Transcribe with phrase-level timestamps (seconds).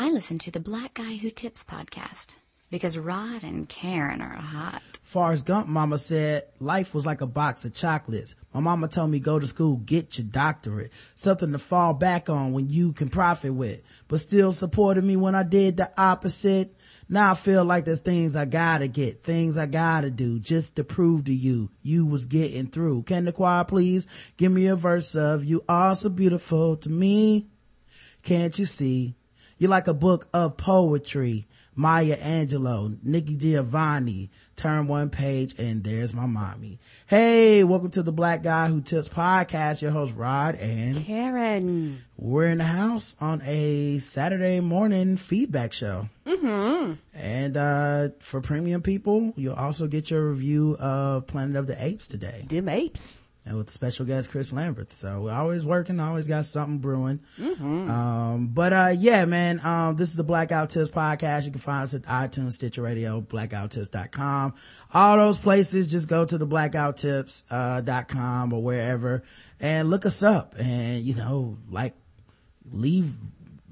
[0.00, 2.36] I listen to the Black Guy Who Tips podcast
[2.70, 4.80] because Rod and Karen are hot.
[5.02, 8.36] Forrest Gump mama said life was like a box of chocolates.
[8.54, 12.52] My mama told me go to school, get your doctorate, something to fall back on
[12.52, 16.76] when you can profit with, but still supported me when I did the opposite.
[17.08, 20.84] Now I feel like there's things I gotta get, things I gotta do just to
[20.84, 23.02] prove to you you was getting through.
[23.02, 24.06] Can the choir please
[24.36, 27.48] give me a verse of you are so beautiful to me?
[28.22, 29.16] Can't you see?
[29.60, 31.48] You're like a book of poetry.
[31.74, 36.78] Maya Angelou, Nikki Giovanni, turn one page and there's my mommy.
[37.06, 39.82] Hey, welcome to the Black Guy Who Tips podcast.
[39.82, 42.04] Your host Rod and Karen.
[42.16, 46.08] We're in the house on a Saturday morning feedback show.
[46.24, 46.94] Mm-hmm.
[47.14, 52.06] And, uh, for premium people, you'll also get your review of Planet of the Apes
[52.06, 52.44] today.
[52.46, 54.92] Dem apes and with special guest Chris Lambert.
[54.92, 57.20] So we're always working, always got something brewing.
[57.40, 57.90] Mm-hmm.
[57.90, 61.46] Um, but, uh, yeah, man, um, this is the Black Guy Who Tips podcast.
[61.46, 64.54] You can find us at iTunes, Stitcher Radio, blackguywhotips.com.
[64.92, 69.22] All those places, just go to the blackguywhotips, uh, dot com or wherever
[69.58, 71.94] and look us up and, you know, like,
[72.70, 73.16] leave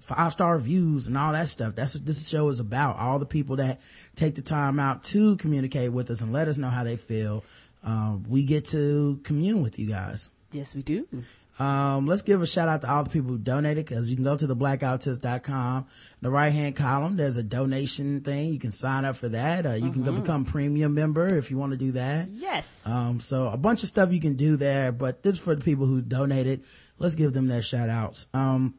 [0.00, 1.74] five star reviews and all that stuff.
[1.74, 2.96] That's what this show is about.
[2.96, 3.80] All the people that
[4.14, 7.44] take the time out to communicate with us and let us know how they feel
[7.86, 10.28] um, we get to commune with you guys.
[10.52, 11.06] Yes, we do.
[11.58, 14.24] Um, let's give a shout out to all the people who donated because you can
[14.24, 15.78] go to the blackguywhotips.com.
[15.78, 15.84] In
[16.20, 18.52] the right hand column, there's a donation thing.
[18.52, 19.64] You can sign up for that.
[19.64, 20.20] Uh, you can go Mm-hmm.
[20.20, 22.28] become premium member if you want to do that.
[22.30, 22.86] Yes.
[22.86, 25.64] Um, so a bunch of stuff you can do there, but this is for the
[25.64, 26.62] people who donated.
[26.98, 28.26] Let's give them their shout outs.
[28.34, 28.74] Um,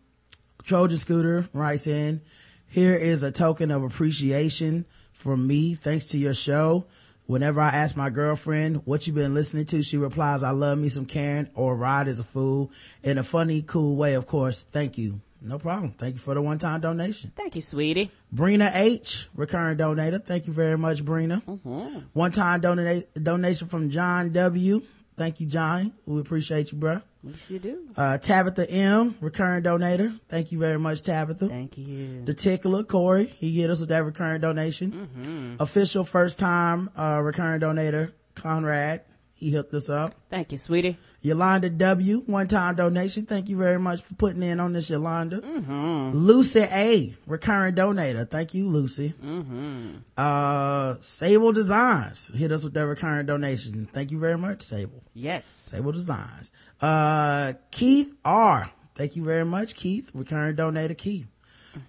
[0.64, 2.22] Trojan Scooter writes in,
[2.68, 5.74] here is a token of appreciation from me.
[5.76, 6.86] Thanks to your show.
[7.28, 10.90] Whenever I ask my girlfriend what you've been listening to, she replies, I love me
[10.90, 12.72] some Karen or Rod is a fool
[13.04, 14.14] in a funny, cool way.
[14.14, 14.64] Of course.
[14.64, 15.22] Thank you.
[15.42, 15.92] No problem.
[15.92, 17.32] Thank you for the one time donation.
[17.36, 18.12] Thank you, sweetie.
[18.34, 20.24] Brina H, recurring donator.
[20.24, 21.44] Thank you very much, Brina.
[21.44, 22.00] Mm-hmm.
[22.14, 24.82] One time donate, donation from John W.
[25.16, 25.94] Thank you, John.
[26.06, 27.04] We appreciate you, bruh.
[27.28, 27.88] Yes, you do.
[27.96, 30.20] Uh, Tabitha M, recurring donator.
[30.30, 31.48] Thank you very much, Tabitha.
[31.48, 32.24] Thank you.
[32.26, 34.92] The Tickler, Corey, he hit us with that recurring donation.
[34.92, 35.56] Mm-hmm.
[35.62, 39.02] Official first time, uh, recurring donator, Conrad,
[39.38, 40.16] he hooked us up.
[40.32, 40.98] Thank you, sweetie.
[41.22, 43.26] Yolanda W, one time donation.
[43.28, 45.42] Thank you very much for putting in on this, Yolanda.
[45.42, 46.18] Mm-hmm.
[46.18, 48.28] Lucy A, recurring donator.
[48.30, 49.14] Thank you, Lucy.
[49.24, 49.98] Mm-hmm.
[50.18, 53.88] Uh, Sable Designs hit us with their recurring donation.
[53.94, 55.04] Thank you very much, Sable.
[55.14, 55.46] Yes.
[55.46, 56.52] Sable Designs.
[56.82, 58.70] Uh, Keith R.
[58.96, 60.12] Thank you very much, Keith.
[60.14, 61.28] Recurring donator, Keith.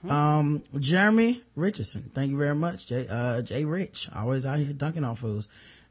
[0.09, 2.11] Um, Jeremy Richardson.
[2.13, 4.11] Thank you very much, Jay, uh, Jay Rich.
[4.15, 5.49] Always out here dunking on fools.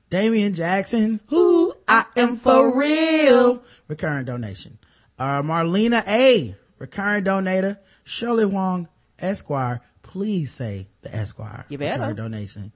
[0.09, 1.19] Damian Jackson.
[1.27, 3.63] Who I am for real.
[3.87, 4.77] Recurring donation.
[5.17, 6.55] Uh, Marlena A.
[6.77, 7.79] Recurring donator.
[8.03, 8.87] Shirley Wong
[9.19, 9.81] Esquire.
[10.03, 11.65] Please say the Esquire.
[11.69, 11.93] You better.
[11.93, 12.71] Recurring donation.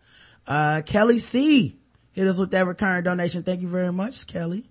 [0.48, 1.78] Uh, Kelly C.
[2.14, 3.44] Hit us with that recurring donation.
[3.44, 4.66] Thank you very much, Kelly.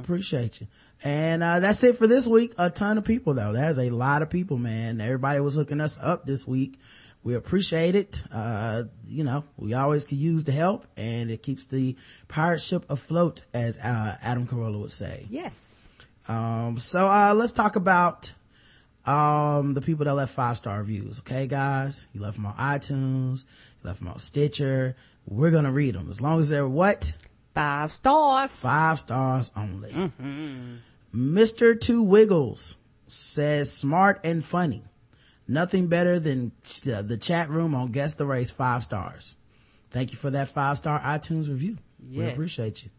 [0.00, 0.68] Appreciate you.
[1.02, 2.54] And, uh, that's it for this week.
[2.58, 3.52] A ton of people though.
[3.52, 5.00] There's a lot of people, man.
[5.00, 6.78] Everybody was hooking us up this week.
[7.24, 8.22] We appreciate it.
[8.32, 11.96] Uh, you know, we always could use the help and it keeps the
[12.28, 15.26] pirate ship afloat, as, uh, Adam Carolla would say.
[15.30, 15.88] Yes.
[16.28, 18.32] Um, so, uh, let's talk about,
[19.04, 21.20] um, the people that left five star reviews.
[21.20, 22.06] Okay, guys?
[22.12, 23.44] You left them on iTunes.
[23.82, 24.94] You left them on Stitcher.
[25.30, 27.12] We're gonna read them as long as they're what?
[27.54, 28.62] Five stars.
[28.62, 30.10] Five stars only.
[31.14, 31.78] Mr.
[31.78, 34.84] Two Wiggles says smart and funny.
[35.46, 39.36] Nothing better than ch- uh, the chat room on Guess the Race five stars.
[39.90, 41.78] Thank you for that five star iTunes review.
[42.10, 42.90] We appreciate you.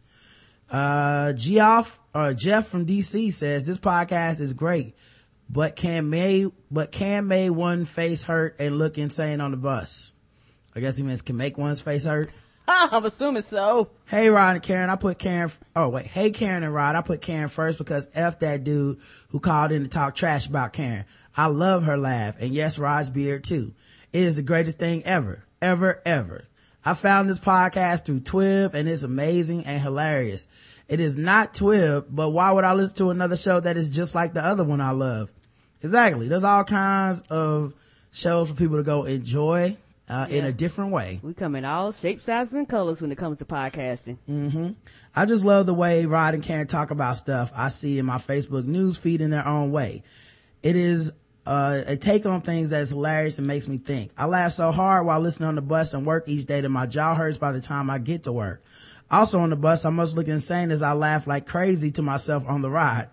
[0.69, 4.95] Uh, Geoff, uh, Jeff from DC says this podcast is great,
[5.49, 10.13] but can May, but can May one face hurt and look insane on the bus?
[10.75, 12.31] I guess he means can make one's face hurt.
[12.67, 13.89] I'm assuming so.
[14.05, 17.21] Hey Rod and Karen, I put Karen, oh wait, hey Karen and Rod, I put
[17.21, 18.99] Karen first because F that dude
[19.29, 21.05] who called in to talk trash about Karen.
[21.35, 23.73] I love her laugh and yes, Rod's beard too.
[24.13, 26.45] It is the greatest thing ever, ever, ever.
[26.85, 30.47] I found this podcast through Twib and it's amazing and hilarious.
[30.87, 34.15] It is not Twib, but why would I listen to another show that is just
[34.15, 35.31] like the other one I love?
[35.81, 36.27] Exactly.
[36.27, 37.73] There's all kinds of
[38.11, 39.77] shows for people to go enjoy,
[40.09, 41.19] uh, in a different way.
[41.21, 44.17] We come in all shapes, sizes, and colors when it comes to podcasting.
[44.27, 44.75] Mm.
[45.15, 48.17] I just love the way Rod and Karen talk about stuff I see in my
[48.17, 50.03] Facebook news feed in their own way.
[50.63, 51.13] It is
[51.45, 54.11] uh, a take on things that's hilarious and makes me think.
[54.17, 56.87] I laugh so hard while listening on the bus and work each day that my
[56.87, 58.63] jaw hurts by the time I get to work.
[59.11, 62.47] Also on the bus, I must look insane as I laugh like crazy to myself
[62.47, 63.09] on the ride.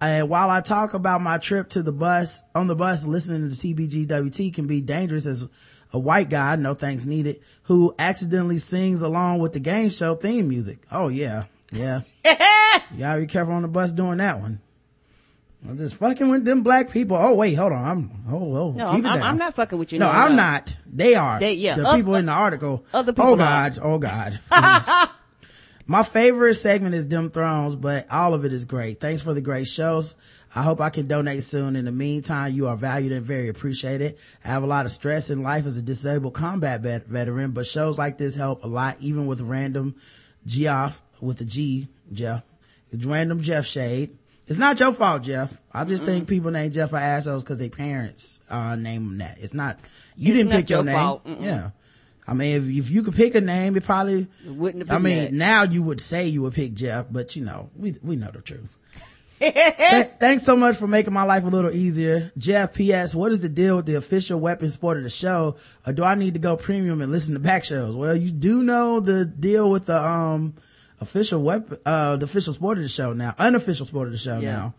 [0.00, 3.56] And while I talk about my trip to the bus, on the bus, listening to
[3.56, 5.46] TBGWT can be dangerous as
[5.92, 10.48] a white guy, no thanks needed, who accidentally sings along with the game show theme
[10.48, 10.78] music.
[10.90, 12.02] Oh yeah, yeah.
[12.24, 14.60] you gotta be careful on the bus doing that one.
[15.68, 17.16] I'm just fucking with them black people.
[17.16, 17.84] Oh wait, hold on.
[17.84, 19.04] I'm, oh, oh, No, I'm.
[19.06, 19.98] I'm not fucking with you.
[19.98, 20.76] No, I'm not.
[20.86, 21.40] They are.
[21.40, 21.74] They- yeah.
[21.76, 22.84] The Oth- people in the article.
[22.92, 23.36] other people Oh are.
[23.36, 23.78] God.
[23.82, 24.38] Oh God.
[25.88, 29.00] My favorite segment is Dem Thrones, but all of it is great.
[29.00, 30.16] Thanks for the great shows.
[30.56, 31.76] I hope I can donate soon.
[31.76, 34.16] In the meantime, you are valued and very appreciated.
[34.42, 37.66] I have a lot of stress in life as a disabled combat vet- veteran, but
[37.66, 39.96] shows like this help a lot, even with random
[40.46, 42.42] Geoff, with a G, Jeff.
[42.92, 44.16] Random Jeff Shade.
[44.46, 45.60] It's not your fault, Jeff.
[45.74, 49.38] I just think people named Jeff are assholes because their parents, uh, name them that.
[49.40, 49.78] It's not,
[50.16, 50.96] you It's didn't not pick your, your name.
[50.96, 51.44] Mm-mm.
[51.44, 51.70] Yeah.
[52.28, 55.18] I mean, if, if you could pick a name, it probably, wouldn't have I mean,
[55.18, 55.32] that.
[55.32, 58.40] now you would say you would pick Jeff, but you know, we, we know the
[58.40, 58.75] truth.
[59.38, 59.54] Th-
[60.20, 62.32] thanks so much for making my life a little easier.
[62.38, 63.14] Jeff, P.S.
[63.14, 65.56] What is the deal with the official weapon sport of the show?
[65.86, 67.94] Or do I need to go premium and listen to back shows?
[67.96, 70.54] Well, you do know the deal with the, um,
[71.00, 74.38] official weapon, uh, the official sport of the show now, unofficial sport of the show
[74.40, 74.52] Yeah.
[74.56, 74.74] now.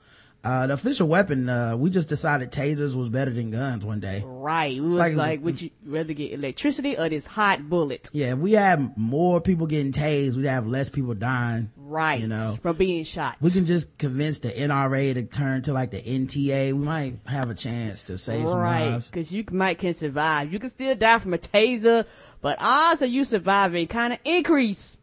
[0.48, 4.24] Uh, the official weapon, uh, we just decided tasers was better than guns one day.
[4.26, 4.78] Right.
[4.78, 8.10] It was like- like, would you rather get electricity or this hot bullet?
[8.14, 11.70] Yeah, if we had more people getting tased, we'd have less people dying.
[11.76, 12.22] Right.
[12.22, 13.36] You know, From being shot.
[13.42, 16.72] we can just convince the NRA to turn to like the NTA.
[16.72, 18.92] We might have a chance to save some Right.
[18.92, 19.10] lives.
[19.10, 20.54] Cause you might can survive.
[20.54, 22.06] You can still die from a taser,
[22.42, 24.96] but odds of you surviving kind of increase.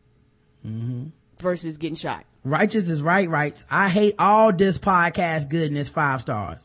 [0.66, 1.08] Mm-hmm.
[1.40, 2.24] Versus getting shot.
[2.44, 3.64] Righteous is right, rights.
[3.70, 6.58] I hate all this podcast goodness, five stars.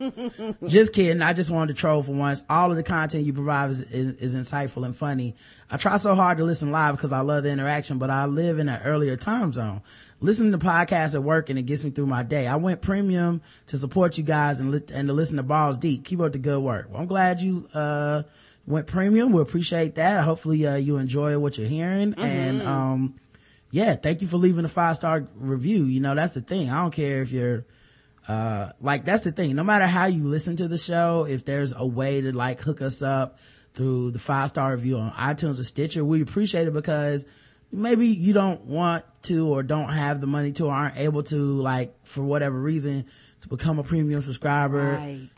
[0.66, 1.20] just kidding.
[1.20, 2.44] I just wanted to troll for once.
[2.48, 5.34] All of the content you provide is, is, is insightful and funny.
[5.70, 8.58] I try so hard to listen live because I love the interaction, but I live
[8.58, 9.82] in an earlier time zone.
[10.20, 12.46] Listening to podcasts at work and it gets me through my day.
[12.46, 16.04] I went premium to support you guys and, li- and to listen to Balls Deep.
[16.04, 16.86] Keep up the good work.
[16.90, 18.22] Well, I'm glad you, uh,
[18.66, 19.32] went premium.
[19.32, 20.24] We appreciate that.
[20.24, 23.14] Hopefully, uh, you enjoy what you're hearing and, um,
[23.70, 25.84] yeah, thank you for leaving a five star review.
[25.84, 26.70] You know, that's the thing.
[26.70, 27.66] I don't care if you're,
[28.26, 29.54] uh, like that's the thing.
[29.56, 32.82] No matter how you listen to the show, if there's a way to like hook
[32.82, 33.38] us up
[33.74, 37.26] through the five star review on iTunes or Stitcher, we appreciate it because
[37.70, 41.36] maybe you don't want to or don't have the money to or aren't able to
[41.36, 43.04] like for whatever reason
[43.42, 45.28] to become a premium subscriber Right.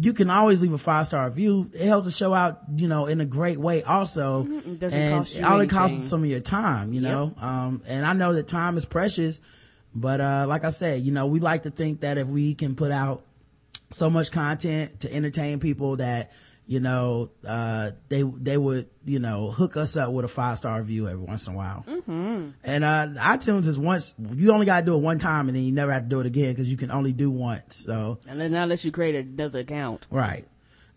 [0.00, 1.70] You can always leave a five star review.
[1.72, 4.46] It helps the show out, you know, in a great way also.
[4.46, 7.34] It and cost you all it costs is some of your time, you know?
[7.40, 9.40] Um, and I know that time is precious,
[9.94, 12.74] but, uh, like I said, you know, we like to think that if we can
[12.76, 13.22] put out
[13.90, 16.32] so much content to entertain people that,
[16.68, 20.78] you know, uh, they, they would, you know, hook us up with a five star
[20.78, 21.82] review every once in a while.
[21.88, 22.50] Mm-hmm.
[22.62, 25.72] And, uh, iTunes is once, you only gotta do it one time and then you
[25.72, 27.74] never have to do it again because you can only do once.
[27.74, 30.06] So, And then unless you create another account.
[30.10, 30.46] Right.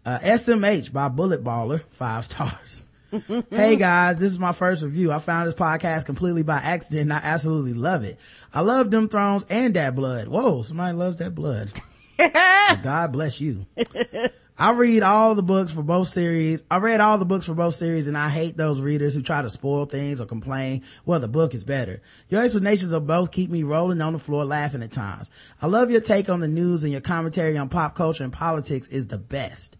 [0.05, 2.83] Uh, SMH by Bullet Baller, five stars.
[3.49, 5.13] hey guys, this is my first review.
[5.13, 8.19] I found this podcast completely by accident and I absolutely love it.
[8.53, 10.27] I love Dem Thrones and that blood.
[10.27, 11.71] Whoa, somebody loves that blood.
[12.83, 13.65] God bless you.
[14.61, 16.63] I read all the books for both series.
[16.69, 19.41] I read all the books for both series and I hate those readers who try
[19.41, 22.03] to spoil things or complain, well, the book is better.
[22.29, 25.31] Your explanations of both keep me rolling on the floor laughing at times.
[25.63, 28.85] I love your take on the news and your commentary on pop culture and politics
[28.85, 29.77] is the best.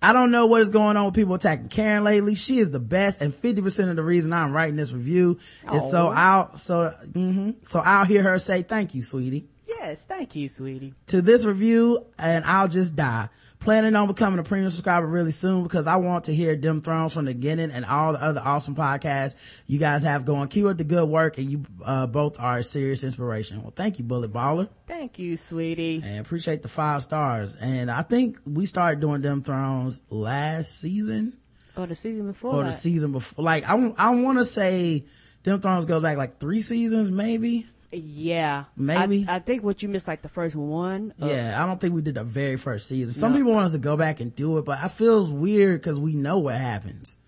[0.00, 2.34] I don't know what is going on with people attacking Karen lately.
[2.34, 5.38] She is the best and 50% of the reason I'm writing this review
[5.70, 10.34] is so I'll, so, hmm so I'll hear her say thank you, sweetie Yes, thank
[10.34, 10.94] you, sweetie.
[11.08, 13.28] to this review and I'll just die.
[13.64, 17.14] Planning on becoming a premium subscriber really soon because I want to hear Dem Thrones
[17.14, 20.48] from the beginning and all the other awesome podcasts you guys have going.
[20.48, 23.62] Keep up the good work and you uh, both are a serious inspiration.
[23.62, 26.02] Well, thank you, Bullet Baller, Thank you, sweetie.
[26.04, 27.54] and appreciate the five stars.
[27.54, 31.38] And I think we started doing Dem Thrones last season
[31.74, 32.52] Or the season before.
[32.52, 32.72] or the that.
[32.72, 33.42] season before.
[33.46, 35.06] Like I, I want to say
[35.42, 37.66] Dem Thrones goes back like three seasons, maybe.
[37.96, 38.64] Yeah.
[38.76, 39.26] Maybe.
[39.28, 41.14] I, I think what you missed like the first one.
[41.18, 43.14] Yeah, I don't think we did the very first season.
[43.14, 45.98] Some people want us to go back and do it, but I feels weird because
[45.98, 47.18] we know what happens.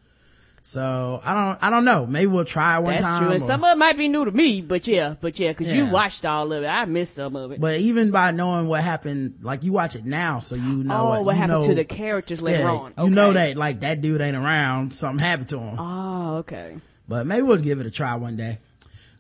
[0.63, 2.07] So I don't, I don't know.
[2.07, 3.23] Maybe we'll try one That's time.
[3.23, 3.31] true.
[3.31, 5.73] And or- some of it might be new to me, but yeah, but yeah, cause
[5.73, 6.67] you watched all of it.
[6.67, 7.61] I missed some of it.
[7.61, 11.09] but even by knowing what happened, like you watch it now, so you know oh,
[11.11, 12.95] what, what you happened know- to the characters later yeah, on?
[12.99, 14.93] You know that like that dude ain't around.
[14.93, 15.77] Something happened to him.
[15.79, 16.79] Oh, okay.
[17.07, 18.59] but maybe we'll give it a try one day.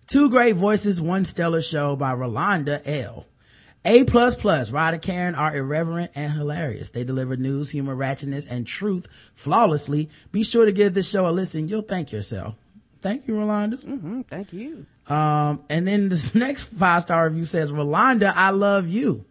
[0.06, 3.26] Two great voices, one stellar show by Rolanda L.
[3.84, 6.90] A plus plus, Rod Karen are irreverent and hilarious.
[6.90, 10.10] They deliver news, humor, ratchetness, and truth flawlessly.
[10.32, 11.68] Be sure to give this show a listen.
[11.68, 12.56] You'll thank yourself.
[13.00, 13.80] Thank you, Rolanda.
[13.82, 14.86] hmm Thank you.
[15.08, 19.24] Um, and then this next five star review says, Rolanda, I love you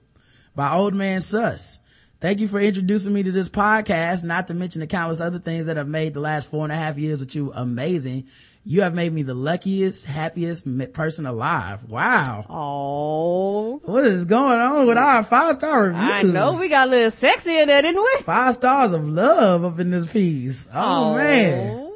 [0.55, 1.79] by Old Man Sus.
[2.22, 5.65] Thank you for introducing me to this podcast, not to mention the countless other things
[5.65, 8.27] that have made the last four and a half years with you amazing.
[8.67, 11.84] You have made me the luckiest, happiest person alive.
[11.86, 12.45] Wow.
[12.50, 13.77] Oh.
[13.86, 16.01] What is going on with our five star reviews?
[16.03, 18.24] I know we got a little sexy in there, didn't we?
[18.24, 20.67] Five stars of love up in this piece.
[20.74, 21.15] Oh, Aw.
[21.15, 21.91] man.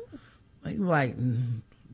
[0.63, 1.15] Like, like,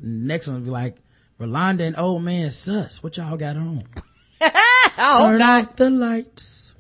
[0.02, 0.98] next one would be like,
[1.40, 3.02] Rolanda and old man sus.
[3.02, 3.86] What y'all got on?
[4.42, 6.76] Turn off the lights.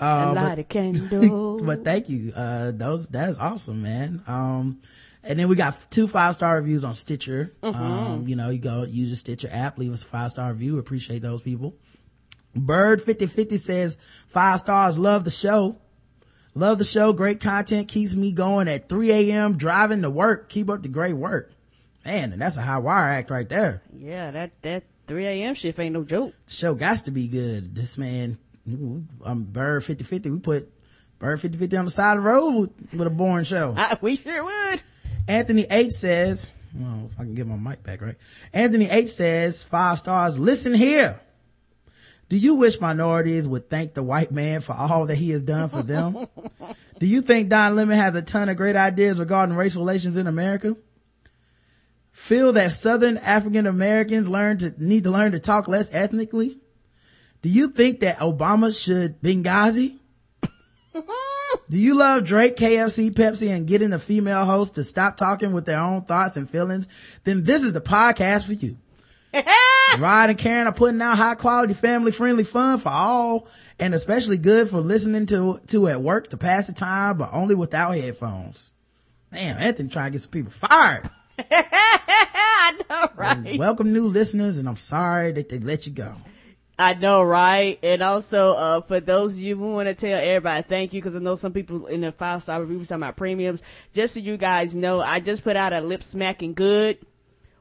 [0.00, 1.58] Uh, And but- light a candle.
[1.64, 2.32] but thank you.
[2.34, 4.22] Uh, those, that's awesome, man.
[4.28, 4.80] Um,
[5.24, 7.52] and then we got two five star reviews on Stitcher.
[7.62, 10.78] Um, you know, you go use the Stitcher app, leave us a five star review.
[10.78, 11.74] Appreciate those people.
[12.54, 13.96] Bird 5050 says
[14.28, 14.98] five stars.
[14.98, 15.78] Love the show.
[16.54, 17.12] Love the show.
[17.12, 19.56] Great content keeps me going at 3 a.m.
[19.56, 20.48] driving to work.
[20.48, 21.50] Keep up the great work.
[22.04, 23.82] Man, and that's a high wire act right there.
[23.92, 25.54] yeah, that, that 3 a.m.
[25.54, 26.32] shift ain't no joke.
[26.46, 27.74] The show got to be good.
[27.74, 28.38] This man,
[29.24, 30.70] um, Bird 5050, we put
[31.18, 33.74] Bird 5050 on the side of the road with, with a boring show.
[33.76, 34.82] I, we sure would.
[35.26, 38.16] Anthony H says, well, if I can get my mic back right.
[38.52, 41.20] Anthony H says, five stars, listen here.
[42.28, 45.68] Do you wish minorities would thank the white man for all that he has done
[45.68, 46.26] for them?
[46.98, 50.26] Do you think Don Lemon has a ton of great ideas regarding race relations in
[50.26, 50.76] America?
[52.12, 56.58] Feel that Southern African Americans learn to need to learn to talk less ethnically?
[57.42, 59.98] Do you think that Obama should Benghazi?
[61.70, 65.64] Do you love Drake, KFC, Pepsi, and getting the female host to stop talking with
[65.66, 66.88] their own thoughts and feelings?
[67.24, 68.76] Then this is the podcast for you.
[69.98, 74.38] Rod and Karen are putting out high quality, family friendly fun for all, and especially
[74.38, 78.70] good for listening to, to at work to pass the time, but only without headphones.
[79.32, 81.10] Damn, Anthony trying to get some people fired.
[81.38, 83.58] I know, right?
[83.58, 86.14] Welcome new listeners, and I'm sorry that they let you go.
[86.76, 87.78] I know, right?
[87.84, 91.14] And also, uh, for those of you who want to tell everybody thank you, because
[91.14, 93.62] I know some people in the five star reviews talking about premiums.
[93.92, 96.98] Just so you guys know, I just put out a lip smacking good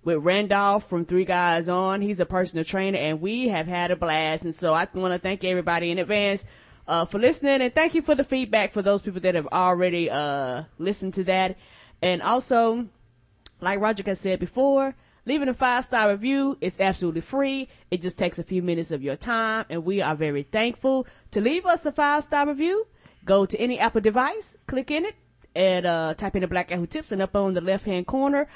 [0.03, 2.01] with Randolph from Three Guys On.
[2.01, 4.46] He's a personal trainer, and we have had a blast.
[4.46, 6.43] And so I want to thank everybody in advance.
[6.86, 10.10] Uh, for listening and thank you for the feedback for those people that have already,
[10.10, 11.58] uh, listened to that.
[12.01, 12.89] And also,
[13.62, 14.93] like Roger has said before,
[15.25, 17.68] leaving a five star review is absolutely free.
[17.92, 21.42] It just takes a few minutes of your time, and we are very thankful to
[21.42, 22.88] leave us a five star review.
[23.25, 25.15] Go to any Apple device, click in it,
[25.56, 28.08] and uh, type in the Black Guy Who Tips, and up on the left hand
[28.08, 28.48] corner,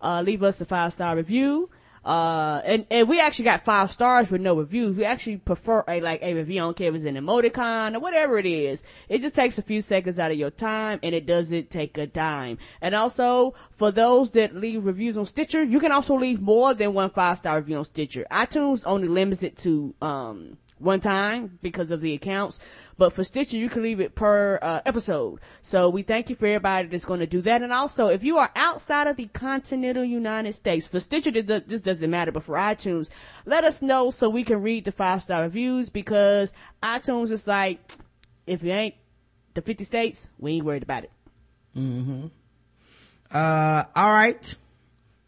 [0.00, 1.70] uh, leave us a five star review.
[2.06, 4.96] Uh, and, and we actually got five stars with no reviews.
[4.96, 6.60] We actually prefer a, like, a review.
[6.60, 8.84] Don't care if it's an emoticon or whatever it is.
[9.08, 12.06] It just takes a few seconds out of your time and it doesn't take a
[12.06, 12.58] dime.
[12.80, 16.94] And also, for those that leave reviews on Stitcher, you can also leave more than
[16.94, 18.24] one five star review on Stitcher.
[18.30, 22.58] iTunes only limits it to, um, one time because of the accounts.
[22.98, 25.40] But for Stitcher, you can leave it per uh, episode.
[25.62, 27.62] So we thank you for everybody that's going to do that.
[27.62, 31.64] And also, if you are outside of the continental United States, for Stitcher, th- th-
[31.66, 33.10] this doesn't matter, but for iTunes,
[33.44, 36.52] let us know so we can read the five star reviews because
[36.82, 37.80] iTunes is like,
[38.46, 38.94] if you ain't
[39.54, 41.10] the 50 states, we ain't worried about it.
[43.30, 44.54] Uh, all right.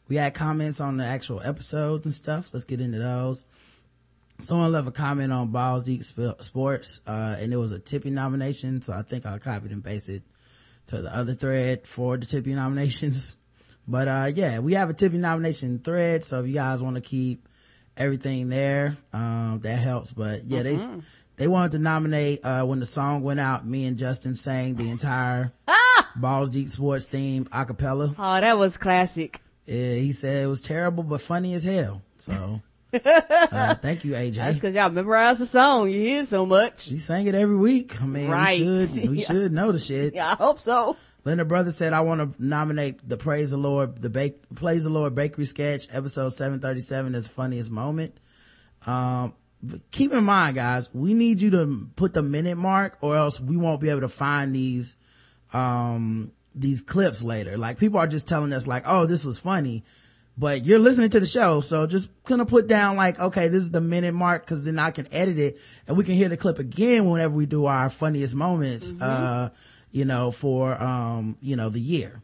[0.09, 2.49] We had comments on the actual episodes and stuff.
[2.53, 3.45] Let's get into those.
[4.41, 8.83] Someone left a comment on Balls Deep Sports, uh, and it was a tipping nomination.
[8.83, 10.23] So I think I'll copy and paste it
[10.89, 13.37] to the other thread for the tipping nominations.
[13.91, 16.23] But, uh, yeah, we have a tipping nomination thread.
[16.23, 17.49] So if you guys want to keep
[17.97, 20.13] everything there, um, that helps.
[20.13, 20.79] But yeah, they,
[21.37, 24.91] they wanted to nominate, uh, when the song went out, me and Justin sang the
[24.91, 25.55] entire
[26.17, 28.15] Balls Deep Sports theme a cappella.
[28.19, 29.41] Oh, that was classic.
[29.65, 32.03] Yeah, he said it was terrible but funny as hell.
[32.19, 32.61] So,
[32.93, 34.35] uh, thank you, AJ.
[34.37, 35.91] That's because y'all memorize the song.
[35.91, 36.83] You hear it so much.
[36.83, 38.01] She sang it every week.
[38.01, 38.61] I mean, Right.
[38.61, 40.15] we should we should know the shit.
[40.15, 40.97] Yeah, I hope so.
[41.25, 44.91] Linda Brother said, "I want to nominate the Praise the Lord, the bake, Praise the
[44.91, 48.19] Lord Bakery sketch, episode seven thirty seven as funniest moment."
[48.87, 49.35] Um,
[49.91, 53.57] keep in mind, guys, we need you to put the minute mark, or else we
[53.57, 54.97] won't be able to find these
[55.53, 57.59] um these clips later.
[57.59, 59.85] Like people are just telling us, like, "Oh, this was funny."
[60.39, 63.73] But you're listening to the show, so just gonna put down like, okay, this is
[63.73, 66.61] the minute mark, cause then I can edit it and we can hear the clip
[66.61, 69.51] again whenever we do our funniest moments, uh,
[69.91, 72.23] you know, for, um, you know, the year.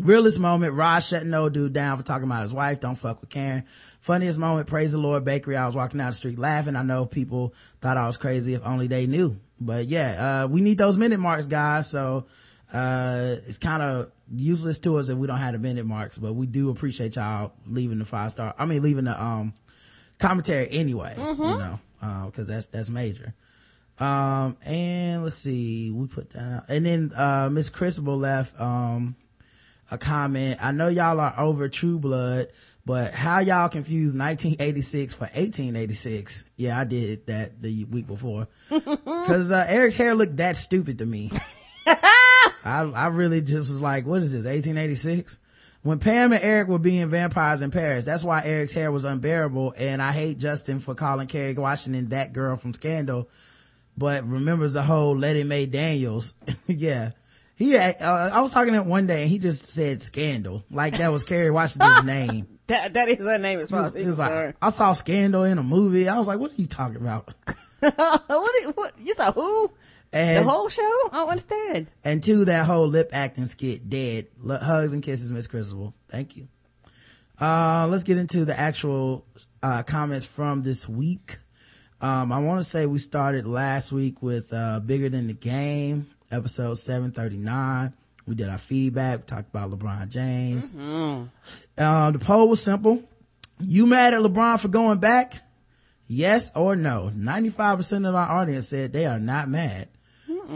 [0.00, 2.80] Realest moment, Rod shutting no dude down for talking about his wife.
[2.80, 3.64] Don't fuck with Karen.
[4.00, 5.56] Funniest moment, praise the Lord bakery.
[5.56, 6.76] I was walking down the street laughing.
[6.76, 9.36] I know people thought I was crazy if only they knew.
[9.60, 11.90] But yeah, uh, we need those minute marks, guys.
[11.90, 12.24] So,
[12.72, 16.34] Uh, it's kind of useless to us if we don't have the minute marks, but
[16.34, 18.54] we do appreciate y'all leaving the five star.
[18.58, 19.54] I mean, leaving the, um,
[20.18, 23.34] commentary anyway, you know, uh, cause that's, that's major.
[23.98, 26.64] Um, and let's see, we put that out.
[26.68, 29.14] And then, uh, Miss Crisable left, um,
[29.90, 30.58] a comment.
[30.64, 32.48] I know y'all are over True Blood,
[32.86, 36.44] but how y'all confuse 1986 for 1886?
[36.56, 38.48] Yeah, I did that the week before.
[38.70, 41.30] Cause, uh, Eric's hair looked that stupid to me.
[42.64, 45.38] I, I really just was like, what is this, 1886?
[45.82, 49.74] When Pam and Eric were being vampires in Paris, that's why Eric's hair was unbearable.
[49.76, 53.28] And I hate Justin for calling Kerry Washington that girl from Scandal,
[53.96, 56.34] but remembers the whole Letty Mae Daniels.
[56.66, 57.10] yeah.
[57.56, 60.64] He, uh, I was talking to him one day and he just said Scandal.
[60.70, 62.48] Like that was Kerry Washington's name.
[62.66, 64.56] That, that is her name as was, he was like.
[64.62, 66.08] I saw Scandal in a movie.
[66.08, 67.32] I was like, what are you talking about?
[67.80, 69.70] what, what, you saw who?
[70.14, 70.82] And the whole show?
[70.82, 71.86] I don't understand.
[72.04, 74.28] And two, that whole lip acting skit dead.
[74.48, 75.92] L- hugs and kisses, Miss Crisable.
[76.08, 76.48] Thank you.
[77.40, 79.26] Uh, let's get into the actual,
[79.62, 81.38] uh, comments from this week.
[82.00, 86.06] Um, I want to say we started last week with, uh, Bigger Than the Game,
[86.30, 87.92] episode 739.
[88.26, 89.18] We did our feedback.
[89.20, 90.72] We talked about LeBron James.
[91.76, 93.02] Uh, the poll was simple.
[93.60, 95.42] You mad at LeBron for going back?
[96.06, 97.10] Yes or no?
[97.14, 99.88] 95% of our audience said they are not mad.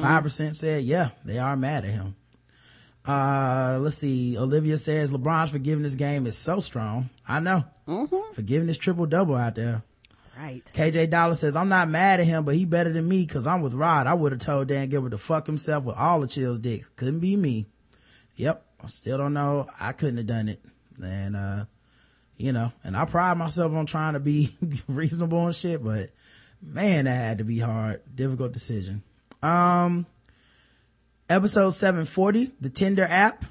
[0.02, 2.16] 5% said, yeah, they are mad at him.
[3.06, 4.36] Uh, let's see.
[4.36, 7.08] Olivia says LeBron's forgiveness game is so strong.
[7.26, 7.64] I know.
[8.34, 9.82] Forgiveness triple double out there.
[10.38, 10.62] Right.
[10.72, 13.62] KJ Dollar says, I'm not mad at him, but he better than me because I'm
[13.62, 14.06] with Rod.
[14.06, 16.90] I would have told Dan Gilbert to fuck himself with all the chills dicks.
[16.90, 17.66] Couldn't be me.
[18.36, 18.64] Yep.
[18.84, 19.66] I still don't know.
[19.80, 20.62] I couldn't have done it.
[21.02, 21.64] And, uh,
[22.36, 24.50] you know, and I pride myself on trying to be
[24.88, 26.10] reasonable and shit, but
[26.62, 28.02] man, that had to be hard.
[28.14, 29.02] Difficult decision.
[29.42, 30.06] Um,
[31.28, 33.44] episode 740, the Tinder app,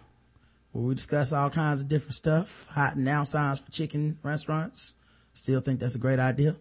[0.72, 4.94] where we discuss all kinds of different stuff, hot and now signs for chicken restaurants.
[5.34, 6.56] Still think that's a great idea.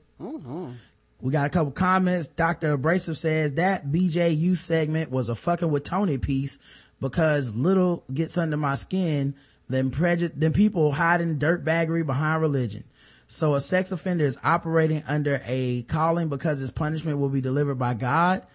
[1.20, 2.28] We got a couple comments.
[2.28, 2.72] Dr.
[2.72, 6.58] Abrasive says that BJU segment was a fucking with Tony piece
[7.00, 9.34] because little gets under my skin
[9.68, 12.84] than prejudice, than people hiding dirtbaggery behind religion.
[13.28, 17.78] So a sex offender is operating under a calling because his punishment will be delivered
[17.78, 18.46] by God.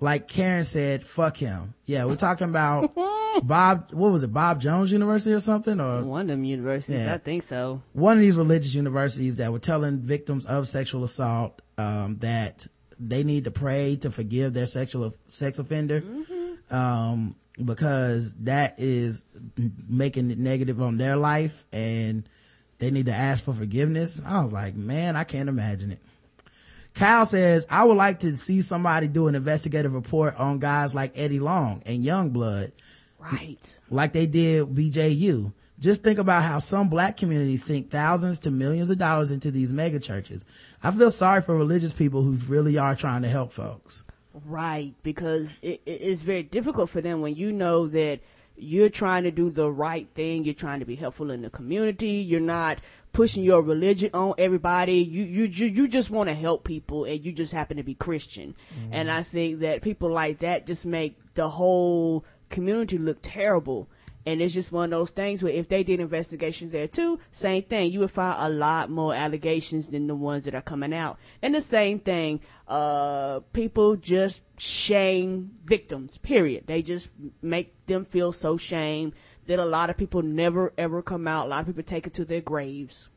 [0.00, 1.74] Like Karen said, fuck him.
[1.84, 2.94] Yeah, we're talking about
[3.42, 5.80] Bob, what was it, Bob Jones University or something?
[5.80, 7.14] Or One of them universities, Yeah.
[7.14, 7.82] I think so.
[7.94, 12.66] one of these religious universities that were telling victims of sexual assault um, that
[13.00, 16.02] they need to pray to forgive their sexual sex offender
[16.70, 19.24] um, because that is
[19.88, 22.28] making it negative on their life and
[22.78, 24.22] they need to ask for forgiveness.
[24.24, 26.02] I was like, man, I can't imagine it.
[26.98, 31.12] Kyle says, I would like to see somebody do an investigative report on guys like
[31.16, 32.72] Eddie Long and Youngblood
[33.20, 33.78] Right.
[33.90, 35.52] like they did BJU.
[35.80, 39.72] Just think about how some black communities sink thousands to millions of dollars into these
[39.72, 40.44] mega churches.
[40.82, 44.04] I feel sorry for religious people who really are trying to help folks.
[44.44, 48.20] Right, because it, it- it's very difficult for them when you know that
[48.60, 52.10] you're trying to do the right thing, you're trying to be helpful in the community,
[52.10, 52.78] you're not
[53.12, 54.98] pushing your religion on everybody.
[54.98, 57.94] You you you, you just want to help people, and you just happen to be
[57.94, 58.54] Christian.
[58.92, 63.88] And I think that people like that just make the whole community look terrible.
[64.26, 67.62] And it's just one of those things where if they did investigations there too, same
[67.62, 67.92] thing.
[67.92, 71.18] You would find a lot more allegations than the ones that are coming out.
[71.40, 76.66] And the same thing, uh, people just shame victims, period.
[76.66, 77.10] They just
[77.42, 79.12] make them feel so shame
[79.46, 81.46] that a lot of people never ever come out.
[81.46, 83.08] A lot of people take it to their graves.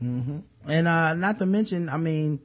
[0.00, 2.38] And, uh, not to mention, I mean,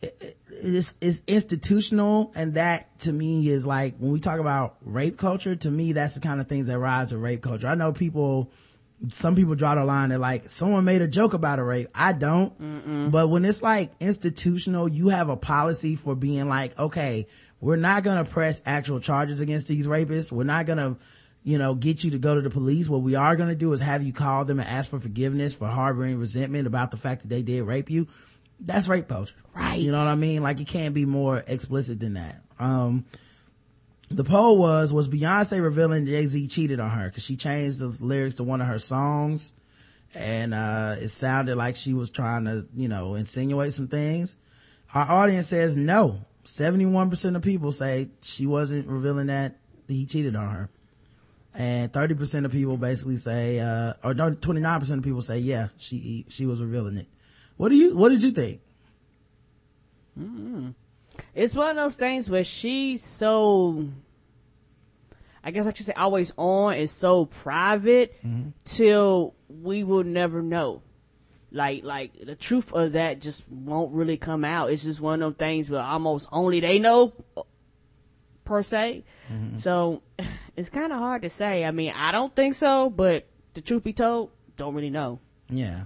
[0.00, 4.76] it- it- it's, it's institutional and that to me is like, when we talk about
[4.84, 7.68] rape culture, to me, that's the kind of things that rise to rape culture.
[7.68, 8.50] I know people,
[9.10, 10.10] some people draw the line.
[10.10, 11.88] They're like, someone made a joke about a rape.
[11.94, 12.52] I don't.
[13.10, 17.26] But when it's like institutional, you have a policy for being like, okay,
[17.60, 20.30] we're not going to press actual charges against these rapists.
[20.30, 20.96] We're not going to,
[21.42, 22.88] you know, get you to go to the police.
[22.88, 25.54] What we are going to do is have you call them and ask for forgiveness
[25.54, 28.06] for harboring resentment about the fact that they did rape you.
[28.60, 29.34] That's rape culture.
[29.54, 29.80] Right.
[29.80, 30.42] You know what I mean?
[30.42, 32.40] Like it can't be more explicit than that.
[32.60, 33.04] Um,
[34.16, 38.36] the poll was, was Beyonce revealing Jay-Z cheated on her because she changed the lyrics
[38.36, 39.52] to one of her songs
[40.14, 44.36] and, uh, it sounded like she was trying to, you know, insinuate some things.
[44.94, 46.20] Our audience says no.
[46.44, 49.56] 71% of people say she wasn't revealing that
[49.88, 50.70] he cheated on her.
[51.54, 56.46] And 30% of people basically say, uh, or 29% of people say, yeah, she, she
[56.46, 57.06] was revealing it.
[57.56, 58.60] What do you, what did you think?
[61.34, 63.88] It's one of those things where she's so.
[65.44, 68.50] I guess I should say always on is so private Mm-hmm.
[68.64, 70.82] till we will never know.
[71.50, 74.70] Like, like the truth of that just won't really come out.
[74.70, 77.12] It's just one of those things where almost only they know,
[78.44, 79.04] per se.
[79.30, 79.58] Mm-hmm.
[79.58, 80.02] So
[80.56, 81.64] it's kind of hard to say.
[81.64, 85.18] I mean, I don't think so, but the truth be told, don't really know.
[85.50, 85.84] Yeah.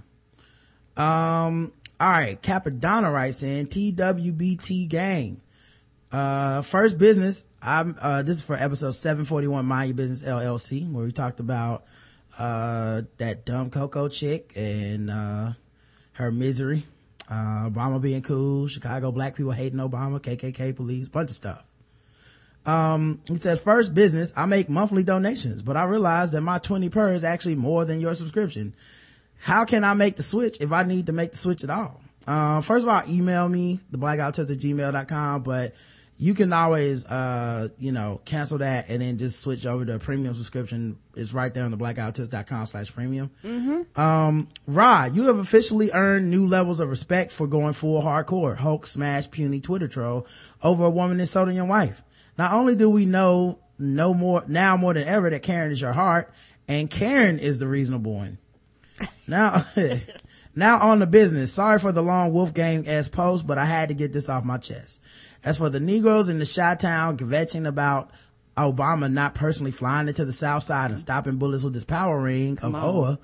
[0.95, 2.41] Um, all right.
[2.41, 5.41] Cappadonna writes in TWBT gang.
[6.11, 7.45] Uh, first business.
[7.67, 11.83] I'm, uh, this is for episode 741 Mind Your Business LLC, where we talked about,
[12.39, 15.51] uh, that dumb Coco chick and, uh,
[16.13, 16.85] her misery.
[17.29, 21.63] Uh, Obama being cool, Chicago black people hating Obama, KKK police, bunch of stuff.
[22.65, 26.87] Um, he says, first business, I make monthly donations, but I realize that my 20
[26.87, 28.75] per is actually more than your subscription.
[29.39, 31.99] How can I make the switch if I need to make the switch at all?
[32.25, 35.75] Uh, first of all, email me, the blackguywhotips at gmail.com, but
[36.19, 39.99] you can always, uh, you know, cancel that and then just switch over to a
[39.99, 40.97] premium subscription.
[41.15, 43.29] It's right there on the blackguywhotips.com slash premium.
[43.95, 48.87] Um, Rod, you have officially earned new levels of respect for going full hardcore, Hulk
[48.87, 50.25] smash puny Twitter troll
[50.63, 52.03] over a woman insulting your wife.
[52.37, 55.93] Not only do we know no more now more than ever that Karen is your
[55.93, 56.33] heart
[56.67, 58.37] and Karen is the reasonable one.
[59.29, 59.65] Now,
[60.55, 61.51] now on the business.
[61.51, 64.45] Sorry for the long Wolf Wolfgang S post, but I had to get this off
[64.45, 65.01] my chest.
[65.43, 68.11] As for the Negroes in the Chi-Town kvetching about
[68.57, 72.57] Obama not personally flying into the South Side and stopping bullets with his power ring
[72.59, 73.17] of Oa, oh,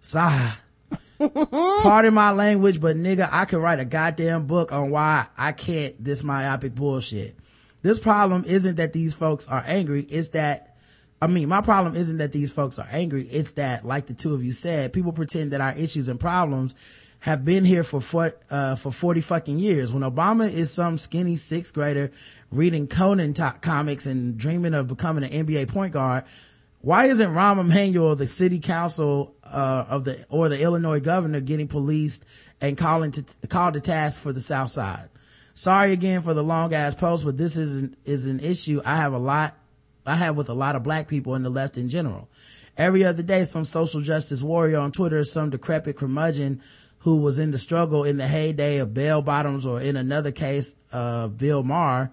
[0.00, 0.54] sigh.
[1.18, 6.02] Pardon my language, but nigga, I could write a goddamn book on why I can't
[6.02, 7.36] this myopic bullshit.
[7.82, 10.76] This problem isn't that these folks are angry, it's that
[11.20, 13.26] I mean, my problem isn't that these folks are angry.
[13.26, 16.74] It's that, like the two of you said, people pretend that our issues and problems
[17.26, 19.92] have been here for for, uh, for 40 fucking years.
[19.92, 22.12] When Obama is some skinny sixth grader
[22.52, 26.22] reading Conan to- comics and dreaming of becoming an NBA point guard,
[26.82, 31.66] why isn't Rahm Emanuel, the city council, uh, of the, or the Illinois governor getting
[31.66, 32.24] policed
[32.60, 35.08] and calling to, called to task for the South Side?
[35.56, 38.96] Sorry again for the long ass post, but this is an, is an issue I
[38.96, 39.56] have a lot
[40.06, 42.28] I have with a lot of black people and the left in general.
[42.76, 46.62] Every other day, some social justice warrior on Twitter, some decrepit curmudgeon
[47.06, 50.74] who was in the struggle in the heyday of bell bottoms or in another case,
[50.92, 52.10] uh, Bill Maher,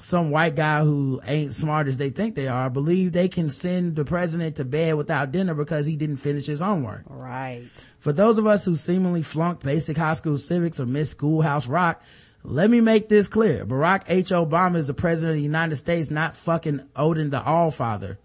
[0.00, 3.94] some white guy who ain't smart as they think they are, believe they can send
[3.94, 7.04] the president to bed without dinner because he didn't finish his homework.
[7.06, 7.68] Right.
[8.00, 12.02] For those of us who seemingly flunked basic high school civics or missed schoolhouse rock,
[12.42, 13.64] let me make this clear.
[13.64, 14.30] Barack H.
[14.30, 18.18] Obama is the president of the United States, not fucking Odin the Allfather.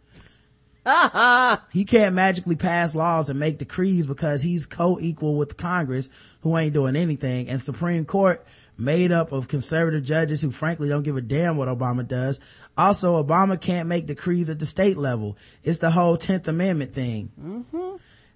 [1.73, 6.09] he can't magically pass laws and make decrees because he's co-equal with Congress
[6.41, 8.45] who ain't doing anything and Supreme Court
[8.77, 12.39] made up of conservative judges who frankly don't give a damn what Obama does.
[12.77, 15.37] Also, Obama can't make decrees at the state level.
[15.63, 17.31] It's the whole 10th Amendment thing.
[17.41, 17.95] Mm-hmm.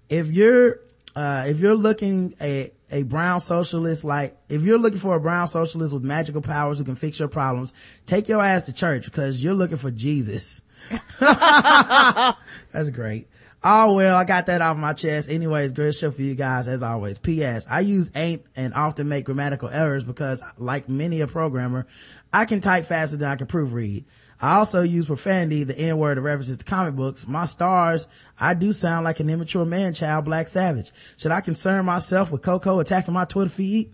[0.09, 0.79] If you're,
[1.15, 5.47] uh, if you're looking a, a brown socialist, like, if you're looking for a brown
[5.47, 7.73] socialist with magical powers who can fix your problems,
[8.05, 10.63] take your ass to church because you're looking for Jesus.
[11.19, 13.27] That's great.
[13.63, 15.29] Oh well, I got that off my chest.
[15.29, 17.19] Anyways, great show for you guys as always.
[17.19, 17.67] P.S.
[17.69, 21.85] I use ain't and often make grammatical errors because like many a programmer,
[22.33, 24.05] I can type faster than I can proofread.
[24.41, 27.27] I also use profanity, the N word of references to comic books.
[27.27, 28.07] My stars,
[28.39, 30.91] I do sound like an immature man child, Black Savage.
[31.17, 33.93] Should I concern myself with Coco attacking my Twitter feed?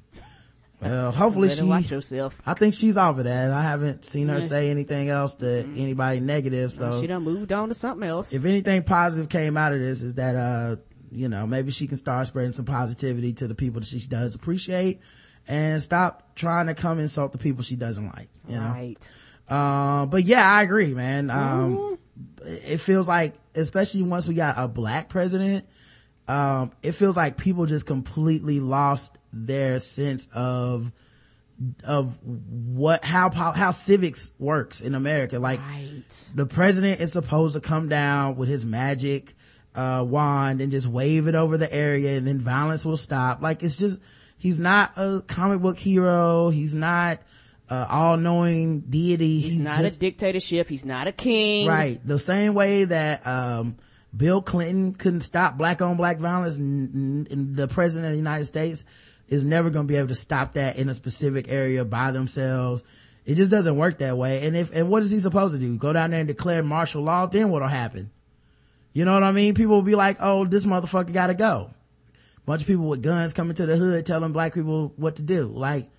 [0.81, 2.39] Well, hopefully she, watch yourself.
[2.45, 3.51] I think she's off of that.
[3.51, 6.71] I haven't seen her say anything else to anybody negative.
[6.71, 8.31] So she done moved on to something else.
[8.31, 10.75] if anything positive came out of this is that uh
[11.11, 14.35] you know maybe she can start spreading some positivity to the people that she does
[14.35, 14.99] appreciate
[15.47, 19.09] and stop trying to come insult the people she doesn't like you know right.
[19.49, 21.29] Uh, but yeah i agree man.
[21.29, 21.97] Um
[22.43, 25.65] it feels like especially once we got a black president
[26.27, 30.91] um it feels like people just completely lost their sense of
[31.83, 35.39] of what how how civics works in america.
[35.39, 36.03] Like Right.
[36.35, 39.35] the president is supposed to come down with his magic
[39.75, 43.41] uh wand and just wave it over the area and then violence will stop.
[43.41, 43.99] Like it's just
[44.37, 46.49] he's not a comic book hero.
[46.49, 47.19] He's not
[47.69, 49.39] uh all-knowing deity.
[49.41, 50.69] He's, not just a dictatorship.
[50.69, 51.67] He's not a king.
[51.67, 51.99] right.
[52.05, 53.75] The same way that um
[54.15, 58.45] bill clinton couldn't stop black on black violence n- n- the president of the united
[58.45, 58.85] states
[59.27, 62.81] is never going to be able to stop that in a specific area by themselves.
[63.25, 64.47] It just doesn't work that way.
[64.47, 65.75] And if and what is he supposed to do?
[65.75, 67.25] Go down there and declare martial law?
[67.25, 68.09] Then what'll happen?
[68.93, 69.53] You know what i mean?
[69.53, 71.71] People will be like oh this motherfucker gotta go.
[72.45, 75.47] Bunch of people with guns coming to the hood telling black people what to do.
[75.47, 75.89] Like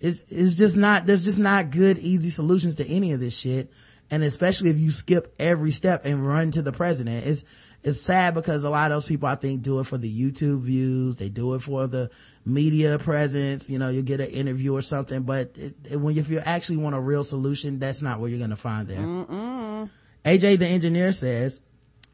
[0.00, 3.70] it's, it's just not, there's just not good, easy solutions to any of this shit.
[4.10, 7.44] And especially if you skip every step and run to the president, it's,
[7.84, 10.60] it's sad because a lot of those people I think do it for the YouTube
[10.60, 11.16] views.
[11.16, 12.10] They do it for the
[12.44, 13.68] media presence.
[13.68, 16.78] You know, you get an interview or something, but it, it, when if you actually
[16.78, 19.00] want a real solution, that's not what you're going to find there.
[19.00, 19.90] Mm-mm.
[20.24, 21.60] AJ the engineer says,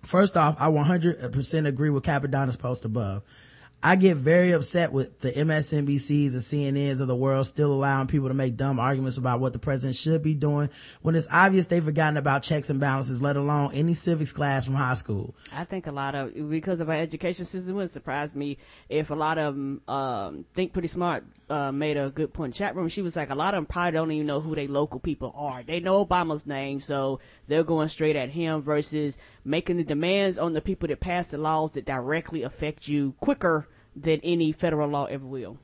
[0.03, 3.23] first off, I 100% agree with Cappadonna's post above.
[3.83, 8.29] I get very upset with the MSNBCs and CNNs of the world still allowing people
[8.29, 10.69] to make dumb arguments about what the president should be doing
[11.01, 14.75] when it's obvious they've forgotten about checks and balances, let alone any civics class from
[14.75, 15.35] high school.
[15.55, 18.59] I think a lot of, because of our education system, it would surprise me
[18.91, 22.59] if a lot of them um, think pretty smart uh, made a good point in
[22.59, 22.89] chat room.
[22.89, 25.33] She was like, a lot of them probably don't even know who they local people
[25.35, 25.63] are.
[25.63, 30.53] They know Obama's name, so they're going straight at him versus making the demands on
[30.53, 35.07] the people that pass the laws that directly affect you quicker than any federal law
[35.07, 35.59] ever will.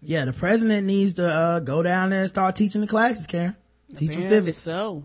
[0.00, 3.56] Yeah, the president needs to uh, go down there and start teaching the classes, Karen.
[3.94, 4.58] Teach them civics.
[4.58, 5.04] So.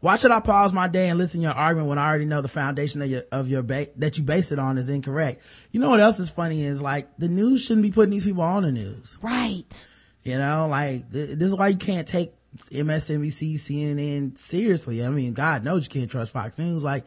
[0.00, 2.42] Why should I pause my day and listen to your argument when I already know
[2.42, 5.42] the foundation of your, of your ba- that you base it on is incorrect?
[5.72, 8.42] You know what else is funny is like the news shouldn't be putting these people
[8.42, 9.18] on the news.
[9.22, 9.88] Right.
[10.22, 15.04] You know, like th- this is why you can't take MSNBC, CNN seriously.
[15.04, 16.84] I mean, God knows you can't trust Fox News.
[16.84, 17.04] Like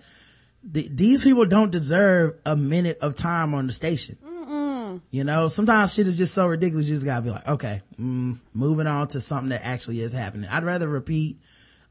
[0.73, 4.17] th- these people don't deserve a minute of time on the station.
[4.23, 5.01] Mm-mm.
[5.11, 6.87] You know, sometimes shit is just so ridiculous.
[6.87, 10.49] You just gotta be like, okay, mm, moving on to something that actually is happening.
[10.49, 11.39] I'd rather repeat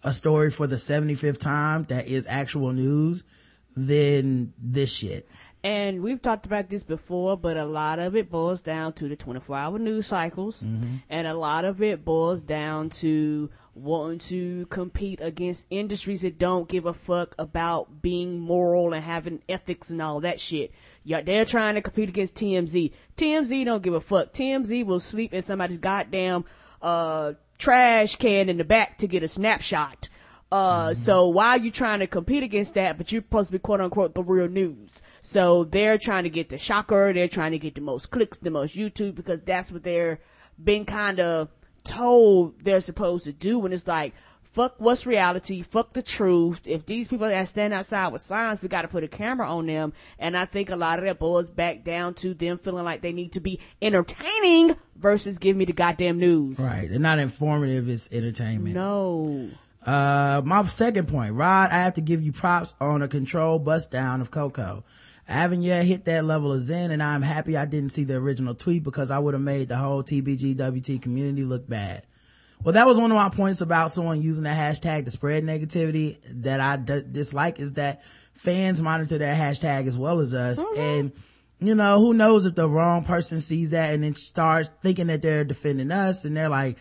[0.02, 3.24] a story for the 75th time that is actual news
[3.76, 5.28] than this shit.
[5.66, 9.16] And we've talked about this before, but a lot of it boils down to the
[9.16, 10.62] 24 hour news cycles.
[10.62, 10.98] Mm-hmm.
[11.10, 16.68] And a lot of it boils down to wanting to compete against industries that don't
[16.68, 20.70] give a fuck about being moral and having ethics and all that shit.
[21.02, 22.92] Yeah, they're trying to compete against TMZ.
[23.16, 24.32] TMZ don't give a fuck.
[24.32, 26.44] TMZ will sleep in somebody's goddamn,
[26.80, 30.10] uh, trash can in the back to get a snapshot.
[30.52, 30.94] Uh, mm-hmm.
[30.94, 33.80] so why are you trying to compete against that, but you're supposed to be quote
[33.80, 35.02] unquote the real news?
[35.20, 38.50] So they're trying to get the shocker, they're trying to get the most clicks, the
[38.50, 40.20] most YouTube, because that's what they're
[40.62, 41.48] been kind of
[41.84, 43.64] told they're supposed to do.
[43.64, 46.60] And it's like, fuck what's reality, fuck the truth.
[46.64, 49.92] If these people that stand outside with signs, we gotta put a camera on them.
[50.18, 53.12] And I think a lot of that boils back down to them feeling like they
[53.12, 56.58] need to be entertaining versus give me the goddamn news.
[56.58, 56.88] Right.
[56.88, 58.76] They're not informative, it's entertainment.
[58.76, 59.50] No.
[59.86, 63.92] Uh, my second point, Rod, I have to give you props on a controlled bust
[63.92, 64.84] down of Coco.
[65.28, 68.16] I haven't yet hit that level of zen and I'm happy I didn't see the
[68.16, 72.04] original tweet because I would have made the whole TBGWT community look bad.
[72.62, 76.18] Well, that was one of my points about someone using the hashtag to spread negativity
[76.42, 80.60] that I d- dislike is that fans monitor their hashtag as well as us.
[80.60, 80.80] Mm-hmm.
[80.80, 81.12] And,
[81.60, 85.22] you know, who knows if the wrong person sees that and then starts thinking that
[85.22, 86.78] they're defending us and they're like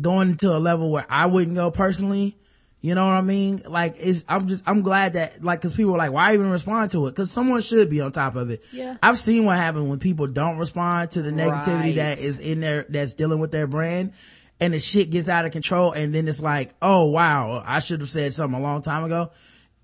[0.00, 2.36] going to a level where I wouldn't go personally.
[2.82, 3.62] You know what I mean?
[3.66, 6.92] Like, it's, I'm just, I'm glad that, like, cause people are like, why even respond
[6.92, 7.14] to it?
[7.14, 8.64] Cause someone should be on top of it.
[8.72, 8.96] Yeah.
[9.02, 11.96] I've seen what happens when people don't respond to the negativity right.
[11.96, 14.14] that is in there, that's dealing with their brand
[14.60, 18.00] and the shit gets out of control and then it's like, oh wow, I should
[18.00, 19.30] have said something a long time ago.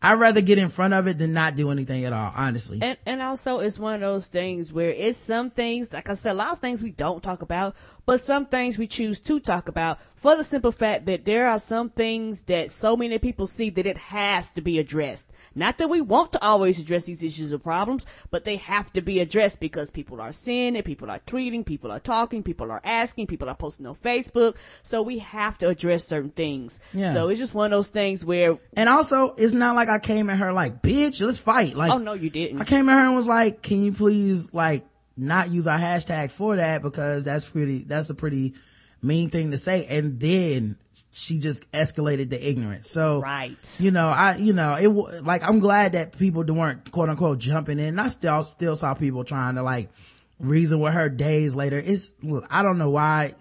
[0.02, 2.78] I'd rather get in front of it than not do anything at all, honestly.
[2.82, 6.32] And, and also it's one of those things where it's some things, like I said,
[6.32, 7.74] a lot of things we don't talk about,
[8.06, 11.58] but some things we choose to talk about for the simple fact that there are
[11.58, 15.30] some things that so many people see that it has to be addressed.
[15.54, 19.02] Not that we want to always address these issues or problems, but they have to
[19.02, 22.80] be addressed because people are seeing it, people are tweeting, people are talking, people are
[22.82, 24.56] asking, people are posting on Facebook.
[24.82, 26.80] So we have to address certain things.
[26.94, 27.12] Yeah.
[27.12, 28.58] So it's just one of those things where.
[28.76, 31.74] And also, it's not like I came at her like, bitch, let's fight.
[31.74, 32.60] Like, oh no, you didn't.
[32.60, 34.84] I came at her and was like, can you please like
[35.16, 38.54] not use our hashtag for that because that's pretty, that's a pretty
[39.02, 39.86] mean thing to say.
[39.86, 40.76] And then
[41.10, 42.90] she just escalated the ignorance.
[42.90, 43.56] So, right.
[43.80, 44.88] you know, I, you know, it,
[45.24, 47.98] like, I'm glad that people weren't quote unquote jumping in.
[47.98, 49.90] I still, still saw people trying to like
[50.38, 51.78] reason with her days later.
[51.78, 53.34] It's, look, I don't know why.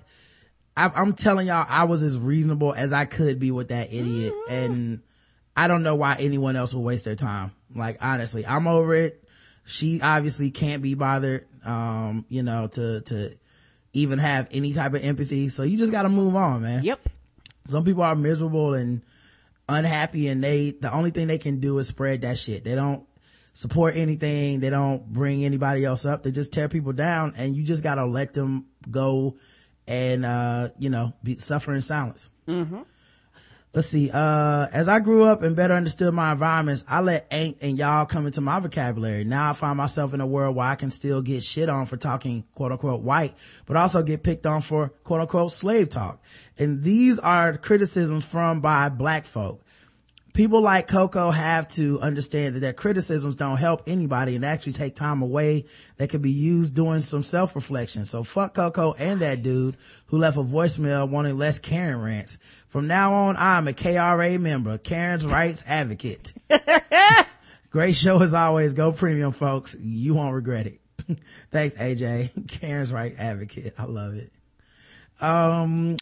[0.78, 4.34] I, am telling y'all, I was as reasonable as I could be with that idiot.
[4.34, 4.54] Mm-hmm.
[4.54, 5.02] And
[5.56, 7.52] I don't know why anyone else would waste their time.
[7.74, 9.25] Like, honestly, I'm over it.
[9.66, 13.38] She obviously can't be bothered, um, you know, to, to,
[13.96, 15.50] even have any type of empathy.
[15.50, 16.84] So you just got to move on, man.
[16.84, 17.00] Yep.
[17.70, 19.02] Some people are miserable and
[19.68, 22.64] unhappy and they, the only thing they can do is spread that shit.
[22.64, 23.08] They don't
[23.54, 24.60] support anything.
[24.60, 26.24] They don't bring anybody else up.
[26.24, 29.38] They just tear people down and you just got to let them go
[29.88, 32.30] and, uh, you know, be, suffer in silence.
[32.48, 32.82] Mm-hmm
[33.76, 37.58] let's see uh as i grew up and better understood my environments i let ain't
[37.62, 39.26] and y'all come into my vocabulary.
[39.26, 41.98] Now i find myself in a world where i can still get shit on for
[41.98, 43.36] talking quote unquote white
[43.66, 46.24] but also get picked on for quote unquote slave talk.
[46.58, 49.65] And these are criticisms from by black folk
[50.36, 54.96] people like Coco have to understand that their criticisms don't help anybody and actually take
[54.96, 55.66] time away
[55.98, 58.06] that could be used doing some self-reflection.
[58.06, 62.38] So fuck Coco and that dude who left a voicemail wanting less Karen rants.
[62.68, 66.34] From now on, I'm a KRA member, Karen's rights advocate.
[67.70, 68.74] Great show as always.
[68.74, 69.76] Go premium, folks.
[69.80, 70.82] You won't regret it.
[71.52, 72.48] Thanks, AJ.
[72.60, 73.74] Karen's right advocate.
[73.78, 74.32] I love it.
[75.22, 75.96] Um,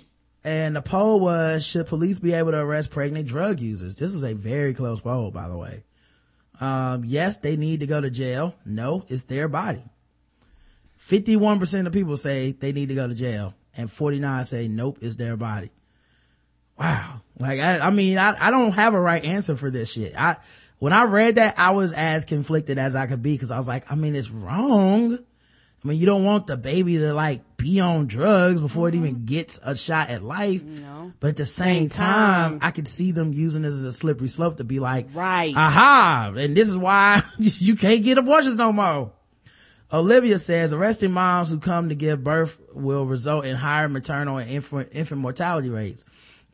[0.43, 3.95] and the poll was, should police be able to arrest pregnant drug users?
[3.95, 5.83] This is a very close poll, by the way.
[6.59, 8.55] Um, yes, they need to go to jail.
[8.65, 9.83] No, it's their body.
[10.99, 15.15] 51% of people say they need to go to jail and 49 say nope, it's
[15.15, 15.71] their body.
[16.77, 17.21] Wow.
[17.39, 20.13] Like, I, I mean, I, I don't have a right answer for this shit.
[20.17, 20.37] I,
[20.79, 23.67] when I read that, I was as conflicted as I could be because I was
[23.67, 25.19] like, I mean, it's wrong.
[25.83, 29.03] I mean, you don't want the baby to like be on drugs before mm-hmm.
[29.03, 30.63] it even gets a shot at life.
[30.63, 31.11] No.
[31.19, 33.91] But at the same, same time, time, I could see them using this as a
[33.91, 35.53] slippery slope to be like, right.
[35.55, 36.33] Aha.
[36.37, 39.11] And this is why you can't get abortions no more.
[39.91, 44.49] Olivia says arresting moms who come to give birth will result in higher maternal and
[44.49, 46.05] infant, infant mortality rates.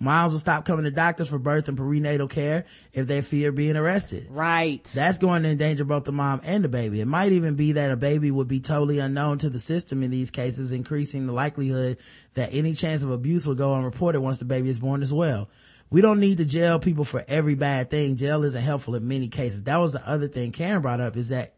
[0.01, 3.75] Moms will stop coming to doctors for birth and perinatal care if they fear being
[3.75, 4.27] arrested.
[4.29, 4.83] Right.
[4.95, 7.01] That's going to endanger both the mom and the baby.
[7.01, 10.09] It might even be that a baby would be totally unknown to the system in
[10.09, 11.97] these cases, increasing the likelihood
[12.35, 15.49] that any chance of abuse will go unreported once the baby is born as well.
[15.89, 18.15] We don't need to jail people for every bad thing.
[18.15, 19.63] Jail isn't helpful in many cases.
[19.63, 21.55] That was the other thing Karen brought up is that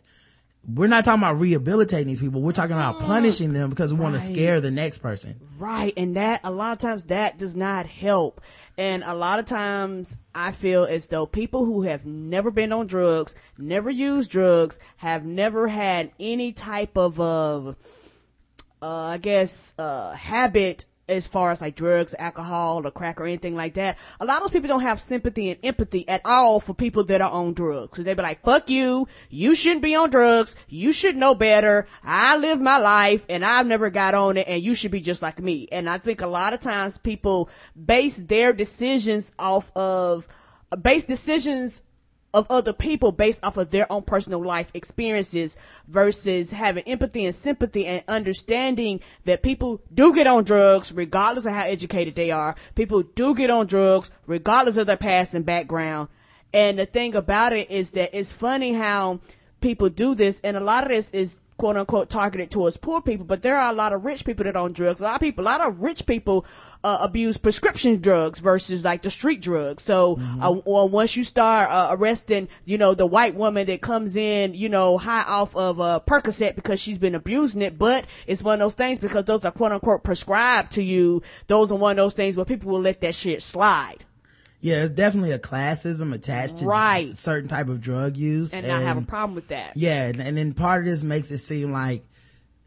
[0.67, 2.41] we're not talking about rehabilitating these people.
[2.41, 4.11] We're talking about punishing them because we right.
[4.11, 5.39] want to scare the next person.
[5.57, 5.93] Right.
[5.97, 8.41] And that, a lot of times that does not help.
[8.77, 12.87] And a lot of times I feel as though people who have never been on
[12.87, 17.73] drugs, never used drugs, have never had any type of, uh,
[18.83, 23.55] uh, I guess, uh, habit as far as like drugs, alcohol, or crack or anything
[23.55, 23.97] like that.
[24.19, 27.21] A lot of those people don't have sympathy and empathy at all for people that
[27.21, 27.97] are on drugs.
[27.97, 29.07] So they be like, fuck you.
[29.29, 30.55] You shouldn't be on drugs.
[30.69, 31.87] You should know better.
[32.03, 35.21] I live my life and I've never got on it and you should be just
[35.21, 35.67] like me.
[35.71, 40.27] And I think a lot of times people base their decisions off of,
[40.81, 41.83] base decisions
[42.33, 47.35] of other people based off of their own personal life experiences versus having empathy and
[47.35, 52.55] sympathy and understanding that people do get on drugs regardless of how educated they are.
[52.75, 56.07] People do get on drugs regardless of their past and background.
[56.53, 59.19] And the thing about it is that it's funny how
[59.59, 63.23] people do this and a lot of this is quote unquote targeted towards poor people,
[63.23, 64.99] but there are a lot of rich people that on drugs.
[64.99, 66.43] A lot of people, a lot of rich people
[66.83, 69.83] uh, abuse prescription drugs versus like the street drugs.
[69.83, 70.41] So, mm-hmm.
[70.41, 74.55] uh, or once you start uh, arresting, you know, the white woman that comes in,
[74.55, 78.41] you know, high off of a uh, Percocet because she's been abusing it, but it's
[78.41, 81.21] one of those things because those are quote unquote prescribed to you.
[81.45, 84.03] Those are one of those things where people will let that shit slide.
[84.61, 87.17] Yeah, there's definitely a classism attached to right.
[87.17, 88.53] certain type of drug use.
[88.53, 89.75] And, and I have a problem with that.
[89.75, 92.05] Yeah, and, and then part of this makes it seem like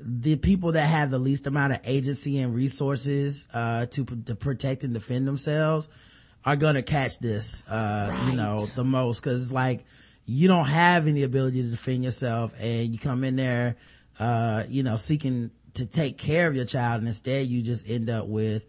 [0.01, 4.85] the people that have the least amount of agency and resources uh, to, to protect
[4.85, 5.89] and defend themselves
[6.45, 8.31] are gonna catch this uh, right.
[8.31, 9.85] you know the most because it's like
[10.27, 13.77] you don't have any ability to defend yourself and you come in there
[14.19, 18.11] uh, you know seeking to take care of your child and instead you just end
[18.11, 18.67] up with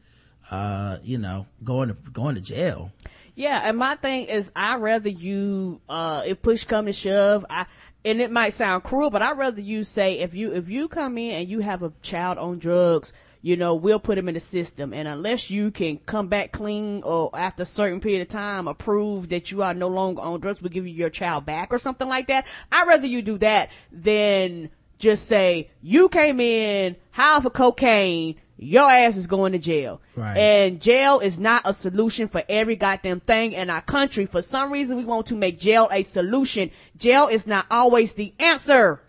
[0.51, 2.91] uh, you know, going to, going to jail.
[3.35, 3.61] Yeah.
[3.63, 7.65] And my thing is, I rather you, uh, if push come to shove, I,
[8.03, 11.17] and it might sound cruel, but I'd rather you say, if you, if you come
[11.17, 14.39] in and you have a child on drugs, you know, we'll put him in the
[14.39, 14.93] system.
[14.93, 19.29] And unless you can come back clean or after a certain period of time approve
[19.29, 22.07] that you are no longer on drugs, we'll give you your child back or something
[22.07, 22.47] like that.
[22.71, 28.89] I'd rather you do that than just say, you came in high for cocaine, your
[28.89, 30.01] ass is going to jail.
[30.15, 30.37] Right.
[30.37, 34.25] And jail is not a solution for every goddamn thing in our country.
[34.25, 36.71] For some reason, we want to make jail a solution.
[36.97, 39.01] Jail is not always the answer.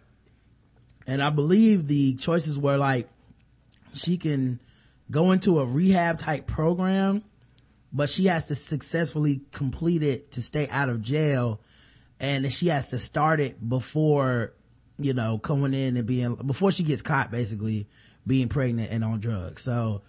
[1.06, 3.08] And I believe the choices were like,
[3.92, 4.60] she can
[5.10, 7.22] go into a rehab type program,
[7.92, 11.60] but she has to successfully complete it to stay out of jail.
[12.18, 14.54] And she has to start it before,
[14.98, 17.86] you know, coming in and being, before she gets caught basically
[18.26, 19.62] being pregnant and on drugs.
[19.62, 20.02] So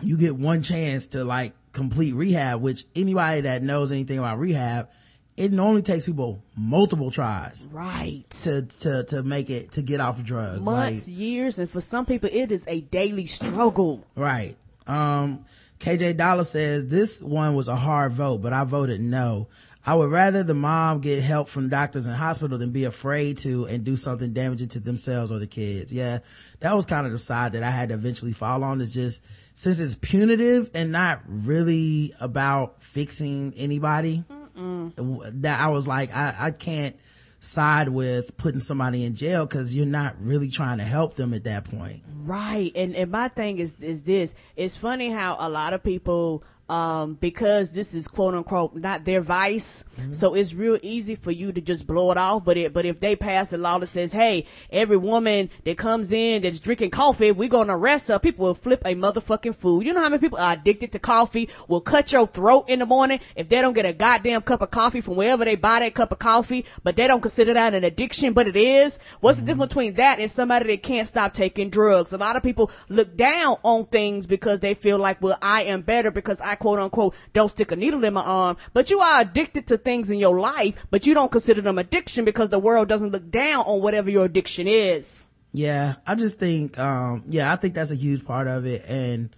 [0.00, 4.88] you get one chance to like complete rehab, which anybody that knows anything about rehab,
[5.36, 7.66] it normally takes people multiple tries.
[7.70, 8.24] Right.
[8.42, 10.60] To, to, to make it, to get off of drugs.
[10.60, 14.04] Months, like, years, and for some people it is a daily struggle.
[14.14, 14.56] Right.
[14.86, 15.44] Um,
[15.80, 19.48] KJ Dollar says this one was a hard vote, but I voted no.
[19.84, 23.66] I would rather the mom get help from doctors and hospital than be afraid to
[23.66, 25.92] and do something damaging to themselves or the kids.
[25.92, 26.20] Yeah,
[26.60, 29.24] that was kind of the side that I had to eventually fall on is just
[29.54, 34.24] since it's punitive and not really about fixing anybody.
[34.30, 35.42] Mm mm.
[35.42, 36.96] that I was like, I, I can't
[37.40, 41.44] side with putting somebody in jail because you're not really trying to help them at
[41.44, 42.02] that point.
[42.22, 42.70] Right.
[42.74, 44.34] And, and my thing is, is this.
[44.56, 49.20] It's funny how a lot of people, um, because this is quote unquote not their
[49.20, 49.84] vice.
[49.96, 50.12] Mm-hmm.
[50.12, 52.46] So it's real easy for you to just blow it off.
[52.46, 56.12] But it, but if they pass a law that says, Hey, every woman that comes
[56.12, 58.18] in that's drinking coffee, we're going to arrest her.
[58.18, 59.84] People will flip a motherfucking food.
[59.84, 62.86] You know how many people are addicted to coffee will cut your throat in the
[62.86, 65.94] morning if they don't get a goddamn cup of coffee from wherever they buy that
[65.94, 68.98] cup of coffee, but they don't consider that an addiction, but it is.
[69.20, 69.46] What's mm-hmm.
[69.46, 72.14] the difference between that and somebody that can't stop taking drugs?
[72.14, 75.82] A lot of people look down on things because they feel like, well, I am
[75.82, 79.20] better because I quote unquote don't stick a needle in my arm, but you are
[79.20, 82.88] addicted to things in your life, but you don't consider them addiction because the world
[82.88, 85.26] doesn't look down on whatever your addiction is.
[85.52, 88.84] Yeah, I just think, um, yeah, I think that's a huge part of it.
[88.86, 89.34] And,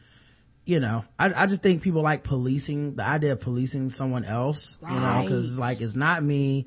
[0.66, 4.76] you know, I, I just think people like policing, the idea of policing someone else,
[4.82, 4.92] right.
[4.92, 6.66] you know, cause like it's not me.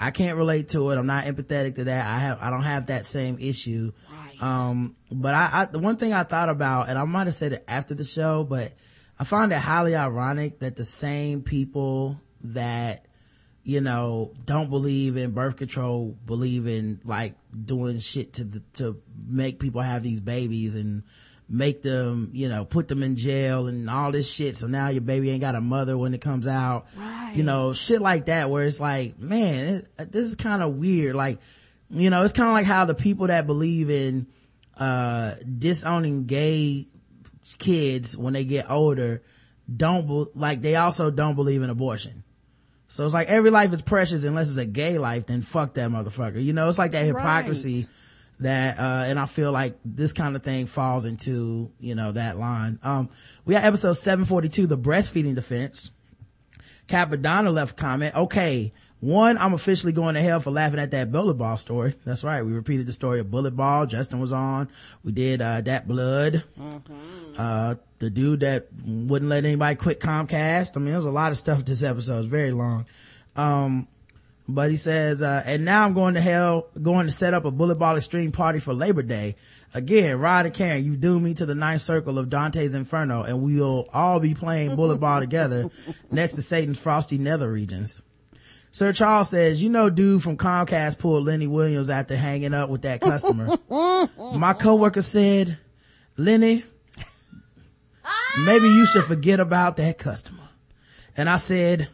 [0.00, 0.96] I can't relate to it.
[0.96, 2.06] I'm not empathetic to that.
[2.06, 3.92] I have, I don't have that same issue.
[4.10, 4.42] Right.
[4.42, 7.52] Um, but I, I, the one thing I thought about, and I might have said
[7.52, 8.72] it after the show, but
[9.18, 13.06] I find it highly ironic that the same people that,
[13.64, 19.02] you know, don't believe in birth control, believe in like doing shit to the, to
[19.26, 21.02] make people have these babies and
[21.48, 24.56] make them, you know, put them in jail and all this shit.
[24.56, 26.86] So now your baby ain't got a mother when it comes out.
[26.96, 27.32] Right.
[27.34, 31.16] You know, shit like that where it's like, man, it, this is kind of weird.
[31.16, 31.40] Like,
[31.90, 34.26] you know, it's kind of like how the people that believe in,
[34.76, 36.86] uh, disowning gay
[37.58, 39.22] kids when they get older
[39.74, 42.24] don't like they also don't believe in abortion.
[42.88, 45.90] So it's like every life is precious unless it's a gay life, then fuck that
[45.90, 46.42] motherfucker.
[46.42, 47.88] You know, it's like that hypocrisy right.
[48.40, 52.38] that, uh, and I feel like this kind of thing falls into, you know, that
[52.38, 52.78] line.
[52.82, 53.10] Um,
[53.44, 55.90] we got episode 742, the breastfeeding defense.
[56.86, 61.34] Cappadonna left comment, okay, one, I'm officially going to hell for laughing at that bullet
[61.34, 61.94] ball story.
[62.04, 62.42] That's right.
[62.42, 63.86] We repeated the story of bullet ball.
[63.86, 64.68] Justin was on.
[65.04, 66.42] We did, uh, that blood.
[66.58, 67.34] Mm-hmm.
[67.36, 70.76] Uh, the dude that wouldn't let anybody quit Comcast.
[70.76, 72.20] I mean, there's a lot of stuff this episode.
[72.20, 72.86] It's very long.
[73.36, 73.86] Um,
[74.48, 77.50] but he says, uh, and now I'm going to hell, going to set up a
[77.50, 79.36] bullet ball extreme party for Labor Day.
[79.74, 83.42] Again, Rod and Karen, you do me to the ninth circle of Dante's Inferno and
[83.42, 85.70] we'll all be playing bullet ball together
[86.10, 88.00] next to Satan's frosty nether regions.
[88.70, 92.82] Sir Charles says, you know, dude from Comcast pulled Lenny Williams after hanging up with
[92.82, 93.56] that customer.
[94.36, 95.58] My coworker said,
[96.16, 96.64] Lenny,
[98.44, 100.48] maybe you should forget about that customer.
[101.16, 101.88] And I said,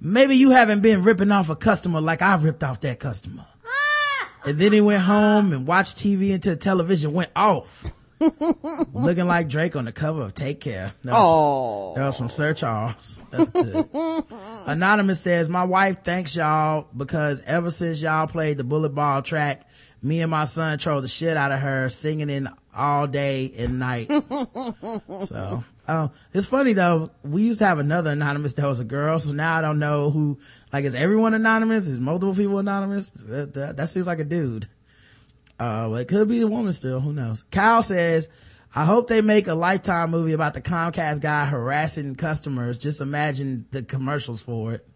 [0.00, 3.46] maybe you haven't been ripping off a customer like I ripped off that customer.
[3.64, 4.32] Ah!
[4.46, 7.84] And then he went home and watched TV until the television went off.
[8.92, 10.92] Looking like Drake on the cover of Take Care.
[11.04, 11.94] That was, oh.
[11.94, 13.22] that was from Sir Charles.
[13.30, 13.88] That's good.
[14.66, 19.66] Anonymous says, my wife thanks y'all because ever since y'all played the bullet ball track,
[20.02, 23.78] me and my son trolled the shit out of her singing in all day and
[23.78, 24.10] night.
[25.24, 27.10] so, oh, it's funny though.
[27.22, 29.18] We used to have another anonymous that was a girl.
[29.18, 30.38] So now I don't know who,
[30.72, 31.86] like, is everyone anonymous?
[31.86, 33.10] Is multiple people anonymous?
[33.12, 34.68] That, that, that seems like a dude.
[35.60, 37.00] Uh, it could be a woman still.
[37.00, 37.44] Who knows?
[37.50, 38.30] Kyle says,
[38.74, 42.78] I hope they make a lifetime movie about the Comcast guy harassing customers.
[42.78, 44.88] Just imagine the commercials for it.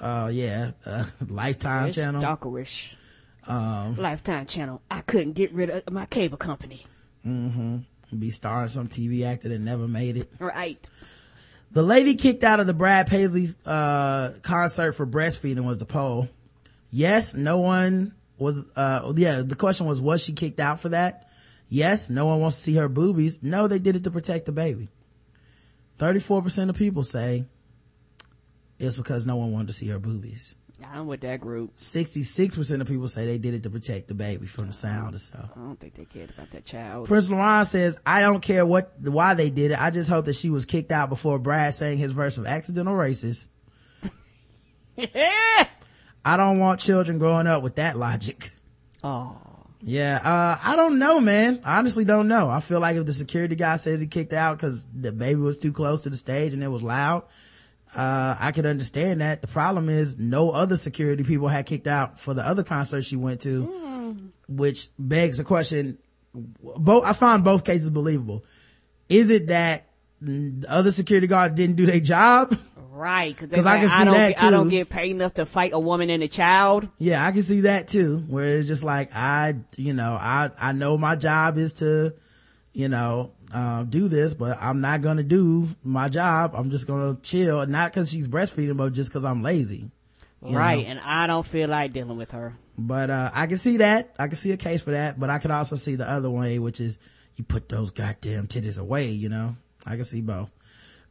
[0.00, 2.20] Uh, yeah, uh, Lifetime it's channel.
[2.20, 2.94] Stalkerish.
[3.46, 4.82] Um, Lifetime channel.
[4.90, 6.84] I couldn't get rid of my cable company.
[7.24, 8.18] Mm-hmm.
[8.18, 10.30] Be starring some TV actor that never made it.
[10.40, 10.88] Right.
[11.70, 16.28] The lady kicked out of the Brad Paisley, uh, concert for breastfeeding was the poll.
[16.90, 21.28] Yes, no one was uh yeah the question was was she kicked out for that
[21.68, 24.52] yes no one wants to see her boobies no they did it to protect the
[24.52, 24.88] baby
[25.98, 27.44] 34% of people say
[28.78, 30.54] it's because no one wanted to see her boobies
[30.92, 31.76] I'm with that group.
[31.76, 35.20] 66% of people say they did it to protect the baby from the sound and
[35.20, 35.50] stuff.
[35.54, 37.06] I don't think they cared about that child.
[37.06, 39.80] Prince Laurent says, I don't care what, why they did it.
[39.80, 42.94] I just hope that she was kicked out before Brad sang his verse of accidental
[42.94, 43.48] racist.
[44.96, 45.68] yeah.
[46.24, 48.50] I don't want children growing up with that logic.
[49.02, 49.40] Oh.
[49.86, 51.60] Yeah, uh, I don't know, man.
[51.62, 52.48] I honestly don't know.
[52.48, 55.58] I feel like if the security guy says he kicked out because the baby was
[55.58, 57.24] too close to the stage and it was loud,
[57.94, 59.42] uh, I could understand that.
[59.42, 63.16] The problem is no other security people had kicked out for the other concert she
[63.16, 64.32] went to, mm.
[64.48, 65.98] which begs the question.
[66.32, 68.44] Both, I find both cases believable.
[69.10, 69.90] Is it that
[70.22, 72.58] the other security guards didn't do their job?
[73.04, 74.46] Right, because I can see I that too.
[74.46, 76.88] I don't get paid enough to fight a woman and a child.
[76.96, 78.24] Yeah, I can see that too.
[78.28, 82.14] Where it's just like I, you know, I I know my job is to,
[82.72, 86.54] you know, uh, do this, but I'm not gonna do my job.
[86.54, 89.90] I'm just gonna chill, not cause she's breastfeeding, but just cause I'm lazy.
[90.40, 90.86] Right.
[90.86, 90.92] Know?
[90.92, 92.56] And I don't feel like dealing with her.
[92.78, 94.14] But, uh, I can see that.
[94.18, 96.58] I can see a case for that, but I could also see the other way,
[96.58, 96.98] which is
[97.36, 99.56] you put those goddamn titties away, you know?
[99.84, 100.50] I can see both.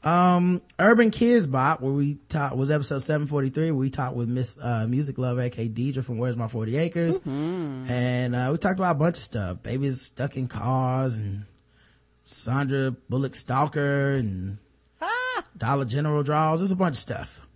[0.04, 4.58] Um, Urban Kids Bop, where we talked, was episode 743, where we talked with Miss,
[4.62, 7.20] uh, Music Love, aka Deidre from Where's My 40 Acres.
[7.20, 7.90] Mm-hmm.
[7.90, 9.64] And, uh, we talked about a bunch of stuff.
[9.64, 11.46] Babies stuck in cars and
[12.24, 14.58] Sandra Bullock Stalker and
[15.02, 15.46] ah.
[15.58, 16.60] Dollar General draws.
[16.60, 17.48] There's a bunch of stuff.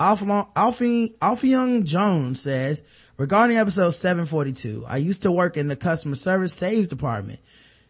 [0.00, 2.84] Alfie, Alfie Young Jones says,
[3.16, 7.40] regarding episode 742, I used to work in the customer service saves department.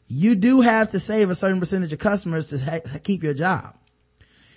[0.09, 3.77] You do have to save a certain percentage of customers to ha- keep your job.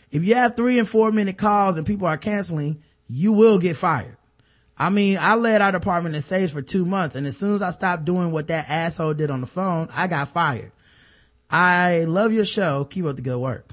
[0.10, 3.76] If you have three and four minute calls and people are canceling, you will get
[3.76, 4.18] fired.
[4.78, 7.62] I mean, I led our department in sales for two months and as soon as
[7.62, 10.72] I stopped doing what that asshole did on the phone, I got fired.
[11.50, 12.86] I love your show.
[12.86, 13.68] Keep up the good work.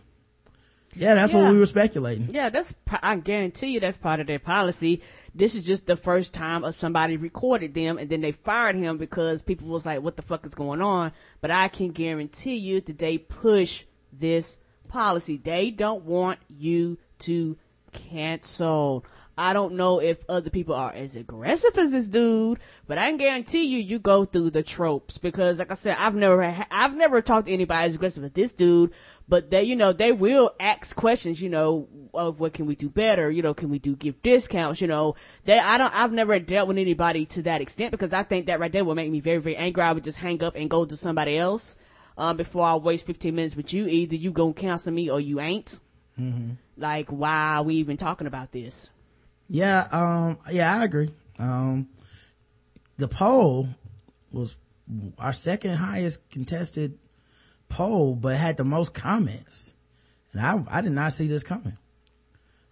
[0.98, 1.42] Yeah, that's yeah.
[1.42, 2.28] what we were speculating.
[2.30, 5.02] Yeah, that's, I guarantee you that's part of their policy.
[5.34, 8.98] This is just the first time of somebody recorded them and then they fired him
[8.98, 11.12] because people was like, what the fuck is going on?
[11.40, 15.36] But I can guarantee you that they push this policy.
[15.36, 17.56] They don't want you to
[17.92, 19.04] cancel.
[19.38, 22.58] I don't know if other people are as aggressive as this dude,
[22.88, 26.16] but I can guarantee you, you go through the tropes because, like I said, I've
[26.16, 28.92] never, I've never talked to anybody as aggressive as this dude,
[29.28, 32.88] but they, you know, they will ask questions, you know, of what can we do
[32.88, 35.14] better, you know, can we do give discounts, you know,
[35.44, 38.58] they, I don't, I've never dealt with anybody to that extent because I think that
[38.58, 39.84] right there would make me very, very angry.
[39.84, 41.76] I would just hang up and go to somebody else,
[42.16, 43.86] um, before I waste 15 minutes with you.
[43.86, 45.78] Either you gonna cancel me or you ain't.
[46.20, 46.54] Mm-hmm.
[46.76, 48.90] Like, why are we even talking about this?
[49.48, 51.10] Yeah, um, yeah, I agree.
[51.38, 51.88] Um,
[52.98, 53.68] the poll
[54.30, 54.56] was
[55.18, 56.98] our second highest contested
[57.68, 59.74] poll, but had the most comments.
[60.32, 61.78] And I, I did not see this coming.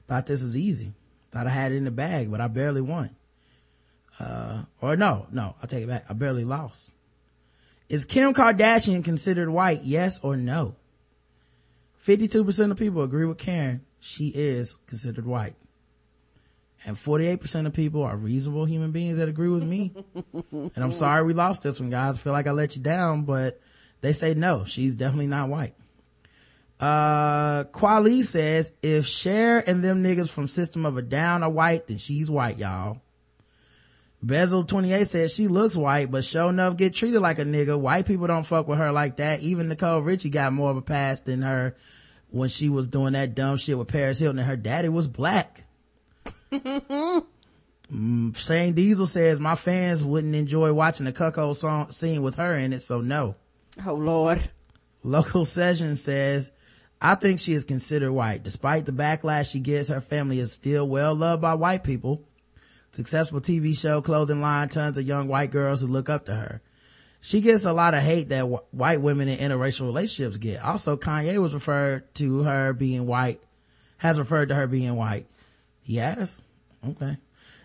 [0.07, 0.93] Thought this was easy.
[1.33, 3.17] Thought I had it in the bag, but I barely won.
[4.21, 6.05] Uh, or no, no, I'll take it back.
[6.09, 6.91] I barely lost.
[7.89, 9.85] Is Kim Kardashian considered white?
[9.85, 10.77] Yes or no?
[12.05, 13.83] 52% of people agree with Karen.
[14.01, 15.55] She is considered white
[16.85, 19.93] and 48% of people are reasonable human beings that agree with me.
[20.53, 22.17] and I'm sorry we lost this one, guys.
[22.17, 23.61] I feel like I let you down, but
[24.03, 25.75] they say no, she's definitely not white.
[26.79, 31.87] Uh, Quali says, if Cher and them niggas from System of a Down are white,
[31.87, 33.01] then she's white, y'all.
[34.23, 37.79] Bezel 28 says she looks white, but show enough get treated like a nigga.
[37.79, 39.41] White people don't fuck with her like that.
[39.41, 41.77] Even Nicole Richie got more of a pass than her
[42.31, 45.66] when she was doing that dumb shit with Paris Hilton and her daddy was black
[46.53, 52.57] mm, Shane Diesel says my fans wouldn't enjoy watching a cuckold song scene with her
[52.57, 53.35] in it, so no.
[53.85, 54.49] Oh Lord.
[55.03, 56.51] Local Session says,
[57.01, 58.43] I think she is considered white.
[58.43, 62.23] Despite the backlash she gets, her family is still well loved by white people.
[62.93, 66.61] Successful TV show, clothing line, tons of young white girls who look up to her.
[67.21, 70.63] She gets a lot of hate that w- white women in interracial relationships get.
[70.63, 73.43] Also, Kanye was referred to her being white,
[73.99, 75.27] has referred to her being white.
[75.87, 76.43] Yes.
[76.87, 77.17] Okay.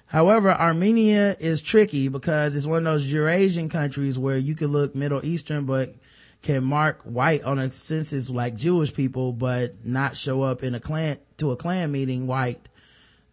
[0.05, 4.93] However, Armenia is tricky because it's one of those Eurasian countries where you can look
[4.93, 5.95] Middle Eastern, but
[6.41, 10.79] can mark white on a census like Jewish people, but not show up in a
[10.79, 12.67] Klan, to a clan meeting white,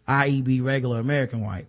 [0.07, 0.43] i.e.
[0.43, 1.67] be regular American white.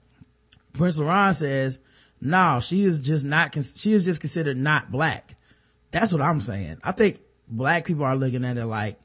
[0.74, 1.80] Prince Laurent says,
[2.22, 5.36] no, she is just not, she is just considered not black.
[5.92, 6.80] That's what I'm saying.
[6.84, 9.00] I think black people are looking at it like,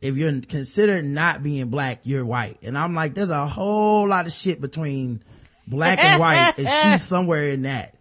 [0.00, 2.58] if you're considered not being black, you're white.
[2.62, 5.22] And I'm like, there's a whole lot of shit between
[5.66, 7.94] black and white and she's somewhere in that.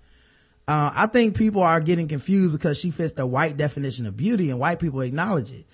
[0.68, 4.50] Uh, I think people are getting confused because she fits the white definition of beauty
[4.50, 5.66] and white people acknowledge it.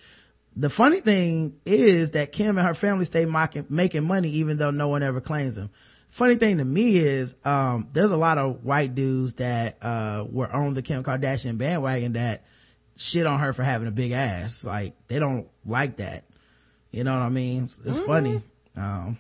[0.55, 4.69] The funny thing is that Kim and her family stay mocking, making money even though
[4.69, 5.71] no one ever claims them.
[6.09, 10.47] Funny thing to me is, um, there's a lot of white dudes that, uh, were
[10.47, 12.43] on the Kim Kardashian bandwagon that
[12.95, 14.65] shit on her for having a big ass.
[14.65, 16.25] Like they don't like that.
[16.91, 17.63] You know what I mean?
[17.63, 18.05] It's mm-hmm.
[18.05, 18.41] funny.
[18.75, 19.17] Um,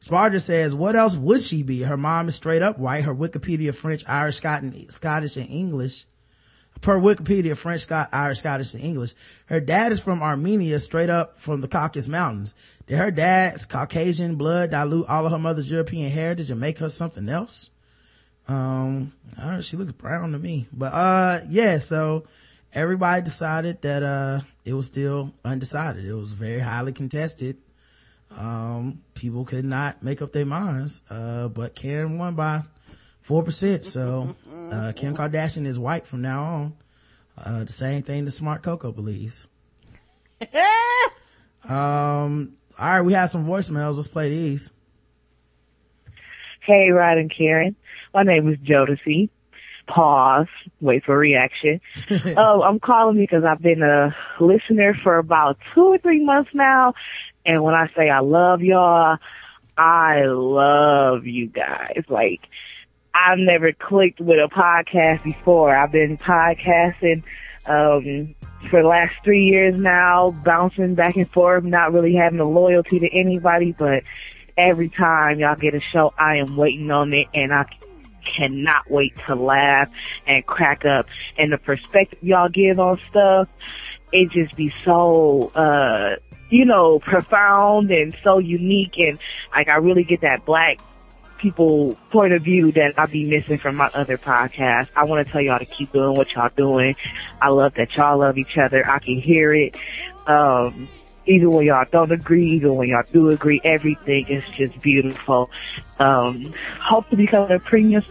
[0.00, 1.82] Sparger says, what else would she be?
[1.82, 3.04] Her mom is straight up white.
[3.04, 6.06] Her Wikipedia French, Irish, Scottish, and English.
[6.80, 9.12] Per Wikipedia, French, Scott, Irish, Scottish, and English.
[9.46, 12.54] Her dad is from Armenia, straight up from the Caucasus Mountains.
[12.86, 16.88] Did her dad's Caucasian blood dilute all of her mother's European heritage and make her
[16.88, 17.70] something else?
[18.46, 22.24] Um, know, she looks brown to me, but, uh, yeah, so,
[22.74, 26.04] everybody decided that, uh, it was still undecided.
[26.04, 27.56] It was very highly contested.
[28.36, 31.00] Um, people could not make up their minds.
[31.08, 32.62] Uh, but Karen won by
[33.26, 33.84] 4%.
[33.84, 34.36] So,
[34.70, 36.74] uh, Kim Kardashian is white from now on.
[37.36, 39.46] Uh, the same thing the smart Coco believes.
[41.64, 43.96] um, all right, we have some voicemails.
[43.96, 44.72] Let's play these.
[46.62, 47.76] Hey, Rod and Karen.
[48.12, 49.30] My name is Jodeci.
[49.88, 50.48] Pause.
[50.80, 51.80] Wait for reaction.
[52.36, 56.94] oh, I'm calling because I've been a listener for about two or three months now.
[57.44, 59.16] And when I say I love y'all,
[59.76, 62.02] I love you guys.
[62.08, 62.40] Like,
[63.14, 65.74] I've never clicked with a podcast before.
[65.74, 67.22] I've been podcasting,
[67.66, 68.34] um,
[68.70, 72.98] for the last three years now, bouncing back and forth, not really having a loyalty
[73.00, 74.02] to anybody, but
[74.56, 77.64] every time y'all get a show, I am waiting on it and I
[78.36, 79.88] cannot wait to laugh
[80.26, 81.06] and crack up.
[81.36, 83.48] And the perspective y'all give on stuff,
[84.12, 86.16] it just be so, uh,
[86.50, 89.18] you know, profound and so unique and
[89.54, 90.78] like I really get that black
[91.38, 94.88] people point of view that I be missing from my other podcast.
[94.96, 96.96] I want to tell y'all to keep doing what y'all doing.
[97.40, 98.88] I love that y'all love each other.
[98.88, 99.76] I can hear it.
[100.26, 100.88] Um,
[101.28, 105.50] even when y'all don't agree, even when y'all do agree, everything is just beautiful.
[106.00, 108.02] Um, hope to become a premium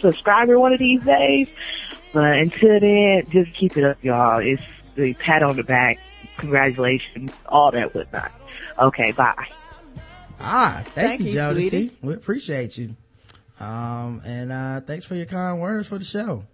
[0.00, 1.48] subscriber one of these days.
[2.12, 4.40] But until then, just keep it up, y'all.
[4.42, 4.62] It's
[4.96, 5.98] the pat on the back,
[6.38, 8.32] congratulations, all that whatnot.
[8.78, 9.46] Okay, bye.
[10.40, 11.92] Ah, thank, Thank you, you, Jodeci.
[12.00, 12.96] We appreciate you.
[13.60, 16.44] Um, and, uh, thanks for your kind words for the show.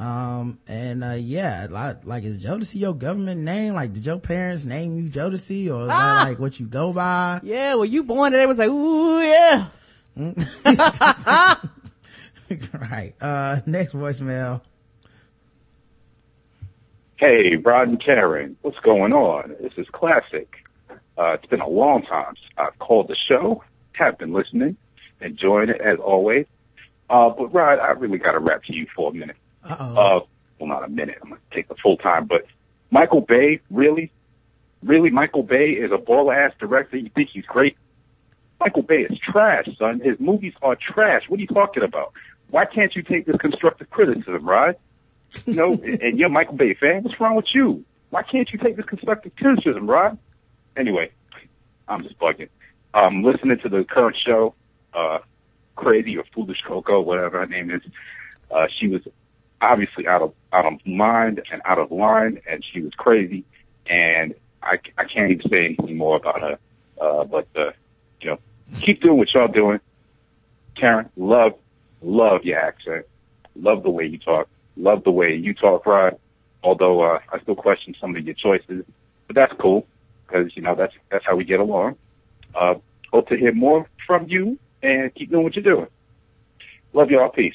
[0.00, 3.74] Um, and, uh, yeah, like, like, is Jodeci your government name?
[3.74, 6.20] Like, did your parents name you Jodeci or is Ah!
[6.22, 7.40] that like what you go by?
[7.42, 9.66] Yeah, well, you born and it was like, ooh, yeah.
[12.90, 13.12] right.
[13.20, 14.62] Uh, next voicemail.
[17.16, 19.54] Hey, Rod and Karen, what's going on?
[19.60, 20.66] This is classic.
[21.18, 23.62] Uh, it's been a long time since I've called the show.
[23.92, 24.78] Have been listening,
[25.20, 26.46] enjoying it as always.
[27.10, 29.36] Uh, but Rod, I really got to rap to you for a minute.
[29.64, 30.20] Uh,
[30.58, 31.18] well, not a minute.
[31.22, 32.26] I'm gonna take the full time.
[32.26, 32.46] But
[32.90, 34.10] Michael Bay, really,
[34.82, 36.96] really, Michael Bay is a ball ass director.
[36.96, 37.76] You think he's great?
[38.60, 40.00] Michael Bay is trash, son.
[40.00, 41.28] His movies are trash.
[41.28, 42.12] What are you talking about?
[42.50, 44.76] Why can't you take this constructive criticism, right?
[45.46, 47.02] You know, and you're a Michael Bay fan.
[47.02, 47.84] What's wrong with you?
[48.10, 50.16] Why can't you take this constructive criticism, right?
[50.76, 51.10] Anyway,
[51.88, 52.48] I'm just bugging.
[52.92, 54.54] Um, listening to the current show,
[54.92, 55.18] uh,
[55.76, 57.82] Crazy or Foolish Coco, whatever her name is.
[58.50, 59.02] Uh, she was
[59.60, 63.44] obviously out of out of mind and out of line, and she was crazy.
[63.86, 66.58] And I, I can't even say anything more about her.
[67.00, 67.70] Uh, but uh,
[68.20, 68.38] you know,
[68.74, 69.80] keep doing what y'all doing.
[70.76, 71.54] Karen, love
[72.02, 73.06] love your accent,
[73.54, 76.18] love the way you talk, love the way you talk, Rod.
[76.62, 78.84] Although uh, I still question some of your choices,
[79.26, 79.86] but that's cool
[80.26, 81.96] because you know that's that's how we get along.
[82.54, 82.74] Uh,
[83.12, 85.86] hope to hear more from you and keep doing what you're doing.
[86.92, 87.30] Love y'all.
[87.30, 87.54] Peace.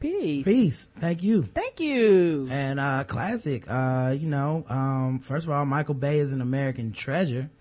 [0.00, 0.44] Peace.
[0.44, 0.90] Peace.
[0.98, 1.42] Thank you.
[1.42, 2.46] Thank you.
[2.50, 6.92] And, uh, classic, uh, you know, um, first of all, Michael Bay is an American
[6.92, 7.50] treasure.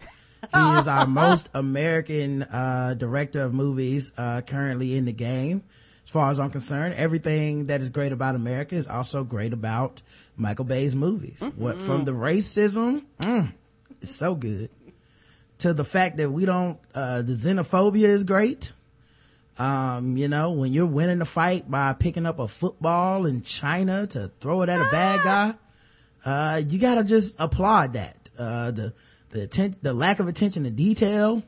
[0.54, 5.64] He is our most American, uh, director of movies, uh, currently in the game.
[6.06, 10.02] As far as I'm concerned, everything that is great about America is also great about
[10.38, 11.44] Michael Bay's movies.
[11.58, 13.52] What, from the racism, mm,
[14.00, 14.70] it's so good.
[15.60, 18.72] To the fact that we don't, uh, the xenophobia is great.
[19.60, 24.06] Um, you know, when you're winning the fight by picking up a football in China
[24.08, 25.54] to throw it at a bad guy,
[26.26, 28.30] uh, you gotta just applaud that.
[28.38, 28.94] Uh, the,
[29.30, 31.42] the atten- the lack of attention to detail,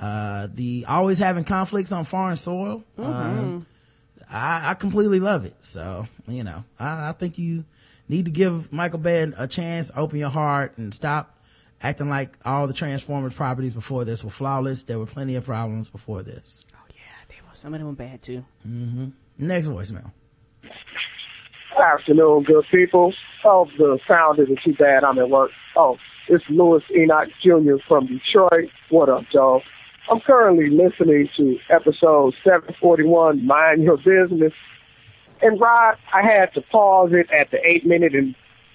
[0.00, 2.82] uh, the always having conflicts on foreign soil.
[2.98, 3.66] Um,
[4.28, 5.54] I, I completely love it.
[5.60, 7.64] So, you know, I, I think you
[8.08, 11.38] need to give Michael Bay a chance, open your heart and stop
[11.82, 14.84] acting like all the Transformers properties before this were flawless.
[14.84, 16.64] There were plenty of problems before this.
[16.74, 18.44] Oh, yeah, they were, some of them were bad too.
[18.66, 20.10] mhm Next voicemail.
[21.80, 23.12] afternoon, good people.
[23.44, 25.04] Oh, the sound isn't too bad.
[25.04, 25.50] I'm at work.
[25.76, 25.96] Oh,
[26.28, 27.76] it's Louis Enoch Jr.
[27.88, 28.70] from Detroit.
[28.90, 29.60] What up, Joe?
[30.10, 34.52] I'm currently listening to episode 741, Mind Your Business.
[35.40, 38.34] And Rod, I had to pause it at the 8 minute and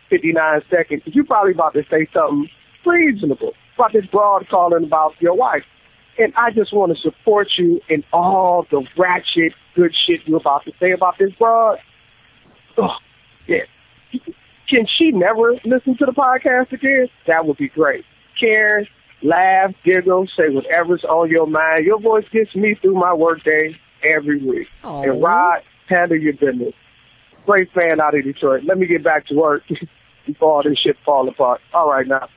[0.09, 1.01] 59 seconds.
[1.05, 2.49] You probably about to say something
[2.85, 5.63] reasonable about this broad calling about your wife.
[6.17, 10.65] And I just want to support you in all the ratchet good shit you're about
[10.65, 11.77] to say about this broad.
[12.77, 12.95] Oh,
[13.47, 13.65] yeah.
[14.69, 17.07] Can she never listen to the podcast again?
[17.27, 18.03] That would be great.
[18.39, 18.87] Karen,
[19.21, 21.85] laugh, giggle, say whatever's on your mind.
[21.85, 24.67] Your voice gets me through my workday every week.
[24.83, 25.03] Aw.
[25.03, 26.73] And Rod, handle your business.
[27.45, 28.63] Great fan out of Detroit.
[28.65, 29.63] Let me get back to work
[30.25, 31.61] before all this shit fall apart.
[31.73, 32.27] All right now.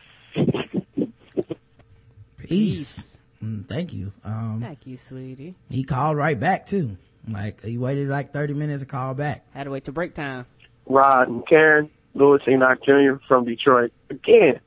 [2.39, 3.20] Peace.
[3.43, 4.13] Mm, thank you.
[4.25, 5.55] Um, Thank you, sweetie.
[5.71, 6.97] he called right back too.
[7.29, 9.47] Like he waited like 30 minutes to call back.
[9.55, 10.47] Had to wait till break time.
[10.87, 13.23] Rod and Karen, Louis Enoch Jr.
[13.29, 13.93] from Detroit.
[14.11, 14.61] Again,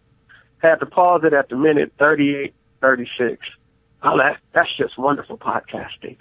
[0.59, 3.38] had to pause it at the minute 38, 36.
[4.03, 6.17] Oh, that, that's just wonderful podcasting.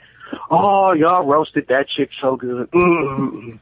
[0.50, 2.70] Oh, y'all roasted that chick so good.
[2.70, 3.58] mm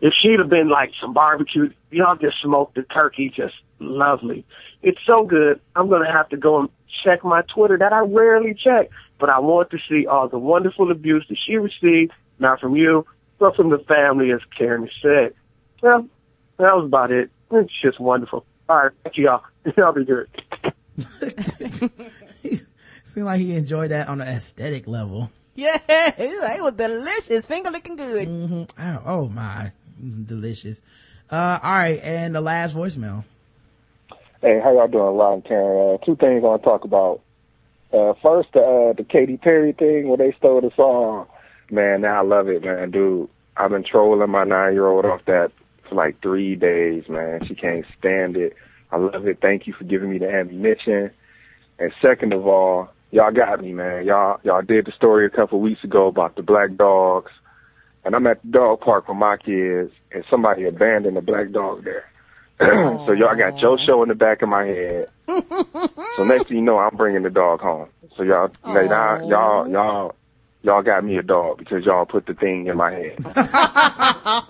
[0.00, 4.44] If she'd have been like some barbecue, y'all just smoked the turkey just lovely.
[4.82, 5.60] It's so good.
[5.76, 6.68] I'm going to have to go and
[7.04, 10.90] check my Twitter that I rarely check, but I want to see all the wonderful
[10.90, 13.06] abuse that she received, not from you,
[13.38, 15.34] but from the family, as Karen said.
[15.82, 16.08] Well,
[16.58, 17.30] that was about it.
[17.50, 18.44] It's just wonderful.
[18.68, 19.42] All right, thank you, y'all.
[19.76, 20.28] Y'all be good.
[23.04, 25.30] Seemed like he enjoyed that on an aesthetic level.
[25.56, 28.28] Yeah, it was delicious, finger licking good.
[28.28, 28.62] Mm-hmm.
[28.76, 29.70] Oh, oh, my,
[30.26, 30.82] delicious.
[31.30, 33.22] Uh, all right, and the last voicemail.
[34.40, 35.94] Hey, how y'all doing, Ron and Karen?
[35.94, 37.20] Uh, two things I want to talk about.
[37.92, 41.28] Uh, first, uh, the Katy Perry thing where they stole the song.
[41.70, 43.28] Man, now I love it, man, dude.
[43.56, 45.52] I've been trolling my nine-year-old off that
[45.88, 47.44] for like three days, man.
[47.46, 48.56] She can't stand it.
[48.90, 49.38] I love it.
[49.40, 51.12] Thank you for giving me the ammunition.
[51.78, 54.04] And second of all, y'all got me, man.
[54.04, 57.30] Y'all y'all did the story a couple of weeks ago about the black dogs.
[58.04, 61.84] And I'm at the dog park with my kids and somebody abandoned a black dog
[61.84, 62.04] there.
[62.58, 65.08] so y'all got Joe Show in the back of my head.
[65.26, 67.88] so next thing you know, I'm bringing the dog home.
[68.16, 70.14] So y'all, now, y'all, y'all,
[70.62, 73.16] y'all got me a dog because y'all put the thing in my head.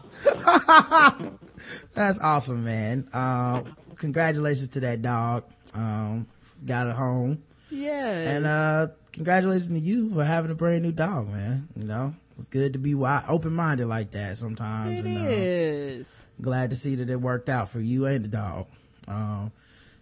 [1.94, 3.08] That's awesome, man.
[3.12, 3.62] Uh,
[3.96, 5.44] congratulations to that dog.
[5.74, 6.26] Um,
[6.66, 7.42] got it home.
[7.74, 8.26] Yes.
[8.28, 11.68] And, uh, congratulations to you for having a brand new dog, man.
[11.76, 15.00] You know, it's good to be wide, open-minded like that sometimes.
[15.00, 16.26] It and, uh, is.
[16.40, 18.66] glad to see that it worked out for you and the dog.
[19.08, 19.52] Um,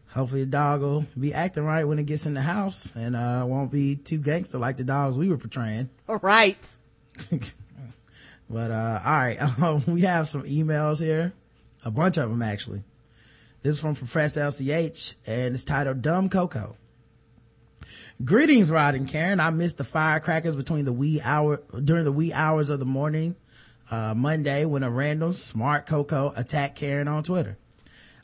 [0.09, 3.45] hopefully the dog will be acting right when it gets in the house and, uh,
[3.47, 5.89] won't be too gangster like the dogs we were portraying.
[6.09, 6.69] All right.
[8.51, 9.39] But, uh, all right.
[9.63, 11.33] Um, we have some emails here.
[11.87, 12.85] A bunch of them, actually.
[13.63, 16.77] This is from Professor LCH and it's titled Dumb Coco.
[18.25, 19.41] Greetings, Rod and Karen.
[19.41, 23.35] I missed the firecrackers between the wee hour, during the wee hours of the morning,
[23.91, 27.57] uh, Monday when a random smart Coco attacked Karen on Twitter.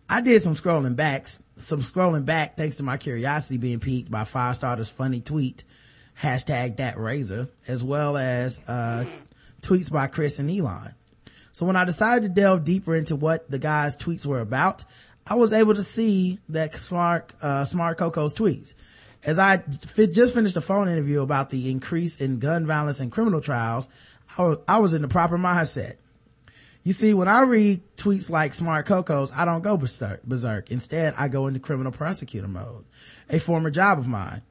[0.08, 1.26] I did some scrolling back,
[1.56, 5.64] some scrolling back thanks to my curiosity being piqued by Firestarter's funny tweet,
[6.20, 9.04] hashtag that razor, as well as, uh,
[9.62, 10.94] tweets by Chris and Elon.
[11.50, 14.84] So when I decided to delve deeper into what the guy's tweets were about,
[15.26, 18.74] I was able to see that smart, uh, smart Coco's tweets.
[19.24, 23.10] As I fit, just finished a phone interview about the increase in gun violence and
[23.10, 23.88] criminal trials,
[24.36, 25.96] I was, I was in the proper mindset.
[26.84, 30.70] You see, when I read tweets like Smart Coco's, I don't go berserk, berserk.
[30.70, 32.84] Instead, I go into criminal prosecutor mode,
[33.28, 34.42] a former job of mine.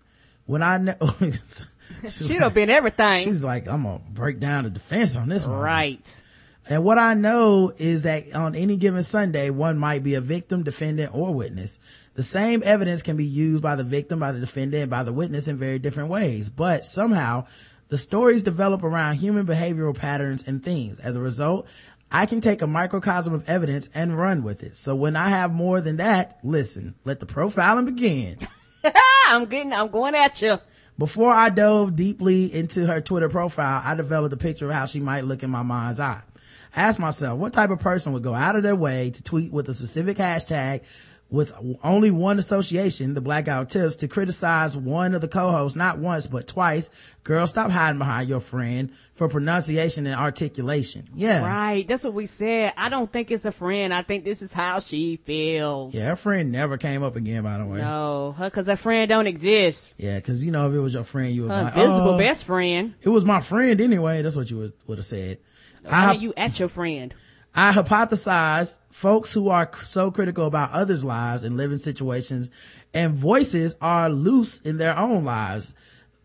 [0.45, 0.95] When I know,
[2.07, 3.23] She'd have been everything.
[3.23, 5.57] she's like, I'm gonna break down the defense on this one.
[5.57, 6.21] right.
[6.69, 10.63] And what I know is that on any given Sunday, one might be a victim,
[10.63, 11.79] defendant, or witness.
[12.17, 15.13] The same evidence can be used by the victim, by the defendant, and by the
[15.13, 16.49] witness in very different ways.
[16.49, 17.45] But somehow,
[17.89, 20.99] the stories develop around human behavioral patterns and themes.
[20.99, 21.67] As a result,
[22.11, 24.75] I can take a microcosm of evidence and run with it.
[24.75, 28.37] So when I have more than that, listen, let the profiling begin.
[29.27, 30.57] I'm getting, I'm going at you.
[30.97, 34.99] Before I dove deeply into her Twitter profile, I developed a picture of how she
[34.99, 36.23] might look in my mind's eye.
[36.75, 39.51] I asked myself, what type of person would go out of their way to tweet
[39.51, 40.81] with a specific hashtag
[41.29, 41.51] with
[41.83, 46.25] only one association, the Black Guy Tips, to criticize one of the co-hosts, not once,
[46.25, 46.89] but twice.
[47.23, 51.03] Girl, stop hiding behind your friend for pronunciation and articulation.
[51.13, 51.45] Yeah.
[51.45, 51.85] Right.
[51.85, 52.73] That's what we said.
[52.77, 53.93] I don't think it's a friend.
[53.93, 55.93] I think this is how she feels.
[55.93, 57.79] Yeah, her friend never came up again, by the way.
[57.79, 59.93] No, her, cause her friend don't exist.
[59.97, 62.17] Yeah, cause you know, if it was your friend, you would Her like, invisible oh,
[62.17, 62.93] best friend.
[63.01, 64.21] It was my friend anyway.
[64.21, 65.39] That's what you would, would have said.
[65.85, 67.13] How I- are you at your friend?
[67.59, 72.51] I hypothesize folks who are so critical about others' lives and living situations
[72.93, 75.73] and voices are loose in their own lives.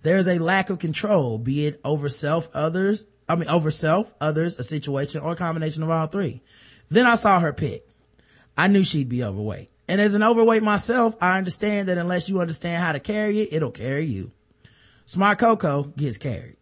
[0.03, 4.59] There's a lack of control, be it over self, others, I mean, over self, others,
[4.59, 6.43] a situation, or a combination of all three.
[6.91, 7.89] Then I saw her pick.
[8.55, 9.71] I knew she'd be overweight.
[9.89, 13.55] And as an overweight myself, I understand that unless you understand how to carry it,
[13.55, 14.33] it'll carry you.
[15.07, 16.59] Smart Coco gets carried.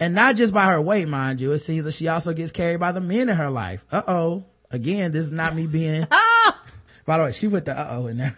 [0.00, 1.52] And not just by her weight, mind you.
[1.52, 3.84] It seems that she also gets carried by the men in her life.
[3.92, 4.44] Uh-oh.
[4.70, 6.06] Again, this is not me being,
[7.04, 8.36] by the way, she put the uh-oh in there.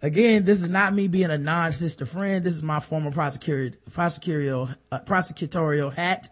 [0.00, 2.42] Again, this is not me being a non-sister friend.
[2.42, 6.28] This is my former prosecutor, prosecutorial, uh, prosecutorial hat.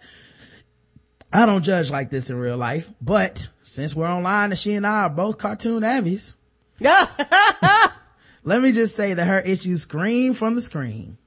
[1.32, 4.86] I don't judge like this in real life, but since we're online and she and
[4.86, 6.34] I are both cartoon avies,
[6.80, 11.18] let me just say that her issues scream from the screen.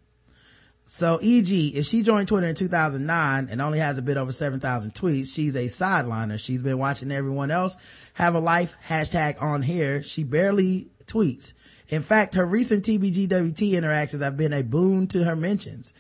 [0.86, 4.94] So e.g., if she joined Twitter in 2009 and only has a bit over 7,000
[4.94, 6.38] tweets, she's a sideliner.
[6.38, 7.78] She's been watching everyone else
[8.14, 10.04] have a life hashtag on here.
[10.04, 11.54] She barely tweets.
[11.88, 15.94] In fact, her recent TBGWT interactions have been a boon to her mentions.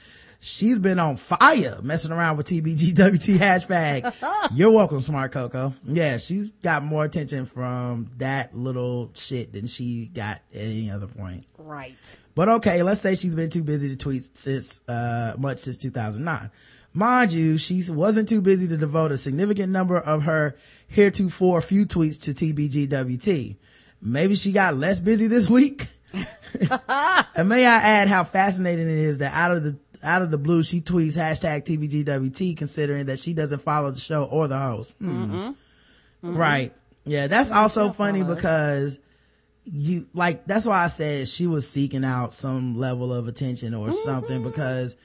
[0.45, 4.49] She's been on fire messing around with TBGWT hashtag.
[4.53, 5.73] You're welcome, Smart Coco.
[5.87, 11.07] Yeah, she's got more attention from that little shit than she got at any other
[11.07, 11.45] point.
[11.57, 12.19] Right.
[12.35, 16.51] But okay, let's say she's been too busy to tweet since, uh, much since 2009.
[16.93, 20.57] Mind you, she wasn't too busy to devote a significant number of her
[20.89, 23.55] heretofore few tweets to TBGWT.
[24.01, 25.87] Maybe she got less busy this week.
[27.33, 30.37] and may I add how fascinating it is that out of the out of the
[30.37, 34.95] blue, she tweets hashtag TBGWT considering that she doesn't follow the show or the host.
[34.99, 35.33] Hmm.
[36.23, 36.37] Mm-hmm.
[36.37, 36.73] Right.
[37.05, 38.99] Yeah, that's also funny because
[39.65, 43.91] you, like, that's why I said she was seeking out some level of attention or
[43.91, 44.97] something because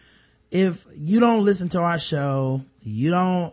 [0.51, 3.53] if you don't listen to our show, you don't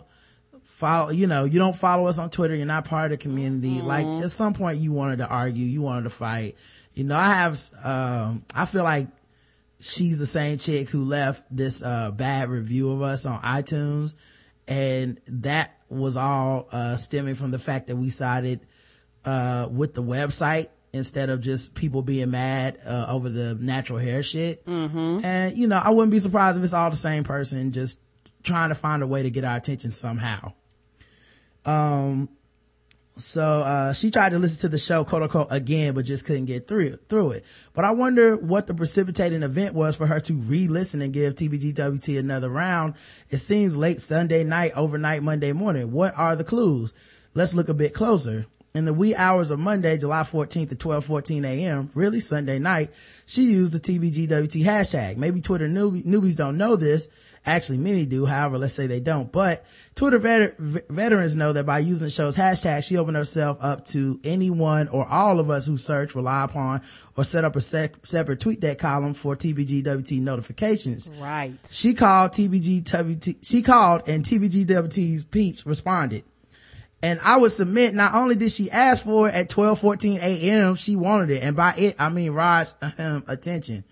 [0.64, 3.82] follow, you know, you don't follow us on Twitter, you're not part of the community.
[3.82, 6.56] Like, at some point you wanted to argue, you wanted to fight.
[6.94, 9.08] You know, I have, um, I feel like
[9.86, 14.16] she's the same chick who left this uh bad review of us on iTunes
[14.68, 18.60] and that was all uh stemming from the fact that we sided
[19.26, 24.24] uh with the website instead of just people being mad uh, over the natural hair
[24.24, 24.66] shit.
[24.66, 25.26] Mm-hmm.
[25.26, 28.00] And you know, I wouldn't be surprised if it's all the same person just
[28.44, 30.54] trying to find a way to get our attention somehow.
[31.66, 32.30] Um
[33.18, 36.46] so uh, she tried to listen to the show quote unquote again but just couldn't
[36.46, 37.46] get through through it.
[37.74, 42.20] But i wonder what the precipitating event was for her to re-listen and give tbgwt
[42.20, 42.96] another round.
[43.30, 45.92] It seems late sunday night overnight monday morning.
[45.92, 46.94] What are the clues?
[47.34, 51.46] Let's look a bit closer in the wee hours of Monday, July 14th at 12:14
[51.46, 52.92] a.m., really Sunday night,
[53.26, 55.16] she used the TBGWT hashtag.
[55.18, 57.08] Maybe Twitter newbie, newbies don't know this.
[57.46, 58.26] Actually, many do.
[58.26, 59.32] However, let's say they don't.
[59.32, 63.86] But Twitter veter- veterans know that by using the show's hashtag, she opened herself up
[63.88, 66.82] to anyone or all of us who search, rely upon,
[67.16, 71.08] or set up a sec- separate TweetDeck column for TBGWT notifications.
[71.20, 71.54] Right.
[71.70, 73.38] She called TBGWT.
[73.44, 76.24] She called, and TBGWT's peeps responded.
[77.02, 80.96] And I would submit, not only did she ask for it at 12:14 a.m., she
[80.96, 83.84] wanted it, and by it I mean Rod's um, attention.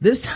[0.00, 0.26] This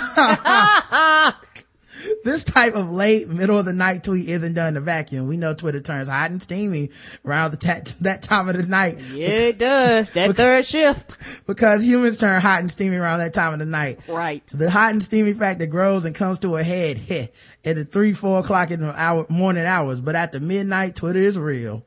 [2.24, 5.26] this type of late middle of the night tweet isn't done in a vacuum.
[5.28, 6.90] We know Twitter turns hot and steamy
[7.24, 10.12] around the ta- that time of the night Yeah, it does.
[10.12, 11.16] That third shift.
[11.46, 14.00] because humans turn hot and steamy around that time of the night.
[14.08, 14.46] Right.
[14.46, 17.28] The hot and steamy factor grows and comes to a head heh,
[17.64, 20.00] at the three, four o'clock in the hour, morning hours.
[20.00, 21.82] But after midnight, Twitter is real.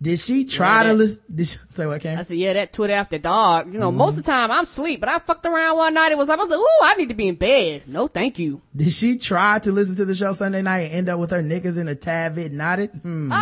[0.00, 1.22] Did she try Yeah, to listen?
[1.34, 2.18] Did she, say what, Cam?
[2.18, 3.66] I said, yeah, that Twitter after dark.
[3.66, 3.98] You know, Mm-hmm.
[3.98, 6.12] most of the time I'm asleep, but I fucked around one night.
[6.12, 7.82] It was like, I was like, ooh, I need to be in bed.
[7.86, 8.62] No, thank you.
[8.74, 11.42] Did she try to listen to the show Sunday night and end up with her
[11.42, 12.90] knickers in a tad bit knotted?
[13.02, 13.32] Hmm.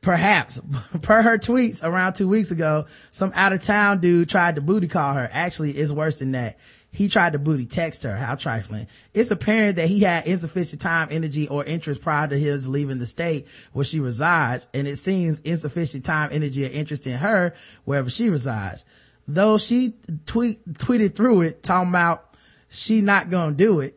[0.00, 0.60] Perhaps.
[1.02, 4.88] Per her tweets around two weeks ago, some out of town dude tried to booty
[4.88, 5.28] call her.
[5.32, 6.58] Actually, it's worse than that.
[6.92, 8.14] He tried to booty text her.
[8.14, 8.86] How trifling.
[9.14, 13.06] It's apparent that he had insufficient time, energy, or interest prior to his leaving the
[13.06, 18.10] state where she resides, and it seems insufficient time, energy, or interest in her wherever
[18.10, 18.84] she resides.
[19.26, 19.94] Though she
[20.26, 22.36] tweet, tweeted through it, talking about
[22.68, 23.94] she not gonna do it.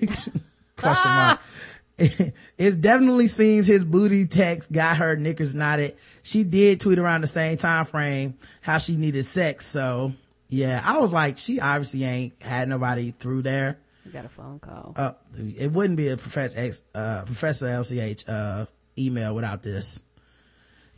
[0.76, 1.40] Question mark.
[1.98, 5.96] it definitely seems his booty text got her knickers knotted.
[6.22, 9.66] She did tweet around the same time frame how she needed sex.
[9.66, 10.12] So
[10.48, 13.78] yeah, I was like, she obviously ain't had nobody through there.
[14.06, 14.94] I got a phone call.
[14.96, 20.02] Uh, it wouldn't be a Professor X, uh, Professor LCH, uh, email without this.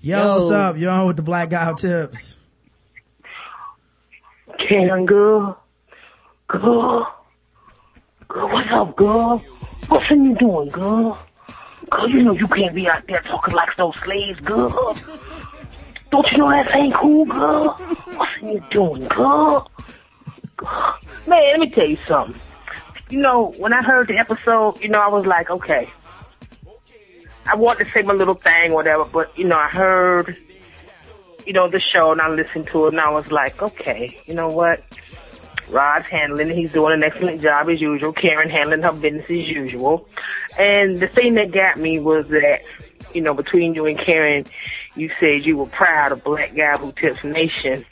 [0.01, 0.34] Yo, Yo.
[0.36, 0.76] what's up?
[0.76, 2.38] You're on with the Black Guy Tips.
[4.68, 5.61] Karen, girl.
[6.48, 7.07] Girl.
[8.28, 9.38] Girl, what's up, girl?
[9.88, 11.18] What's you doing, girl?
[11.90, 14.96] Girl, you know you can't be out there talking like those slaves, girl.
[16.11, 17.68] Don't you know that ain't cool, girl?
[17.72, 19.70] What are you doing, girl?
[21.26, 22.40] Man, let me tell you something.
[23.11, 25.90] You know, when I heard the episode, you know, I was like, okay.
[27.46, 30.36] I wanted to say my little thing, whatever, but, you know, I heard
[31.46, 34.34] you know, the show and I listened to it and I was like, okay, you
[34.34, 34.82] know what?
[35.68, 36.50] Rod's handling.
[36.50, 38.12] He's doing an excellent job as usual.
[38.12, 40.08] Karen handling her business as usual.
[40.58, 42.61] And the thing that got me was that,
[43.14, 44.46] you know, between you and Karen,
[44.95, 47.84] you said you were proud of Black Guy Who Tips Nation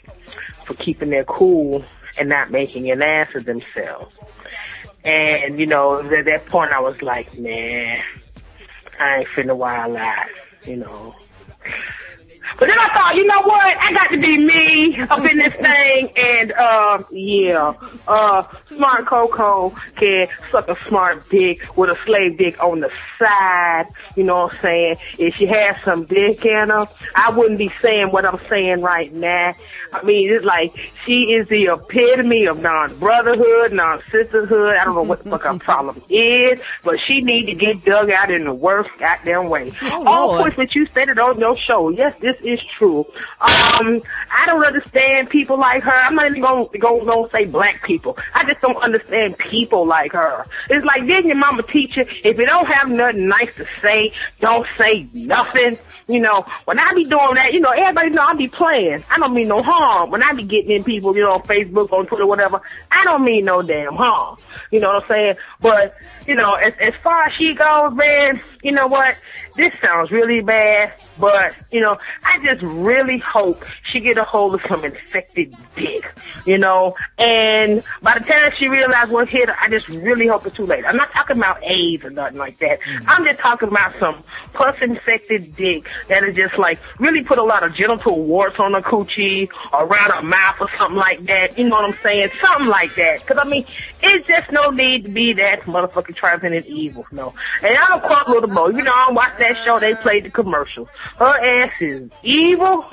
[0.65, 1.83] for keeping their cool
[2.19, 4.13] and not making an ass of themselves.
[5.03, 8.03] And, you know, at that point I was like, man,
[8.99, 10.27] I ain't finna wild out,
[10.65, 11.15] you know.
[12.57, 13.77] But then I thought, you know what?
[13.79, 17.73] I got to be me up in this thing, and uh, yeah,
[18.07, 18.43] uh,
[18.75, 23.85] smart Coco can suck a smart dick with a slave dick on the side.
[24.15, 24.97] You know what I'm saying?
[25.17, 29.11] If she has some dick in her, I wouldn't be saying what I'm saying right
[29.13, 29.55] now.
[29.91, 30.75] I mean, it's like
[31.05, 34.75] she is the epitome of non-brotherhood, non-sisterhood.
[34.75, 38.11] I don't know what the fuck her problem is, but she need to get dug
[38.11, 39.71] out in the worst goddamn way.
[39.81, 40.41] All Lord.
[40.41, 42.99] points that you stated on your show, yes, this is true.
[43.41, 45.91] Um, I don't understand people like her.
[45.91, 48.17] I'm not even gonna go gonna say black people.
[48.33, 50.45] I just don't understand people like her.
[50.69, 54.13] It's like didn't your mama teach you if you don't have nothing nice to say,
[54.39, 55.77] don't say nothing.
[56.09, 59.03] You know, when I be doing that, you know, everybody know I be playing.
[59.11, 60.09] I don't mean no harm.
[60.09, 63.23] When I be getting in people, you know, on Facebook, on Twitter, whatever, I don't
[63.23, 64.37] mean no damn harm.
[64.71, 65.35] You know what I'm saying?
[65.61, 65.95] But,
[66.27, 69.15] you know, as, as far as she goes, man, you know what?
[69.55, 74.55] This sounds really bad, but, you know, I just really hope she get a hold
[74.55, 76.13] of some infected dick,
[76.45, 80.45] you know, and by the time she realizes what hit her, I just really hope
[80.45, 80.85] it's too late.
[80.85, 82.79] I'm not talking about AIDS or nothing like that.
[82.81, 83.05] Mm.
[83.07, 87.43] I'm just talking about some pus infected dick that is just like really put a
[87.43, 91.57] lot of genital warts on her coochie or around her mouth or something like that.
[91.57, 92.31] You know what I'm saying?
[92.41, 93.25] Something like that.
[93.25, 93.65] Cause I mean,
[94.01, 97.33] it's just no need to be that motherfucking triumphant and evil, no.
[97.63, 98.69] And I don't quote Little Mo.
[98.69, 100.89] You know, I watch that show, they played the commercials.
[101.17, 102.85] Her ass is evil.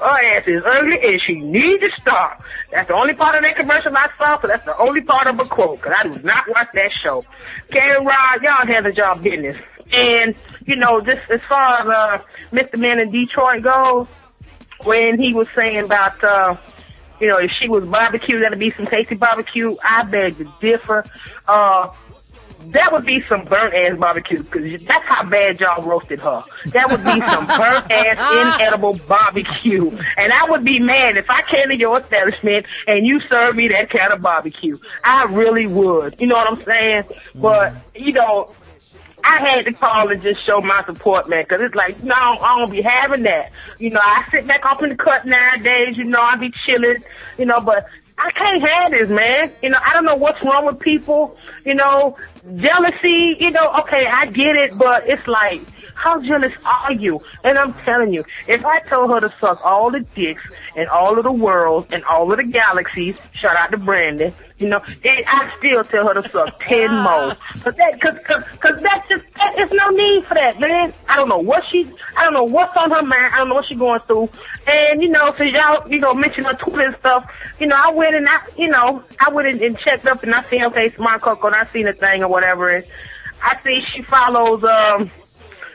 [0.00, 2.42] Her ass is ugly and she needs to stop.
[2.72, 5.38] That's the only part of that commercial I saw, so that's the only part of
[5.38, 7.24] a quote, cause I do not watch that show.
[7.70, 9.56] Karen Rod, y'all handle y'all business.
[9.92, 10.34] And,
[10.64, 12.78] you know, just as far as, uh, Mr.
[12.78, 14.06] Man in Detroit goes,
[14.84, 16.56] when he was saying about, uh,
[17.20, 19.76] you know, if she was barbecue, that'd be some tasty barbecue.
[19.82, 21.04] I beg to differ.
[21.48, 21.90] Uh,
[22.72, 26.42] that would be some burnt ass barbecue because that's how bad y'all roasted her.
[26.66, 31.42] That would be some burnt ass inedible barbecue, and I would be mad if I
[31.42, 34.76] came to your establishment and you served me that kind of barbecue.
[35.04, 36.20] I really would.
[36.20, 37.04] You know what I'm saying?
[37.34, 38.54] But you know,
[39.24, 42.58] I had to call and just show my support, man, because it's like, no, I
[42.58, 43.52] don't be having that.
[43.78, 47.02] You know, I sit back off in the cut nowadays, you know, I be chilling,
[47.38, 47.86] you know, but
[48.18, 49.50] I can't have this, man.
[49.62, 52.16] You know, I don't know what's wrong with people, you know,
[52.56, 55.60] jealousy, you know, okay, I get it, but it's like,
[55.94, 57.20] how jealous are you?
[57.42, 60.42] And I'm telling you, if I told her to suck all the dicks
[60.76, 64.68] and all of the worlds and all of the galaxies, shout out to Brandon, you
[64.68, 67.36] know, and I still tell her to suck ten more.
[67.62, 70.94] But that, cause, cause, cause that's just, that, there's no need for that, man.
[71.08, 73.34] I don't know what she, I don't know what's on her mind.
[73.34, 74.30] I don't know what she's going through.
[74.66, 77.30] And, you know, since y'all, you know, mentioned her Twitter and stuff,
[77.60, 80.34] you know, I went and I, you know, I went and, and checked up and
[80.34, 82.70] I seen, okay, Smart Coco, and I seen the thing or whatever.
[82.70, 82.84] And
[83.42, 85.10] I see she follows, um,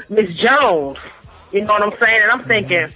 [0.09, 0.97] Miss Jones.
[1.51, 2.21] You know what I'm saying?
[2.23, 2.87] And I'm thinking,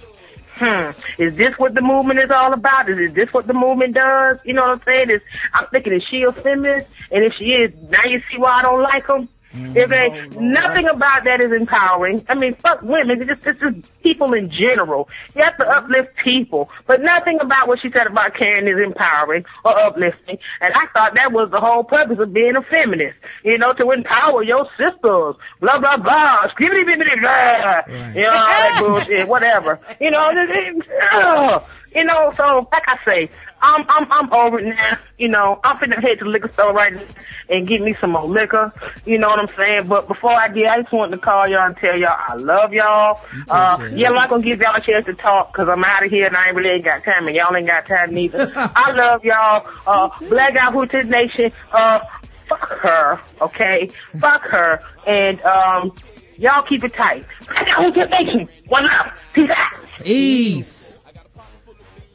[0.56, 0.90] hmm,
[1.20, 2.88] is this what the movement is all about?
[2.88, 4.38] Is it this what the movement does?
[4.44, 5.10] You know what I'm saying?
[5.10, 5.20] Is
[5.52, 6.88] I'm thinking, is she a feminist?
[7.10, 9.28] And if she is, now you see why I don't like them.
[9.76, 10.38] If they, mm-hmm.
[10.38, 12.24] oh, nothing about that is empowering.
[12.28, 13.20] I mean, fuck women.
[13.22, 15.08] It's just, it's just people in general.
[15.34, 15.84] You have to mm-hmm.
[15.84, 20.38] uplift people, but nothing about what she said about Karen is empowering or uplifting.
[20.60, 23.18] And I thought that was the whole purpose of being a feminist.
[23.44, 25.36] You know, to empower your sisters.
[25.60, 26.48] Blah blah blah.
[26.54, 28.12] Skibbity bibbity blah.
[28.14, 29.28] You know all that bullshit.
[29.28, 29.80] Whatever.
[30.00, 30.30] You know.
[30.30, 31.62] It, it, ugh.
[31.94, 33.30] You know, so like I say,
[33.60, 34.98] I'm I'm I'm over it now.
[35.18, 37.02] You know, I'm finna head to the liquor store right now
[37.48, 38.72] and get me some more liquor.
[39.04, 39.88] You know what I'm saying?
[39.88, 42.72] But before I did, I just wanted to call y'all and tell y'all I love
[42.72, 43.20] y'all.
[43.48, 46.10] Uh, yeah, I'm not gonna give y'all a chance to talk because I'm out of
[46.10, 48.52] here and I ain't really ain't got time and y'all ain't got time neither.
[48.56, 49.66] I love y'all.
[49.86, 51.52] Uh, Black Guy Who Tips Nation.
[51.72, 52.00] Uh,
[52.48, 53.20] fuck her.
[53.40, 54.82] Okay, fuck her.
[55.06, 55.92] And um,
[56.38, 57.24] y'all keep it tight.
[57.46, 58.48] Black Guy Who Tips Nation.
[58.68, 59.12] One love.
[59.32, 59.72] Peace out.
[60.00, 61.00] Peace.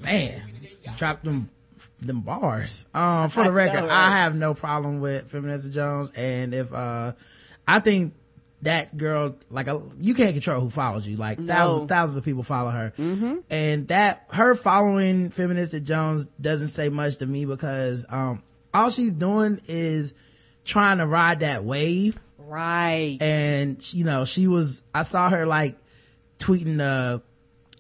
[0.01, 0.50] Man,
[1.01, 1.49] drop them
[1.99, 2.87] them bars.
[2.93, 7.13] Um, for the record, I have no problem with Feminista Jones, and if uh,
[7.67, 8.13] I think
[8.61, 11.17] that girl, like, uh, you can't control who follows you.
[11.17, 13.37] Like thousands, thousands of people follow her, mm-hmm.
[13.49, 19.11] and that her following Feminista Jones doesn't say much to me because um, all she's
[19.11, 20.13] doing is
[20.63, 22.19] trying to ride that wave.
[22.37, 23.17] Right.
[23.19, 24.83] And you know, she was.
[24.93, 25.77] I saw her like
[26.37, 27.23] tweeting the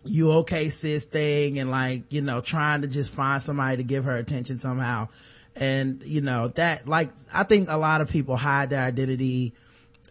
[0.03, 4.05] you okay sis thing and like you know trying to just find somebody to give
[4.05, 5.07] her attention somehow.
[5.55, 9.53] And you know that like i think a lot of people hide their identity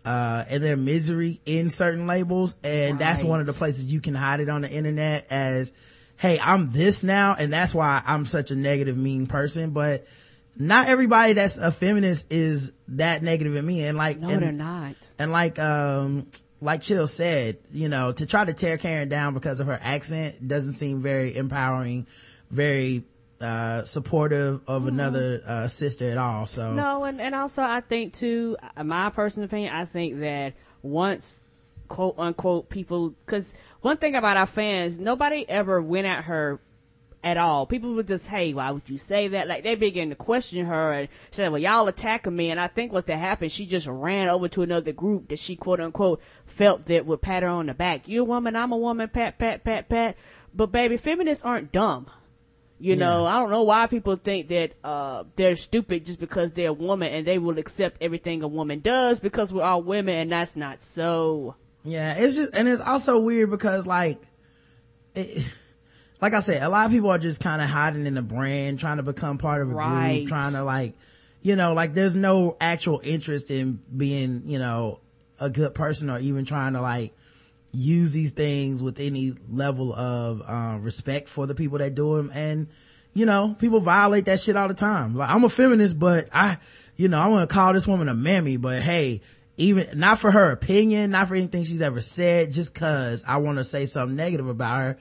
[0.05, 4.14] uh and their misery in certain labels and that's one of the places you can
[4.14, 5.72] hide it on the internet as
[6.18, 9.70] hey i'm this now and that's why i'm such a negative mean person.
[9.70, 10.07] But
[10.59, 14.53] not everybody that's a feminist is that negative and mean and like No, and, they're
[14.53, 14.95] not.
[15.18, 16.26] and like um
[16.61, 20.47] like Chill said, you know, to try to tear Karen down because of her accent
[20.47, 22.07] doesn't seem very empowering,
[22.51, 23.05] very
[23.41, 26.47] uh, supportive of another uh, sister at all.
[26.47, 30.53] So No, and, and also I think too, uh, my personal opinion, I think that
[30.83, 31.41] once
[31.89, 36.61] quote unquote people, cause one thing about our fans, nobody ever went at her
[37.23, 37.66] at all.
[37.66, 39.47] People would just, hey, why would you say that?
[39.49, 42.51] Like they began to question her and said, well, y'all attacking me.
[42.51, 45.57] And I think what's that happened, she just ran over to another group that she
[45.57, 48.09] quote unquote felt that would pat her on the back.
[48.09, 50.16] You a woman, I'm a woman, pat, pat, pat, pat.
[50.55, 52.07] But baby, feminists aren't dumb.
[52.83, 56.71] You know, I don't know why people think that uh, they're stupid just because they're
[56.71, 60.33] a woman and they will accept everything a woman does because we're all women and
[60.33, 61.57] that's not so.
[61.85, 64.23] Yeah, it's just, and it's also weird because like,
[65.14, 65.47] it,
[66.21, 68.79] like I said, a lot of people are just kind of hiding in the brand,
[68.79, 70.16] trying to become part of a Right.
[70.18, 70.95] group, trying to like,
[71.43, 75.01] you know, like there's no actual interest in being, you know,
[75.39, 77.14] a good person or even trying to like
[77.73, 82.31] use these things with any level of uh, respect for the people that do them.
[82.35, 82.66] And,
[83.14, 85.14] you know, people violate that shit all the time.
[85.16, 86.59] Like I'm a feminist, but I,
[86.97, 89.23] you know, I want to call this woman a mammy, but hey,
[89.57, 93.59] even not for her opinion, not for anything she's ever said, just cause I want
[93.59, 94.99] to say something negative about her.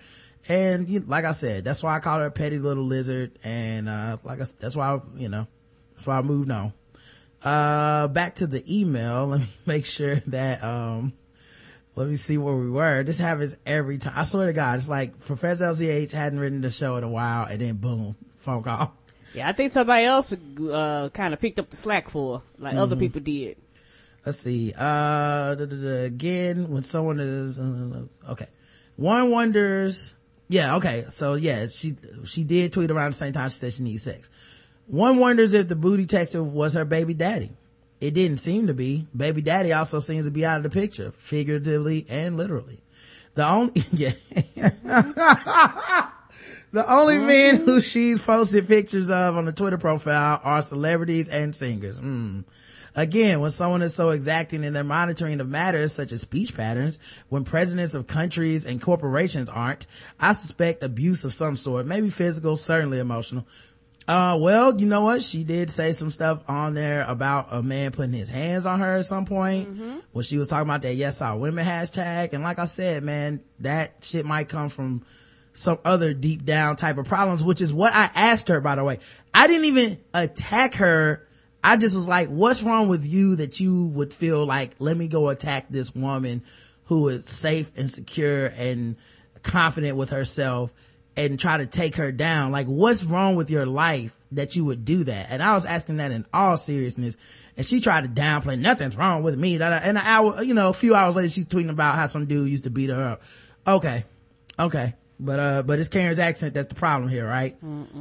[0.49, 3.37] And you, like I said, that's why I call her a petty little lizard.
[3.43, 5.45] And, uh, like I, that's why, I, you know,
[5.93, 6.73] that's why I moved on.
[7.43, 9.27] Uh, back to the email.
[9.31, 11.13] Let me make sure that, um,
[11.95, 13.03] let me see where we were.
[13.03, 14.13] This happens every time.
[14.15, 17.45] I swear to God, it's like Professor LCH hadn't written the show in a while
[17.45, 18.93] and then boom, phone call.
[19.35, 22.95] Yeah, I think somebody else uh, kind of picked up the slack for, like other
[22.95, 23.57] people did.
[24.25, 28.47] let's see uh again when someone is uh, okay
[28.95, 30.15] one wonders
[30.49, 31.05] yeah okay.
[31.09, 31.95] So yeah she
[32.25, 34.29] she did tweet around the same time she said she needs sex.
[34.87, 37.51] One wonders if the booty texter was her baby daddy.
[38.01, 39.07] It didn't seem to be.
[39.15, 42.81] Baby daddy also seems to be out of the picture figuratively and literally.
[43.35, 44.11] The only yeah.
[46.71, 51.55] The only men who she's posted pictures of on the twitter profile are celebrities and
[51.55, 51.97] singers.
[51.97, 52.41] Hmm.
[52.99, 56.99] Again, when someone is so exacting in their monitoring of matters such as speech patterns,
[57.29, 59.87] when presidents of countries and corporations aren't,
[60.19, 63.47] I suspect abuse of some sort, maybe physical, certainly emotional.
[64.05, 65.23] Uh, well, you know what?
[65.23, 68.97] She did say some stuff on there about a man putting his hands on her
[68.97, 69.69] at some point
[70.11, 72.33] when she was talking about that yes, our women hashtag.
[72.33, 75.05] And like I said, man, that shit might come from
[75.53, 78.83] some other deep down type of problems, which is what I asked her, by the
[78.83, 78.99] way.
[79.33, 81.25] I didn't even attack her.
[81.64, 85.07] I just was like, what's wrong with you that you would feel like, let me
[85.07, 86.43] go attack this woman
[86.86, 88.95] who is safe and secure and
[89.43, 90.74] confident with herself
[91.18, 92.51] and try to take her down.
[92.51, 95.28] Like, what's wrong with your life that you would do that?
[95.30, 97.18] And I was asking that in all seriousness.
[97.57, 99.55] And she tried to downplay, nothing's wrong with me.
[99.55, 102.49] And an hour, you know, a few hours later, she's tweeting about how some dude
[102.49, 103.22] used to beat her up.
[103.68, 104.05] Okay.
[104.57, 104.95] Okay.
[105.20, 107.57] But, uh, but it's Karen's accent that's the problem here, right?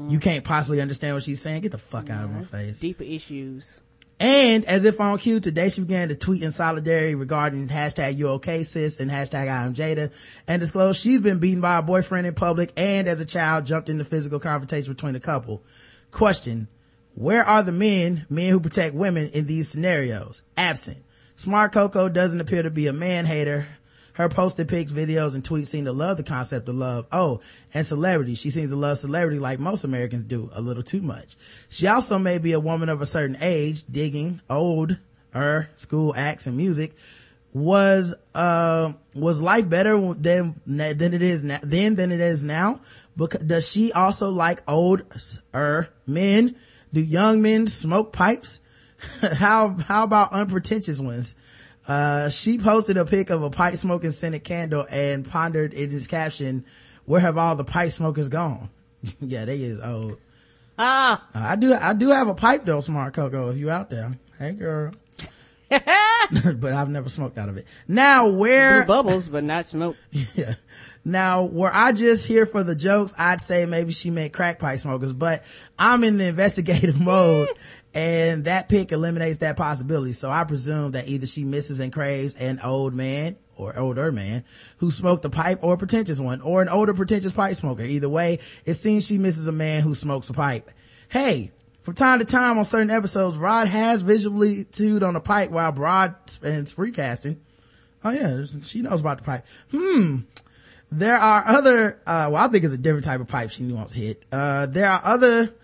[0.08, 1.62] You can't possibly understand what she's saying.
[1.62, 2.78] Get the fuck out of my face.
[2.78, 3.80] Deeper issues.
[4.20, 8.28] And as if on cue, today she began to tweet in solidarity regarding hashtag you
[8.30, 10.12] okay sis and hashtag I am Jada
[10.48, 13.88] and disclosed she's been beaten by a boyfriend in public and as a child jumped
[13.88, 15.62] into physical confrontation between the couple.
[16.10, 16.66] Question.
[17.14, 20.42] Where are the men, men who protect women in these scenarios?
[20.56, 20.98] Absent.
[21.36, 23.68] Smart Coco doesn't appear to be a man hater.
[24.18, 27.06] Her posted pics, videos, and tweets seem to love the concept of love.
[27.12, 27.40] Oh,
[27.72, 28.34] and celebrity.
[28.34, 31.36] She seems to love celebrity like most Americans do, a little too much.
[31.68, 34.98] She also may be a woman of a certain age, digging, old,
[35.32, 36.96] er, school acts and music.
[37.52, 42.80] Was, uh, was life better than, than it is now, then than it is now?
[43.16, 45.02] Because, does she also like old,
[45.54, 46.56] er, men?
[46.92, 48.60] Do young men smoke pipes?
[49.34, 51.36] how, how about unpretentious ones?
[51.88, 56.06] Uh, she posted a pic of a pipe smoking scented candle and pondered in his
[56.06, 56.64] caption,
[57.06, 58.68] where have all the pipe smokers gone?
[59.20, 60.18] yeah, they is old.
[60.78, 63.88] Ah, Uh, I do, I do have a pipe though, smart Coco, if you out
[63.90, 64.12] there.
[64.38, 64.92] Hey girl.
[65.70, 67.66] but I've never smoked out of it.
[67.88, 69.96] Now where, blew bubbles, but not smoke.
[70.34, 70.54] yeah.
[71.04, 74.78] Now, were I just here for the jokes, I'd say maybe she meant crack pipe
[74.78, 75.42] smokers, but
[75.78, 77.48] I'm in the investigative mode
[77.94, 80.12] and that pick eliminates that possibility.
[80.12, 84.44] So I presume that either she misses and craves an old man or older man
[84.78, 87.82] who smoked a pipe or a pretentious one or an older pretentious pipe smoker.
[87.82, 90.70] Either way, it seems she misses a man who smokes a pipe.
[91.08, 91.50] Hey,
[91.80, 95.72] from time to time on certain episodes, Rod has visually chewed on a pipe while
[95.72, 97.40] Broad spends recasting.
[98.04, 99.46] Oh yeah, she knows about the pipe.
[99.70, 100.18] Hmm.
[100.90, 103.92] There are other, uh, well, I think it's a different type of pipe she wants
[103.92, 104.24] hit.
[104.32, 105.54] Uh, there are other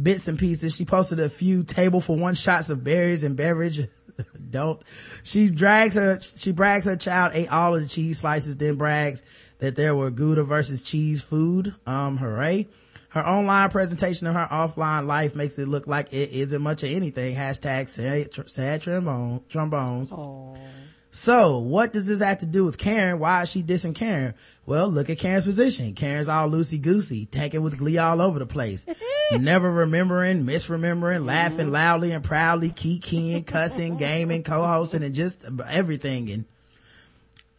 [0.00, 0.76] bits and pieces.
[0.76, 3.88] She posted a few table for one shots of berries and beverage
[4.50, 4.82] don't.
[5.22, 9.22] She drags her, she brags her child ate all of the cheese slices, then brags
[9.58, 11.74] that there were Gouda versus cheese food.
[11.86, 12.68] Um, hooray.
[13.10, 16.90] Her online presentation of her offline life makes it look like it isn't much of
[16.90, 17.36] anything.
[17.36, 20.12] Hashtag sad, sad trombone, trombones.
[21.14, 23.18] So, what does this have to do with Karen?
[23.18, 24.32] Why is she dissing Karen?
[24.64, 25.92] Well, look at Karen's position.
[25.92, 28.86] Karen's all loosey goosey, taking with glee all over the place.
[29.38, 31.74] Never remembering, misremembering, laughing mm-hmm.
[31.74, 36.30] loudly and proudly, kikiing, cussing, gaming, co-hosting, and just everything.
[36.30, 36.46] And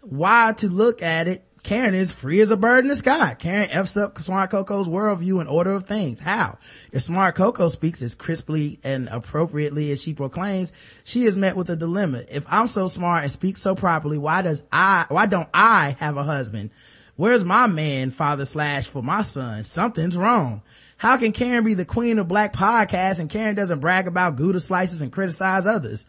[0.01, 3.35] why to look at it, Karen is free as a bird in the sky.
[3.39, 6.19] Karen F's up Smart Coco's worldview and order of things.
[6.19, 6.57] How?
[6.91, 10.73] If Smart Coco speaks as crisply and appropriately as she proclaims,
[11.05, 12.25] she is met with a dilemma.
[12.29, 16.17] If I'm so smart and speak so properly, why does I, why don't I have
[16.17, 16.71] a husband?
[17.15, 19.63] Where's my man, father slash for my son?
[19.63, 20.63] Something's wrong.
[20.97, 24.59] How can Karen be the queen of black podcasts and Karen doesn't brag about Gouda
[24.59, 26.05] slices and criticize others?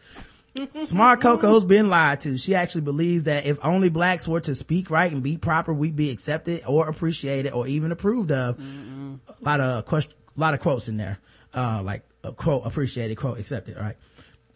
[0.75, 2.37] Smart Coco's been lied to.
[2.37, 5.95] She actually believes that if only blacks were to speak right and be proper, we'd
[5.95, 8.59] be accepted or appreciated or even approved of.
[8.59, 11.19] A lot of question, a lot of quotes in there.
[11.53, 13.95] Uh, like a quote appreciated, quote accepted, right?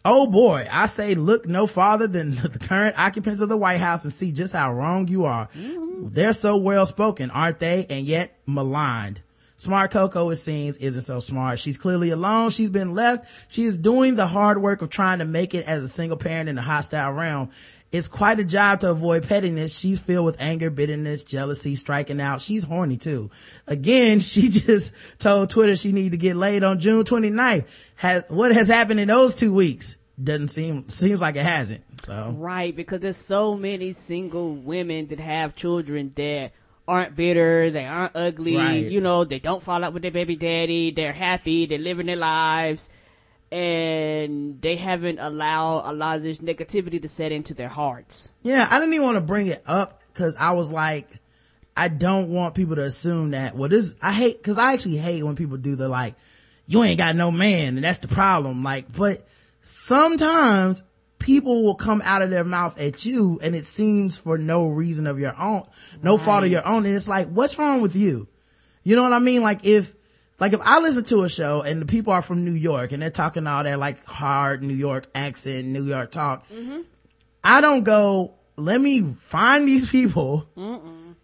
[0.04, 4.04] Oh boy, I say look no farther than the current occupants of the White House
[4.04, 5.48] and see just how wrong you are.
[5.54, 7.86] They're so well spoken, aren't they?
[7.90, 9.20] And yet maligned.
[9.60, 11.58] Smart Coco, it seems, isn't so smart.
[11.58, 12.48] She's clearly alone.
[12.48, 13.52] She's been left.
[13.52, 16.48] She is doing the hard work of trying to make it as a single parent
[16.48, 17.50] in a hostile realm.
[17.92, 19.78] It's quite a job to avoid pettiness.
[19.78, 22.40] She's filled with anger, bitterness, jealousy, striking out.
[22.40, 23.30] She's horny too.
[23.66, 27.66] Again, she just told Twitter she needed to get laid on June 29th.
[27.96, 29.98] Has, what has happened in those two weeks?
[30.22, 31.84] Doesn't seem, seems like it hasn't.
[32.06, 32.34] So.
[32.34, 36.52] Right, because there's so many single women that have children that
[36.90, 38.90] aren't bitter, they aren't ugly, Right.
[38.90, 42.16] you know, they don't fall out with their baby daddy, they're happy, they're living their
[42.16, 42.88] lives,
[43.52, 48.30] and they haven't allowed a lot of this negativity to set into their hearts.
[48.42, 51.06] Yeah, I didn't even want to bring it up because I was like,
[51.76, 53.56] I don't want people to assume that.
[53.56, 56.14] Well, this I hate because I actually hate when people do the like,
[56.66, 58.62] you ain't got no man, and that's the problem.
[58.62, 59.26] Like, but
[59.62, 60.84] sometimes
[61.20, 65.06] people will come out of their mouth at you, and it seems for no reason
[65.06, 65.62] of your own,
[66.02, 68.26] no fault of your own, and it's like, what's wrong with you?
[68.82, 69.42] You know what I mean?
[69.42, 69.94] Like if,
[70.40, 73.02] like if I listen to a show and the people are from New York and
[73.02, 76.46] they're talking all that like hard New York accent, New York talk,
[77.44, 80.48] I don't go, let me find these people,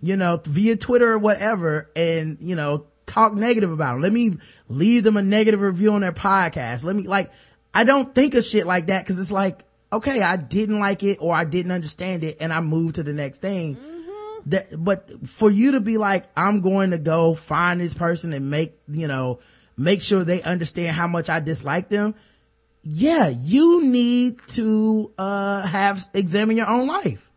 [0.03, 4.03] you know, via Twitter or whatever and, you know, talk negative about them.
[4.03, 4.37] Let me
[4.69, 6.85] leave them a negative review on their podcast.
[6.85, 7.33] Let me like,
[7.73, 11.19] I don't think of shit like that because it's like, okay, I didn't like it
[11.21, 13.77] or I didn't understand it and I moved to the next thing.
[14.47, 18.51] That, but for you to be like, I'm going to go find this person and
[18.51, 19.41] make, you know,
[19.77, 22.15] make sure they understand how much I dislike them.
[22.85, 27.29] Yeah, you need to, uh, have, examine your own life.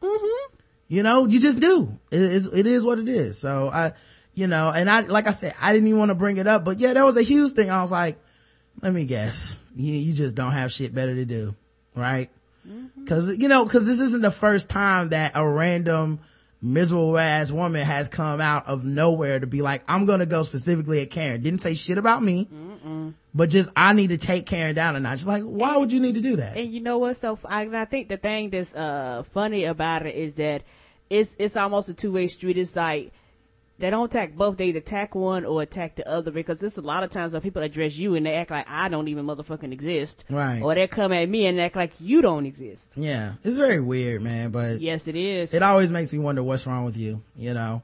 [0.88, 1.98] You know, you just do.
[2.12, 3.40] It is, it is what it is.
[3.40, 3.94] So I,
[4.34, 6.64] you know, and I, like I said, I didn't even want to bring it up,
[6.64, 7.72] but yeah, that was a huge thing.
[7.72, 8.18] I was like,
[8.82, 9.58] let me guess.
[9.76, 11.56] You, you just don't have shit better to do.
[11.96, 12.30] Right?
[13.08, 16.20] Cause, you know, cause this isn't the first time that a random
[16.62, 21.02] miserable ass woman has come out of nowhere to be like, I'm gonna go specifically
[21.02, 21.42] at Karen.
[21.42, 22.48] Didn't say shit about me,
[23.34, 25.26] but just, I need to take Karen down a notch.
[25.26, 26.58] Like, why would you need to do that?
[26.58, 27.16] And you know what?
[27.18, 27.40] so?
[27.46, 30.64] I think the thing that's uh funny about it is that
[31.10, 32.58] it's it's almost a two way street.
[32.58, 33.12] It's like
[33.80, 36.32] they don't attack both; they either attack one or attack the other.
[36.32, 38.90] Because there's a lot of times when people address you and they act like I
[38.90, 40.62] don't even motherfucking exist, Right.
[40.62, 42.92] Or they come at me and act like you don't exist.
[42.96, 43.34] Yeah.
[43.44, 44.82] It's very weird, man, but.
[44.82, 45.54] Yes, it is.
[45.54, 47.82] it always makes me wonder what's wrong with you, you know.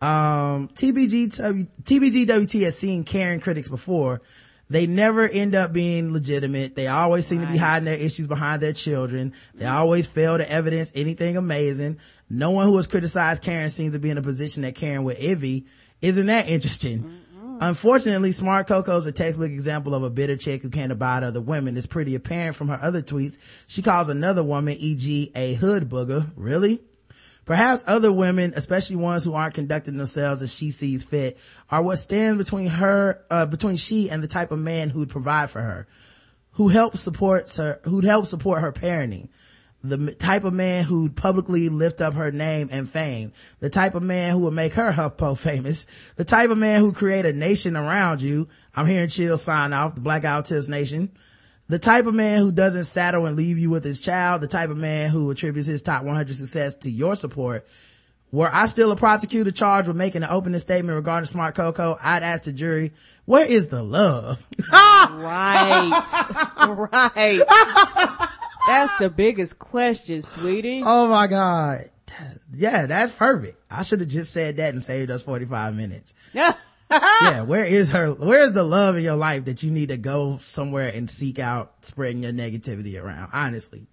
[0.00, 4.20] Um, TBG, TBGWT has seen Karen critics before.
[4.68, 6.74] They never end up being legitimate.
[6.74, 9.32] They always seem to be hiding their issues behind their children.
[9.54, 11.98] They always fail to evidence anything amazing.
[12.28, 15.22] No one who has criticized Karen seems to be in a position that Karen with
[15.22, 15.66] Ivy.
[16.02, 17.22] Isn't that interesting?
[17.60, 21.40] Unfortunately, Smart Coco is a textbook example of a bitter chick who can't abide other
[21.40, 21.76] women.
[21.76, 23.38] It's pretty apparent from her other tweets.
[23.66, 25.32] She calls another woman, e.g.
[25.34, 26.30] a hood booger.
[26.36, 26.82] Really?
[27.46, 31.38] Perhaps other women, especially ones who aren't conducting themselves as she sees fit,
[31.70, 35.48] are what stands between her, uh, between she and the type of man who'd provide
[35.48, 35.86] for her,
[36.52, 39.28] who helps supports her, who'd help support her parenting.
[39.84, 43.32] The type of man who'd publicly lift up her name and fame.
[43.60, 45.86] The type of man who would make her HuffPo famous.
[46.16, 48.48] The type of man who create a nation around you.
[48.74, 51.12] I'm hearing Chill sign off, the Black Guy Tips Nation.
[51.68, 54.40] The type of man who doesn't saddle and leave you with his child.
[54.40, 57.66] The type of man who attributes his top 100 success to your support.
[58.32, 62.22] Were I still a prosecutor charged with making an opening statement regarding Smart Coco, I'd
[62.24, 62.92] ask the jury,
[63.24, 64.44] where is the love?
[64.72, 66.02] right,
[66.92, 67.40] right.
[68.66, 70.82] That's the biggest question, sweetie.
[70.84, 71.90] Oh my God.
[72.52, 73.60] Yeah, that's perfect.
[73.70, 76.14] I should have just said that and saved us 45 minutes.
[76.32, 76.54] yeah,
[77.44, 80.38] where is her, where is the love in your life that you need to go
[80.38, 83.30] somewhere and seek out spreading your negativity around?
[83.32, 83.86] Honestly.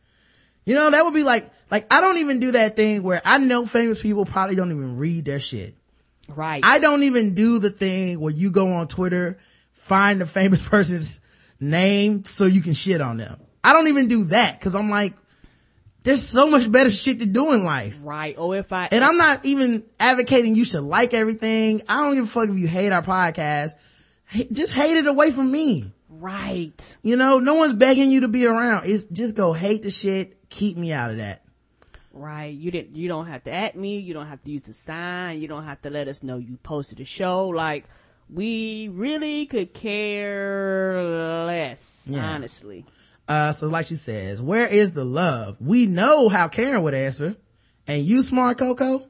[0.66, 3.38] You know, that would be like, like, I don't even do that thing where I
[3.38, 5.76] know famous people probably don't even read their shit.
[6.30, 6.64] Right.
[6.64, 9.40] I don't even do the thing where you go on Twitter,
[9.74, 11.20] find the famous person's
[11.60, 13.40] name so you can shit on them.
[13.64, 15.14] I don't even do that because I'm like,
[16.04, 17.98] there's so much better shit to do in life.
[18.04, 18.36] Right.
[18.38, 21.82] Oh, if I, And I'm not even advocating you should like everything.
[21.88, 23.72] I don't give a fuck if you hate our podcast.
[24.52, 25.92] Just hate it away from me.
[26.10, 26.98] right.
[27.04, 28.86] You know, no one's begging you to be around.
[28.86, 30.50] It's just go hate the shit.
[30.50, 31.44] Keep me out of that.
[32.12, 32.54] Right.
[32.54, 33.98] You didn't, you don't have to at me.
[34.00, 35.40] You don't have to use the sign.
[35.42, 37.48] You don't have to let us know you posted a show.
[37.48, 37.86] Like,
[38.30, 42.26] we really could care less, Yeah.
[42.32, 42.86] honestly.
[43.28, 45.58] Uh, so like she says, where is the love?
[45.60, 47.36] We know how Karen would answer.
[47.88, 49.08] And you smart Coco?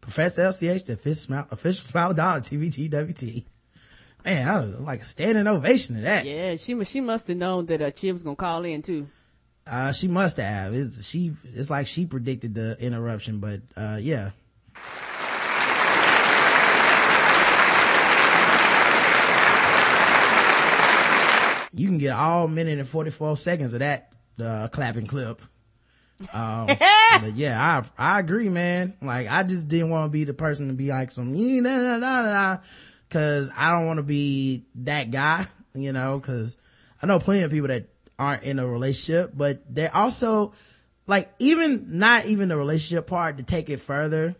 [0.00, 3.44] Professor LCH, the official smile, official smile dollar TBGWT.
[4.24, 6.24] Man, I was like a standing ovation to that.
[6.24, 9.06] Yeah, she she must have known that uh, Chip was gonna call in too.
[9.66, 10.74] Uh, she must have.
[10.74, 14.30] It's, she, it's like she predicted the interruption, but, uh, yeah.
[21.72, 25.40] You can get all minute and 44 seconds of that, uh, clapping clip.
[26.32, 26.66] Um,
[27.20, 28.94] but yeah, I, I agree, man.
[29.00, 31.76] Like, I just didn't want to be the person to be like some, "Ee, da,
[31.78, 32.62] da, da, da, da,"
[33.08, 36.56] cause I don't want to be that guy, you know, cause
[37.02, 37.88] I know plenty of people that
[38.18, 40.52] aren't in a relationship, but they're also
[41.06, 44.36] like, even not even the relationship part to take it further,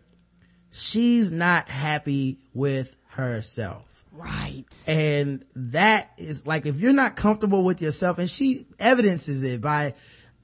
[0.71, 3.83] she's not happy with herself.
[4.11, 4.65] Right.
[4.87, 9.93] And that is like, if you're not comfortable with yourself, and she evidences it by,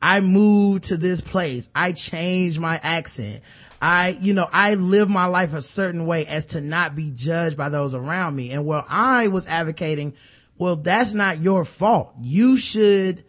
[0.02, 1.70] I moved to this place.
[1.76, 3.42] I changed my accent.
[3.82, 7.58] I, you know, I live my life a certain way as to not be judged
[7.58, 8.52] by those around me.
[8.52, 10.14] And while I was advocating,
[10.58, 12.14] well, that's not your fault.
[12.22, 13.24] You should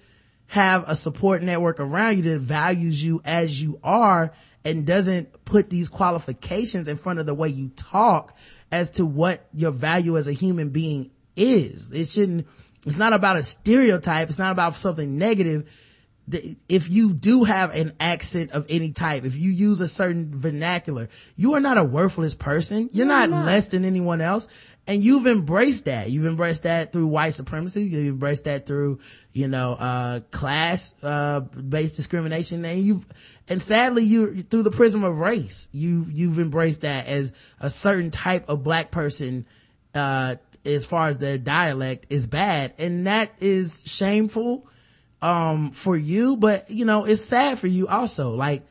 [0.49, 4.33] have a support network around you that values you as you are
[4.65, 8.37] and doesn't put these qualifications in front of the way you talk
[8.73, 11.93] as to what your value as a human being is.
[11.93, 12.47] It shouldn't,
[12.87, 14.31] it's not about a stereotype.
[14.31, 15.71] It's not about something negative.
[16.69, 21.09] If you do have an accent of any type, if you use a certain vernacular,
[21.37, 22.91] you are not a worthless person.
[22.93, 24.49] You're not, less than anyone else.
[24.87, 26.11] And you've embraced that.
[26.11, 27.83] You've embraced that through white supremacy.
[27.83, 29.01] You've embraced that through,
[29.33, 32.65] you know, uh, class, uh, based discrimination.
[32.65, 33.07] And you've,
[33.49, 38.11] and sadly, you, through the prism of race, you've, you've embraced that as a certain
[38.11, 39.47] type of black person,
[39.95, 42.75] uh, as far as their dialect is bad.
[42.79, 44.67] And that is shameful,
[45.23, 46.37] um, for you.
[46.37, 48.35] But, you know, it's sad for you also.
[48.35, 48.63] Like,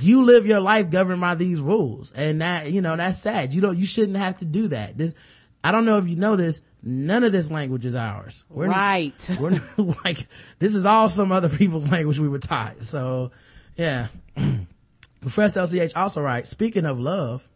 [0.00, 2.12] you live your life governed by these rules.
[2.12, 3.52] And that, you know, that's sad.
[3.52, 4.98] You don't, you shouldn't have to do that.
[4.98, 5.14] This,
[5.62, 8.44] I don't know if you know this, none of this language is ours.
[8.48, 9.30] We're, Right.
[9.40, 9.60] We're
[10.04, 10.26] like,
[10.58, 12.82] this is all some other people's language we were taught.
[12.82, 13.30] So,
[13.76, 14.08] yeah.
[15.20, 17.48] Professor LCH also writes, speaking of love,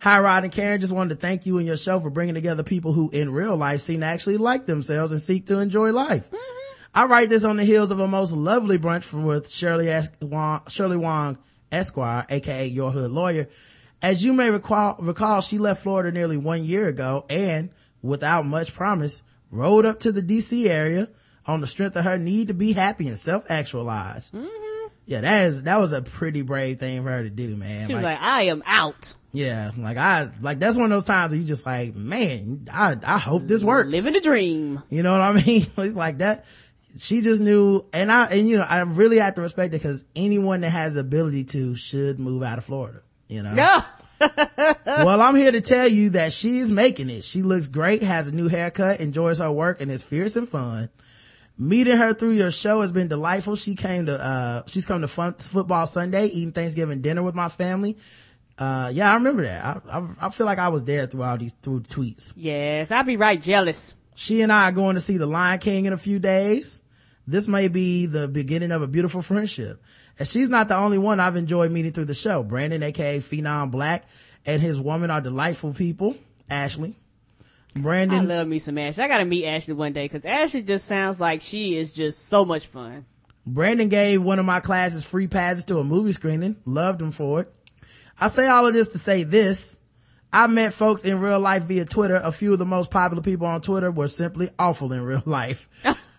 [0.00, 2.62] Hi Rod and Karen, just wanted to thank you and your show for bringing together
[2.62, 6.28] people who in real life seem to actually like themselves and seek to enjoy life.
[6.94, 10.62] I write this on the heels of a most lovely brunch with Shirley, es- Wong,
[10.68, 11.38] Shirley Wong
[11.72, 13.48] Esquire, aka Your Hood Lawyer.
[14.00, 17.70] As you may recall, recall, she left Florida nearly one year ago and
[18.02, 21.08] without much promise, rode up to the DC area
[21.46, 24.30] on the strength of her need to be happy and self-actualize.
[24.30, 24.88] Mm-hmm.
[25.06, 27.88] Yeah, that is, that was a pretty brave thing for her to do, man.
[27.88, 29.14] She was like, I am out.
[29.32, 32.96] Yeah, like I, like that's one of those times where you just like, man, I,
[33.04, 33.90] I hope this works.
[33.90, 34.82] Living the dream.
[34.88, 35.66] You know what I mean?
[35.76, 36.44] Like, like that.
[36.96, 40.04] She just knew, and I, and you know, I really have to respect it because
[40.14, 43.02] anyone that has the ability to should move out of Florida.
[43.28, 43.54] You know?
[43.54, 43.82] No.
[44.86, 47.24] well, I'm here to tell you that she's making it.
[47.24, 50.88] She looks great, has a new haircut, enjoys her work, and is fierce and fun.
[51.56, 53.56] Meeting her through your show has been delightful.
[53.56, 57.48] She came to, uh, she's come to fun, football Sunday, eating Thanksgiving dinner with my
[57.48, 57.96] family.
[58.56, 59.64] Uh, yeah, I remember that.
[59.64, 62.32] I, I, I feel like I was there through all these, through tweets.
[62.36, 63.94] Yes, I'd be right jealous.
[64.14, 66.80] She and I are going to see The Lion King in a few days.
[67.26, 69.82] This may be the beginning of a beautiful friendship.
[70.18, 72.42] And she's not the only one I've enjoyed meeting through the show.
[72.42, 74.04] Brandon, aka Phenom Black,
[74.44, 76.16] and his woman are delightful people.
[76.50, 76.96] Ashley.
[77.74, 78.20] Brandon.
[78.20, 79.04] I love me some Ashley.
[79.04, 82.44] I gotta meet Ashley one day because Ashley just sounds like she is just so
[82.44, 83.06] much fun.
[83.46, 86.56] Brandon gave one of my classes free passes to a movie screening.
[86.64, 87.52] Loved him for it.
[88.20, 89.78] I say all of this to say this.
[90.32, 92.16] I met folks in real life via Twitter.
[92.16, 95.68] A few of the most popular people on Twitter were simply awful in real life.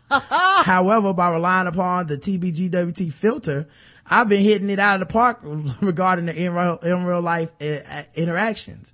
[0.63, 3.67] However, by relying upon the TBGWT filter,
[4.05, 5.39] I've been hitting it out of the park
[5.81, 8.93] regarding the in real, in real life uh, interactions.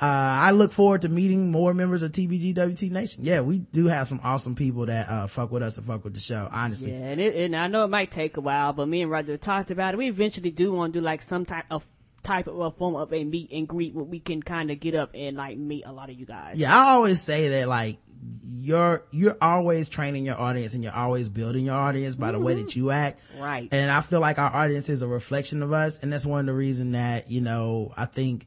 [0.00, 3.22] Uh, I look forward to meeting more members of TBGWT Nation.
[3.24, 6.14] Yeah, we do have some awesome people that, uh, fuck with us and fuck with
[6.14, 6.90] the show, honestly.
[6.90, 9.36] Yeah, and, it, and I know it might take a while, but me and Roger
[9.36, 9.98] talked about it.
[9.98, 11.86] We eventually do want to do like some type of
[12.24, 14.94] type of a form of a meet and greet where we can kind of get
[14.94, 16.58] up and like meet a lot of you guys.
[16.58, 17.98] Yeah, I always say that like
[18.44, 22.38] you're you're always training your audience and you're always building your audience by mm-hmm.
[22.38, 23.20] the way that you act.
[23.38, 23.68] Right.
[23.72, 26.46] And I feel like our audience is a reflection of us, and that's one of
[26.46, 28.46] the reasons that you know I think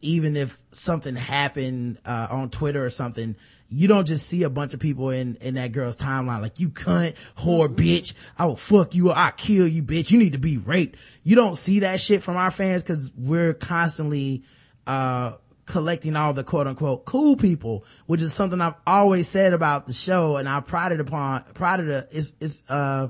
[0.00, 3.36] even if something happened uh, on Twitter or something,
[3.68, 6.68] you don't just see a bunch of people in in that girl's timeline like you
[6.68, 7.74] cunt, whore, mm-hmm.
[7.74, 8.14] bitch.
[8.38, 9.10] I will fuck you.
[9.10, 10.10] I kill you, bitch.
[10.10, 10.98] You need to be raped.
[11.24, 14.44] You don't see that shit from our fans because we're constantly
[14.86, 15.34] uh
[15.66, 19.92] collecting all the quote unquote cool people, which is something I've always said about the
[19.92, 22.08] show and I prided upon, prided it.
[22.10, 23.08] it's, it's, uh,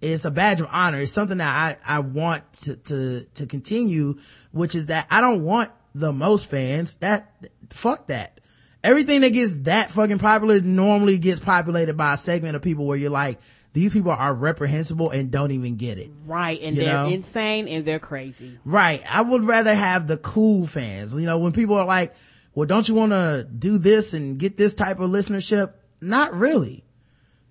[0.00, 1.00] it's a badge of honor.
[1.00, 4.18] It's something that I, I want to, to, to continue,
[4.52, 6.94] which is that I don't want the most fans.
[6.96, 7.32] That,
[7.70, 8.40] fuck that.
[8.84, 12.96] Everything that gets that fucking popular normally gets populated by a segment of people where
[12.96, 13.40] you're like,
[13.76, 16.10] these people are reprehensible and don't even get it.
[16.24, 16.58] Right.
[16.62, 17.08] And they're know?
[17.08, 18.58] insane and they're crazy.
[18.64, 19.02] Right.
[19.06, 21.14] I would rather have the cool fans.
[21.14, 22.14] You know, when people are like,
[22.54, 25.74] well, don't you want to do this and get this type of listenership?
[26.00, 26.84] Not really.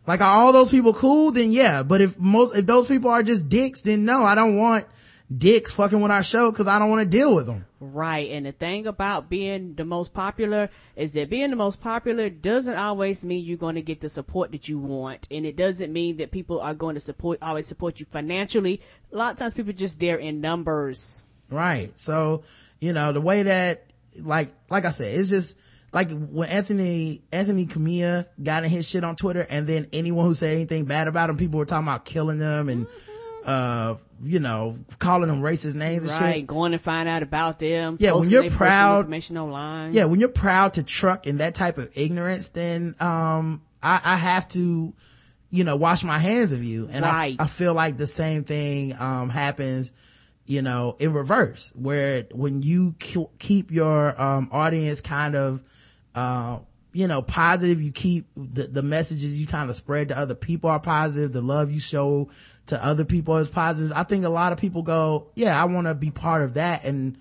[0.08, 1.30] Like, are all those people cool?
[1.30, 1.84] Then yeah.
[1.84, 4.88] But if most, if those people are just dicks, then no, I don't want
[5.36, 7.66] dicks fucking with our show because I don't want to deal with them.
[7.80, 8.30] Right.
[8.32, 12.78] And the thing about being the most popular is that being the most popular doesn't
[12.78, 15.28] always mean you're going to get the support that you want.
[15.32, 18.82] And it doesn't mean that people are going to support, always support you financially.
[19.12, 21.24] A lot of times people just there in numbers.
[21.50, 21.92] Right.
[21.98, 22.44] So,
[22.80, 25.58] you know, the way that, like, like I said, it's just,
[25.94, 30.34] like when Anthony Anthony Cumia got in his shit on Twitter, and then anyone who
[30.34, 33.50] said anything bad about him, people were talking about killing them and mm-hmm.
[33.50, 36.48] uh you know, calling them racist names and right, shit.
[36.48, 37.98] going to find out about them.
[38.00, 39.94] Yeah, when you're proud, information online.
[39.94, 44.16] Yeah, when you're proud to truck in that type of ignorance, then um, I, I
[44.16, 44.94] have to,
[45.50, 46.88] you know, wash my hands of you.
[46.92, 47.36] And right.
[47.38, 49.92] I, I feel like the same thing um, happens,
[50.46, 55.62] you know, in reverse, where when you keep your um, audience kind of.
[56.14, 56.60] Uh,
[56.94, 57.82] you know, positive.
[57.82, 61.34] You keep the, the messages you kind of spread to other people are positive.
[61.34, 62.30] The love you show
[62.68, 63.96] to other people is positive.
[63.96, 66.84] I think a lot of people go, yeah, I want to be part of that
[66.84, 67.18] and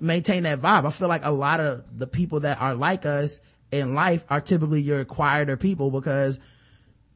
[0.00, 0.86] maintain that vibe.
[0.86, 4.40] I feel like a lot of the people that are like us in life are
[4.40, 6.40] typically your quieter people because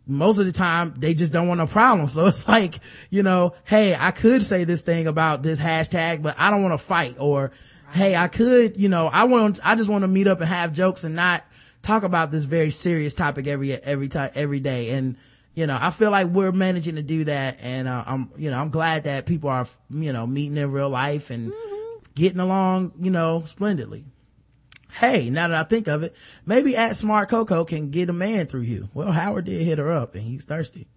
[0.06, 2.08] most of the time they just don't want a problem.
[2.08, 6.36] So it's like, you know, hey, I could say this thing about this hashtag, but
[6.38, 7.52] I don't want to fight or,
[7.92, 10.72] hey, I could, you know, I want, I just want to meet up and have
[10.72, 11.44] jokes and not
[11.82, 14.90] talk about this very serious topic every, every time, every day.
[14.90, 15.16] And,
[15.54, 17.58] you know, I feel like we're managing to do that.
[17.60, 20.88] And, uh, I'm, you know, I'm glad that people are, you know, meeting in real
[20.88, 22.04] life and mm-hmm.
[22.14, 24.04] getting along, you know, splendidly.
[24.92, 28.46] Hey, now that I think of it, maybe at Smart Coco can get a man
[28.46, 28.88] through you.
[28.92, 30.88] Well, Howard did hit her up and he's thirsty.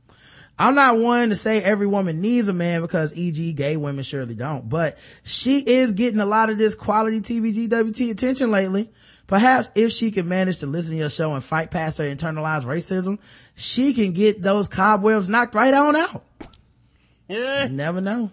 [0.57, 3.53] I'm not one to say every woman needs a man because e.g.
[3.53, 8.51] gay women surely don't, but she is getting a lot of this quality TBGWT attention
[8.51, 8.91] lately.
[9.27, 12.65] Perhaps if she can manage to listen to your show and fight past her internalized
[12.65, 13.19] racism,
[13.55, 16.25] she can get those cobwebs knocked right on out.
[17.27, 17.67] Yeah.
[17.67, 18.31] Never know.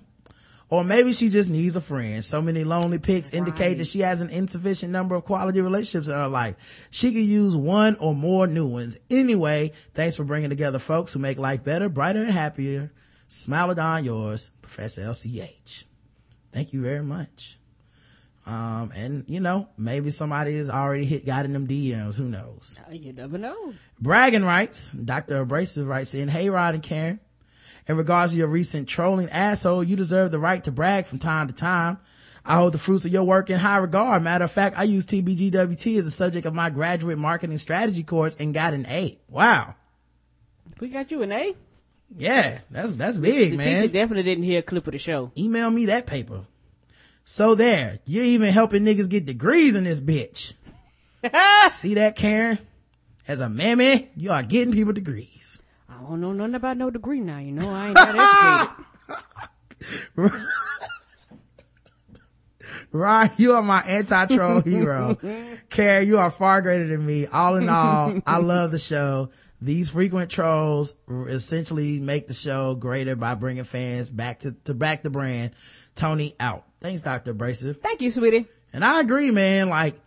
[0.69, 2.25] Or maybe she just needs a friend.
[2.25, 3.39] So many lonely pics right.
[3.39, 6.89] indicate that she has an insufficient number of quality relationships in her life.
[6.91, 8.97] She could use one or more new ones.
[9.11, 12.93] Anyway, thanks for bringing together folks who make life better, brighter, and happier.
[13.29, 15.85] Smilodon yours, Professor LCH.
[16.53, 17.60] Thank you very much.
[18.51, 22.17] Um, and you know, maybe somebody has already hit, got in them DMs.
[22.17, 22.81] Who knows?
[22.91, 23.75] You never know.
[24.01, 24.91] Bragging rights.
[24.91, 25.43] Dr.
[25.43, 27.21] Abrasive writes in, Hey Rod and Karen,
[27.87, 31.47] in regards to your recent trolling asshole, you deserve the right to brag from time
[31.47, 31.99] to time.
[32.45, 34.25] I hold the fruits of your work in high regard.
[34.25, 38.35] Matter of fact, I use TBGWT as a subject of my graduate marketing strategy course
[38.35, 39.21] and got an A.
[39.29, 39.77] Wow.
[40.81, 41.55] We got you an A?
[42.17, 43.67] Yeah, that's, that's big, the man.
[43.67, 45.31] The teacher definitely didn't hear a clip of the show.
[45.39, 46.47] Email me that paper.
[47.33, 50.55] So there, you're even helping niggas get degrees in this bitch.
[51.71, 52.59] See that, Karen?
[53.29, 55.61] As a mammy, you are getting people degrees.
[55.89, 58.75] I don't know nothing about no degree now, you know, I ain't that
[60.17, 60.43] educated.
[62.93, 65.17] Right, you are my anti-troll hero.
[65.69, 67.27] Karen, you are far greater than me.
[67.27, 69.31] All in all, I love the show.
[69.63, 75.05] These frequent trolls essentially make the show greater by bringing fans back to, to back
[75.05, 75.53] the brand.
[75.95, 76.65] Tony out.
[76.81, 77.33] Thanks, Dr.
[77.33, 77.81] Abrasive.
[77.81, 78.47] Thank you, sweetie.
[78.73, 79.69] And I agree, man.
[79.69, 80.01] Like,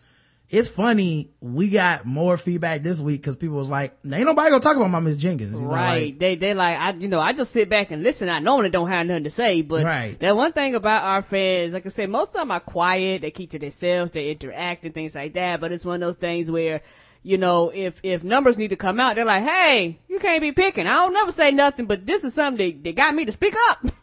[0.49, 1.31] it's funny.
[1.41, 4.89] We got more feedback this week because people was like, ain't nobody gonna talk about
[4.89, 5.55] my Miss Jenkins.
[5.59, 6.05] You know, Right.
[6.11, 8.29] like- they they like I you know, I just sit back and listen.
[8.29, 10.19] I normally don't have nothing to say, but Right.
[10.19, 13.31] that one thing about our fans, like I said, most of them are quiet, they
[13.31, 16.51] keep to themselves, they interact and things like that, but it's one of those things
[16.51, 16.81] where
[17.25, 20.51] you know, if, if numbers need to come out, they're like, hey, you can't be
[20.51, 20.87] picking.
[20.87, 23.55] I don't never say nothing, but this is something that, that got me to speak
[23.69, 23.85] up.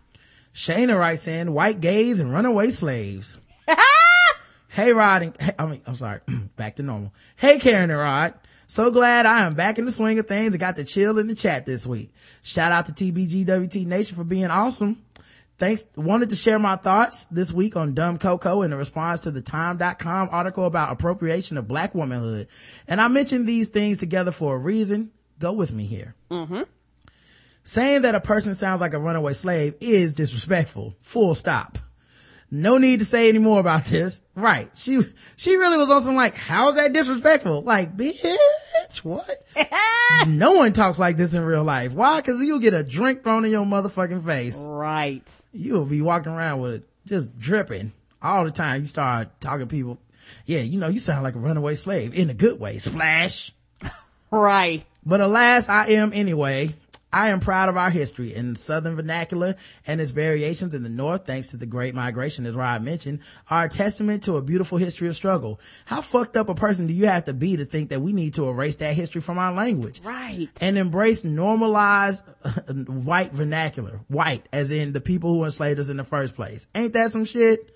[0.54, 3.40] Shayna writes in, white gays and runaway slaves.
[4.68, 6.20] hey Rod and, hey, I mean, I'm sorry,
[6.56, 7.12] back to normal.
[7.36, 8.34] Hey Karen and Rod.
[8.66, 11.26] So glad I am back in the swing of things and got to chill in
[11.26, 12.12] the chat this week.
[12.42, 15.02] Shout out to TBGWT Nation for being awesome.
[15.58, 15.84] Thanks.
[15.94, 20.28] Wanted to share my thoughts this week on Dumb Coco in response to the time.com
[20.30, 22.48] article about appropriation of black womanhood.
[22.88, 25.10] And I mentioned these things together for a reason.
[25.38, 26.14] Go with me here.
[26.30, 26.62] Mm-hmm.
[27.64, 30.96] Saying that a person sounds like a runaway slave is disrespectful.
[31.02, 31.78] Full stop.
[32.50, 34.22] No need to say any more about this.
[34.34, 34.70] Right.
[34.74, 35.00] She,
[35.36, 37.62] she really was on some like, how's that disrespectful?
[37.62, 38.18] Like, bitch,
[39.04, 39.44] what?
[40.26, 41.92] no one talks like this in real life.
[41.92, 42.20] Why?
[42.22, 44.66] Cause you'll get a drink thrown in your motherfucking face.
[44.68, 45.22] Right.
[45.52, 48.80] You'll be walking around with it just dripping all the time.
[48.80, 49.98] You start talking to people.
[50.46, 52.78] Yeah, you know, you sound like a runaway slave in a good way.
[52.78, 53.52] Splash.
[54.32, 54.84] Right.
[55.04, 56.76] But alas, I am anyway.
[57.12, 59.56] I am proud of our history in Southern vernacular
[59.86, 63.20] and its variations in the North, thanks to the Great Migration, as Rod mentioned,
[63.50, 65.60] are a testament to a beautiful history of struggle.
[65.86, 68.34] How fucked up a person do you have to be to think that we need
[68.34, 70.00] to erase that history from our language?
[70.04, 70.48] Right.
[70.60, 72.24] And embrace normalized
[72.86, 74.00] white vernacular.
[74.08, 76.66] White, as in the people who enslaved us in the first place.
[76.74, 77.74] Ain't that some shit?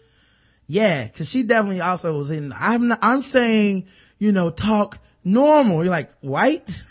[0.66, 3.86] Yeah, cause she definitely also was in, I'm not, I'm saying,
[4.18, 5.82] you know, talk normal.
[5.84, 6.82] You're like, white?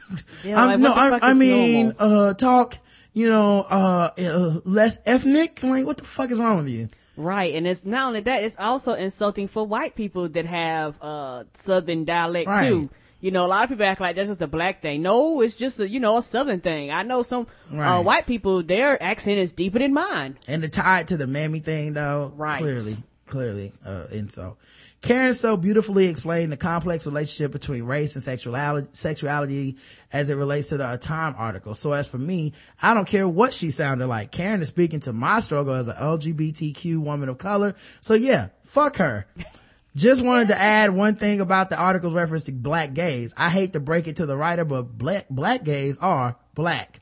[0.43, 2.77] Yeah, I'm- like, no, what the I, fuck I is mean, uh, talk,
[3.13, 5.63] you know, uh, uh, less ethnic.
[5.63, 6.89] I'm like, what the fuck is wrong with you?
[7.15, 11.43] Right, and it's not only that, it's also insulting for white people that have uh
[11.53, 12.67] southern dialect Right.
[12.67, 12.89] too.
[13.21, 15.01] You know, a lot of people act like that's just a black thing.
[15.03, 16.89] No, it's just a you know a southern thing.
[16.91, 17.87] I know some Right.
[17.99, 20.37] uh, white people, their accent is deeper than mine.
[20.47, 22.59] And to tie it to the mammy thing though, Right.
[22.59, 22.95] clearly,
[23.27, 24.57] clearly, uh, insult.
[25.03, 29.75] Karen so beautifully explained the complex relationship between race and sexuality, sexuality
[30.13, 31.75] as it relates to the Time article.
[31.75, 34.31] So as for me, I don't care what she sounded like.
[34.31, 37.75] Karen is speaking to my struggle as an LGBTQ woman of color.
[37.99, 39.27] So yeah, fuck her.
[39.95, 43.33] Just wanted to add one thing about the article's reference to black gays.
[43.35, 47.01] I hate to break it to the writer, but black, black gays are black.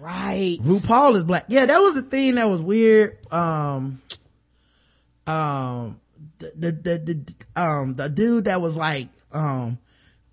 [0.00, 0.58] Right.
[0.62, 1.44] RuPaul is black.
[1.48, 3.18] Yeah, that was the thing that was weird.
[3.30, 4.00] Um,
[5.26, 6.00] um,
[6.56, 6.98] the, the,
[7.54, 9.78] the, um, the dude that was like, um,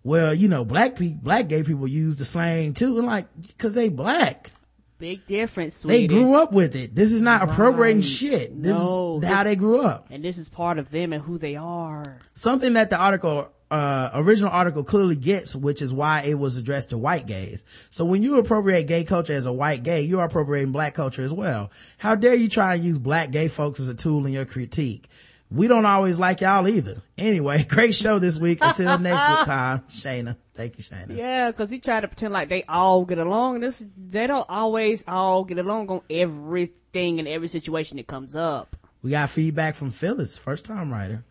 [0.03, 3.27] well, you know, black people, black gay people use the slang too, and like,
[3.57, 4.49] cause they black.
[4.97, 6.93] Big difference, They grew up with it.
[6.93, 8.61] This is not appropriating shit.
[8.61, 10.05] This No, is how this- they grew up.
[10.11, 12.19] and this is part of them and who they are.
[12.35, 16.91] Something that the article, uh, original article clearly gets, which is why it was addressed
[16.91, 17.65] to white gays.
[17.89, 21.23] So when you appropriate gay culture as a white gay, you are appropriating black culture
[21.23, 21.71] as well.
[21.97, 25.07] How dare you try and use black gay folks as a tool in your critique?
[25.51, 27.01] We don't always like y'all either.
[27.17, 28.59] Anyway, great show this week.
[28.61, 30.37] Until next time, Shayna.
[30.53, 31.15] Thank you, Shayna.
[31.15, 35.03] Yeah, because he tried to pretend like they all get along, this they don't always
[35.07, 38.77] all get along on everything and every situation that comes up.
[39.01, 41.25] We got feedback from Phyllis, first time writer.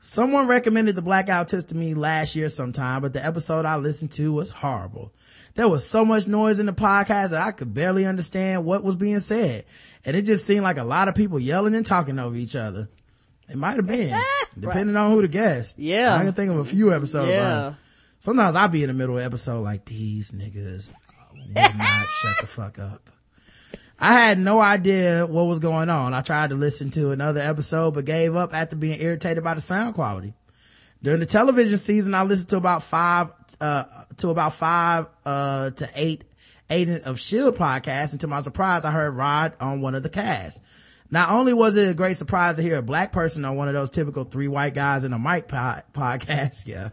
[0.00, 3.76] Someone recommended the Black Guy Tips to me last year sometime, but the episode I
[3.76, 5.12] listened to was horrible.
[5.54, 8.96] There was so much noise in the podcast that I could barely understand what was
[8.96, 9.64] being said.
[10.04, 12.88] And it just seemed like a lot of people yelling and talking over each other.
[13.48, 14.18] It might have been,
[14.58, 15.78] depending on who the guest.
[15.78, 16.16] Yeah.
[16.16, 17.30] I can think of a few episodes.
[17.30, 17.66] Yeah.
[17.66, 17.74] like-
[18.18, 20.92] sometimes I'll be in the middle of the episode like, these niggas
[21.54, 23.08] will not shut the fuck up.
[23.98, 26.12] I had no idea what was going on.
[26.12, 29.60] I tried to listen to another episode, but gave up after being irritated by the
[29.60, 30.34] sound quality.
[31.02, 33.28] During the television season, I listened to about five,
[33.60, 33.84] uh,
[34.18, 36.24] to about five, uh, to eight,
[36.68, 38.10] Agents of Shield podcasts.
[38.10, 40.60] And to my surprise, I heard Rod on one of the casts.
[41.10, 43.74] Not only was it a great surprise to hear a black person on one of
[43.74, 46.66] those typical three white guys in a mic pod, podcast.
[46.66, 46.90] Yeah.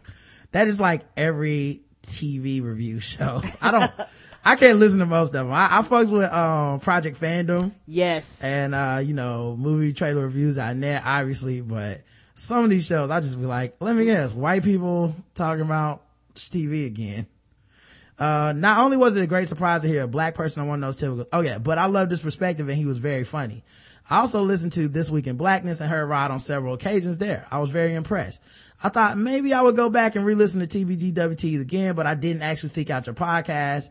[0.51, 3.41] That is like every TV review show.
[3.61, 3.91] I don't,
[4.45, 5.51] I can't listen to most of them.
[5.51, 8.43] I, I fucks with, um, Project Fandom Yes.
[8.43, 12.01] and, uh, you know, movie trailer reviews on net, obviously, but
[12.35, 16.03] some of these shows, I just be like, let me guess, white people talking about
[16.35, 17.25] TV again.
[18.19, 20.83] Uh, not only was it a great surprise to hear a black person on one
[20.83, 23.63] of those typical, oh yeah, but I loved his perspective and he was very funny.
[24.09, 27.47] I also listened to This Week in Blackness and heard Rod on several occasions there.
[27.49, 28.41] I was very impressed.
[28.83, 32.41] I thought maybe I would go back and re-listen to TBGWTs again, but I didn't
[32.41, 33.89] actually seek out your podcast,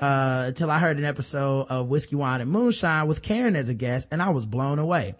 [0.00, 3.74] uh, until I heard an episode of Whiskey, Wine, and Moonshine with Karen as a
[3.74, 5.16] guest and I was blown away.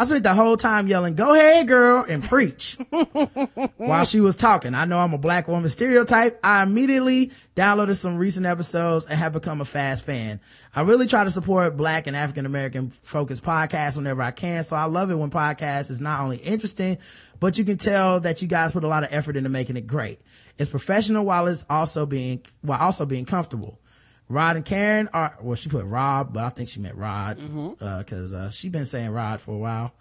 [0.00, 2.78] I spent the whole time yelling, go ahead, girl, and preach
[3.78, 4.72] while she was talking.
[4.72, 6.38] I know I'm a black woman stereotype.
[6.44, 10.38] I immediately downloaded some recent episodes and have become a fast fan.
[10.72, 14.62] I really try to support black and African American focused podcasts whenever I can.
[14.62, 16.98] So I love it when podcasts is not only interesting,
[17.40, 19.88] but you can tell that you guys put a lot of effort into making it
[19.88, 20.20] great.
[20.58, 23.80] It's professional while it's also being, while also being comfortable.
[24.28, 27.38] Rod and Karen are, well, she put Rob, but I think she meant Rod,
[27.80, 29.92] uh, cause, uh, she been saying Rod for a while.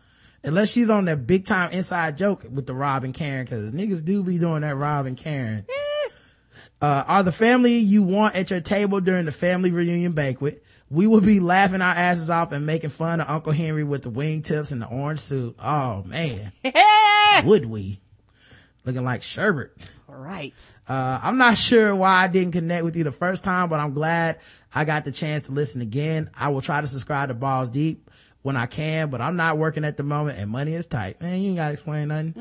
[0.44, 4.04] Unless she's on that big time inside joke with the Rob and Karen, cause niggas
[4.04, 5.66] do be doing that Rob and Karen.
[6.80, 10.64] Uh, are the family you want at your table during the family reunion banquet.
[10.92, 14.12] We will be laughing our asses off and making fun of Uncle Henry with the
[14.12, 15.56] wingtips and the orange suit.
[15.62, 16.52] Oh man.
[17.46, 18.00] Would we?
[18.86, 19.72] Looking like sherbet.
[20.18, 20.54] Right.
[20.88, 23.94] Uh, I'm not sure why I didn't connect with you the first time, but I'm
[23.94, 24.40] glad
[24.74, 26.30] I got the chance to listen again.
[26.36, 28.10] I will try to subscribe to Balls Deep
[28.42, 31.22] when I can, but I'm not working at the moment and money is tight.
[31.22, 32.34] Man, you ain't gotta explain nothing.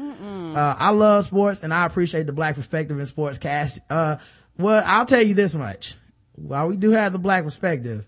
[0.56, 3.80] Uh, I love sports and I appreciate the black perspective in sports cast.
[3.90, 4.16] Uh,
[4.56, 5.96] well, I'll tell you this much.
[6.34, 8.06] While we do have the black perspective,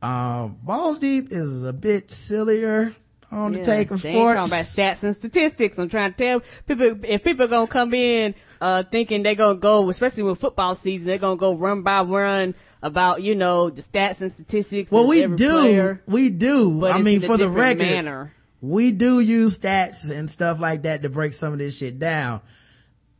[0.00, 2.92] um, Balls Deep is a bit sillier
[3.30, 4.02] on the Yeah, take of sports.
[4.02, 5.78] they ain't talking about stats and statistics.
[5.78, 9.88] I'm trying to tell people if people gonna come in uh thinking they're gonna go,
[9.88, 14.20] especially with football season, they're gonna go run by run about you know the stats
[14.20, 14.90] and statistics.
[14.90, 16.78] Well, we do, player, we do.
[16.80, 18.32] but I mean, for the record, manner.
[18.60, 22.40] we do use stats and stuff like that to break some of this shit down.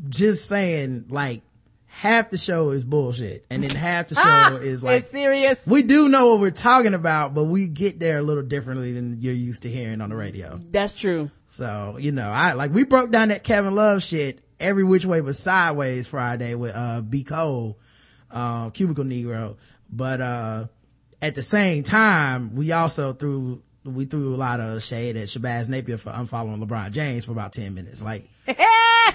[0.09, 1.43] Just saying, like,
[1.87, 5.67] half the show is bullshit, and then half the show Ah, is like, serious.
[5.67, 9.21] we do know what we're talking about, but we get there a little differently than
[9.21, 10.61] you're used to hearing on the radio.
[10.71, 11.33] That's true.
[11.49, 15.21] So, you know, I, like, we broke down that Kevin Love shit every which way
[15.21, 17.25] but sideways Friday with, uh, B.
[17.25, 17.79] Cole,
[18.31, 19.57] uh, Cubicle Negro.
[19.91, 20.67] But, uh,
[21.21, 25.69] at the same time, we also threw, we threw a lot of shade at Shabazz
[25.69, 28.03] Napier for unfollowing LeBron James for about 10 minutes.
[28.03, 28.29] Like,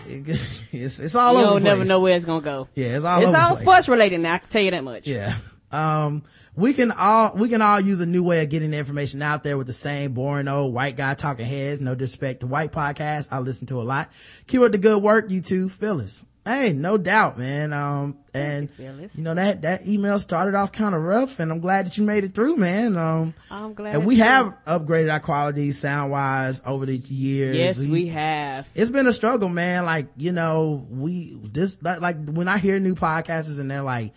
[0.06, 2.68] it's, it's all you over don't the never know where it's gonna go.
[2.76, 4.34] Yeah, it's all it's all sports related now.
[4.34, 5.08] I can tell you that much.
[5.08, 5.36] Yeah.
[5.74, 6.24] Um,
[6.56, 9.44] we can all, we can all use a new way of getting the information out
[9.44, 11.82] there with the same boring old white guy talking heads.
[11.82, 13.30] No disrespect to white podcasts.
[13.32, 14.12] I listen to a lot.
[14.48, 16.26] Keep up the good work, you two, Phyllis.
[16.46, 17.72] Hey, no doubt, man.
[17.72, 21.62] Um, and you, you know, that, that email started off kind of rough and I'm
[21.62, 22.98] glad that you made it through, man.
[22.98, 23.96] Um, I'm glad.
[23.96, 24.24] and we too.
[24.24, 27.56] have upgraded our quality sound wise over the years.
[27.56, 28.68] Yes, we have.
[28.76, 29.86] it's been a struggle, man.
[29.86, 34.14] Like, you know, we, this, like, like when I hear new podcasters and they're like,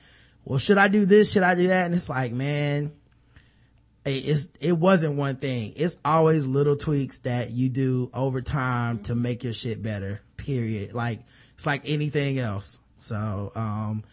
[0.46, 1.32] well, should I do this?
[1.32, 1.84] Should I do that?
[1.86, 2.92] And it's like, man,
[4.04, 5.72] it- it's, it wasn't one thing.
[5.76, 10.94] It's always little tweaks that you do over time to make your shit better, period.
[10.94, 11.20] Like,
[11.54, 12.78] it's like anything else.
[12.98, 14.04] So, um,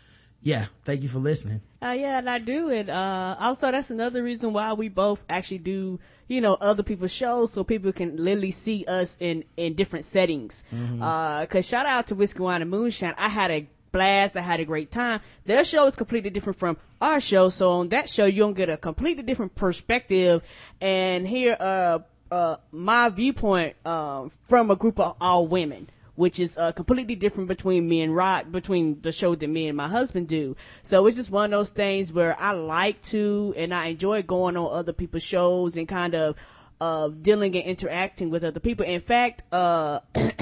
[0.41, 1.61] yeah, thank you for listening.
[1.81, 2.69] Uh, yeah, and I do.
[2.69, 7.11] And, uh, also that's another reason why we both actually do, you know, other people's
[7.13, 10.63] shows so people can literally see us in, in different settings.
[11.01, 13.13] Uh, cause shout out to Whiskey Wine and Moonshine.
[13.17, 14.35] I had a blast.
[14.35, 15.21] I had a great time.
[15.45, 17.47] Their show is completely different from our show.
[17.47, 20.43] So on that show, you'll get a completely different perspective
[20.81, 21.99] and hear, uh,
[22.29, 27.47] uh, my viewpoint, um, from a group of all women which is uh, completely different
[27.47, 30.55] between me and Rod, between the show that me and my husband do.
[30.83, 34.55] So it's just one of those things where I like to and I enjoy going
[34.55, 36.37] on other people's shows and kind of
[36.79, 38.85] uh, dealing and interacting with other people.
[38.85, 39.99] In fact, uh,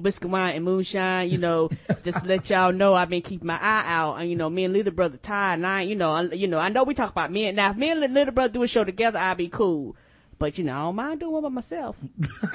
[0.00, 1.68] Whiskey Wine and Moonshine, you know,
[2.04, 4.14] just to let y'all know, I've been keeping my eye out.
[4.14, 6.58] And, you know, me and little brother Ty and I, you know, I, you know,
[6.58, 8.68] I know we talk about me and now if me and little brother do a
[8.68, 9.96] show together, I'll be cool.
[10.38, 11.96] But, you know, I don't mind doing one by myself.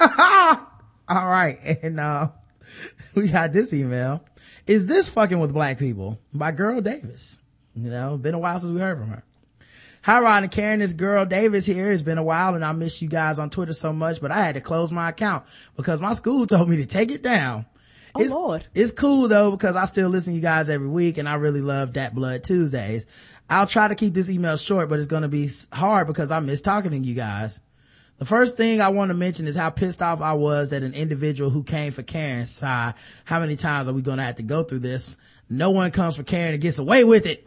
[1.08, 1.58] All right.
[1.82, 2.28] And, uh,
[3.14, 4.24] we got this email.
[4.66, 7.38] Is this fucking with black people by Girl Davis?
[7.74, 9.22] You know, been a while since we heard from her.
[10.08, 10.78] Hi, Ron and Karen.
[10.78, 11.92] This girl Davis here.
[11.92, 14.42] It's been a while and I miss you guys on Twitter so much, but I
[14.42, 15.44] had to close my account
[15.76, 17.66] because my school told me to take it down.
[18.14, 18.66] Oh, it's, Lord.
[18.74, 21.60] It's cool though because I still listen to you guys every week and I really
[21.60, 23.06] love that Blood Tuesdays.
[23.50, 26.40] I'll try to keep this email short, but it's going to be hard because I
[26.40, 27.60] miss talking to you guys.
[28.16, 30.94] The first thing I want to mention is how pissed off I was that an
[30.94, 32.94] individual who came for Karen sighed,
[33.26, 35.18] how many times are we going to have to go through this?
[35.50, 37.46] No one comes for Karen and gets away with it.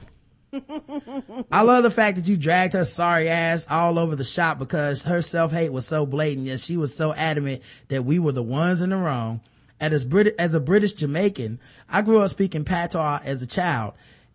[0.53, 5.03] I love the fact that you dragged her sorry ass all over the shop because
[5.03, 8.82] her self-hate was so blatant, yet she was so adamant that we were the ones
[8.82, 9.41] in the wrong.
[9.80, 11.60] As Brit- as a British Jamaican,
[11.90, 13.94] I grew up speaking patois as a child.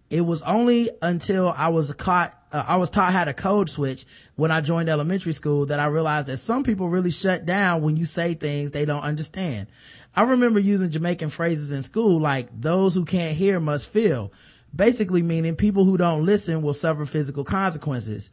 [0.08, 4.06] It was only until I was caught, uh, I was taught how to code switch
[4.36, 7.96] when I joined elementary school that I realized that some people really shut down when
[7.96, 9.66] you say things they don't understand.
[10.14, 14.32] I remember using Jamaican phrases in school like, those who can't hear must feel.
[14.76, 18.30] Basically meaning people who don't listen will suffer physical consequences.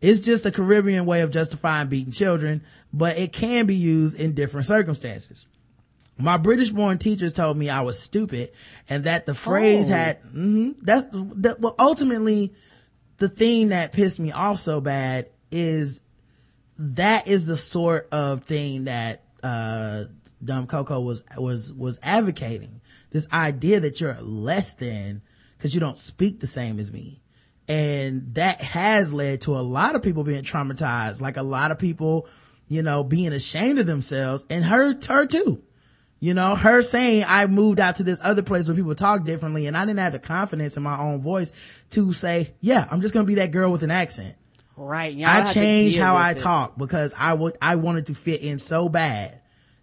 [0.00, 2.62] It's just a Caribbean way of justifying beating children,
[2.92, 5.46] but it can be used in different circumstances.
[6.18, 8.50] My British born teachers told me I was stupid
[8.88, 9.94] and that the phrase Oh.
[9.94, 12.52] had, mhm, that's, that, well, ultimately,
[13.18, 16.00] the thing that pissed me off so bad is
[16.78, 20.04] that is the sort of thing that, uh,
[20.44, 22.80] Dumb Coco was, was, was advocating.
[23.10, 25.22] This idea that you're less than
[25.62, 27.22] because you don't speak the same as me.
[27.68, 31.78] And that has led to a lot of people being traumatized, like a lot of
[31.78, 32.26] people,
[32.66, 35.62] you know, being ashamed of themselves and her, her too.
[36.18, 39.68] You know, her saying I moved out to this other place where people talk differently
[39.68, 41.52] and I didn't have the confidence in my own voice
[41.90, 44.34] to say, yeah, I'm just going to be that girl with an accent.
[44.76, 45.14] Right.
[45.14, 46.38] Y'all I changed how I it.
[46.38, 49.40] talk because I would, I wanted to fit in so bad.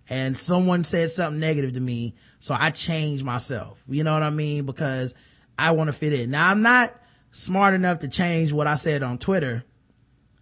[0.09, 2.15] And someone said something negative to me.
[2.39, 3.81] So I changed myself.
[3.87, 4.65] You know what I mean?
[4.65, 5.13] Because
[5.59, 6.31] I want to fit in.
[6.31, 6.95] Now I'm not
[7.31, 9.63] smart enough to change what I said on Twitter,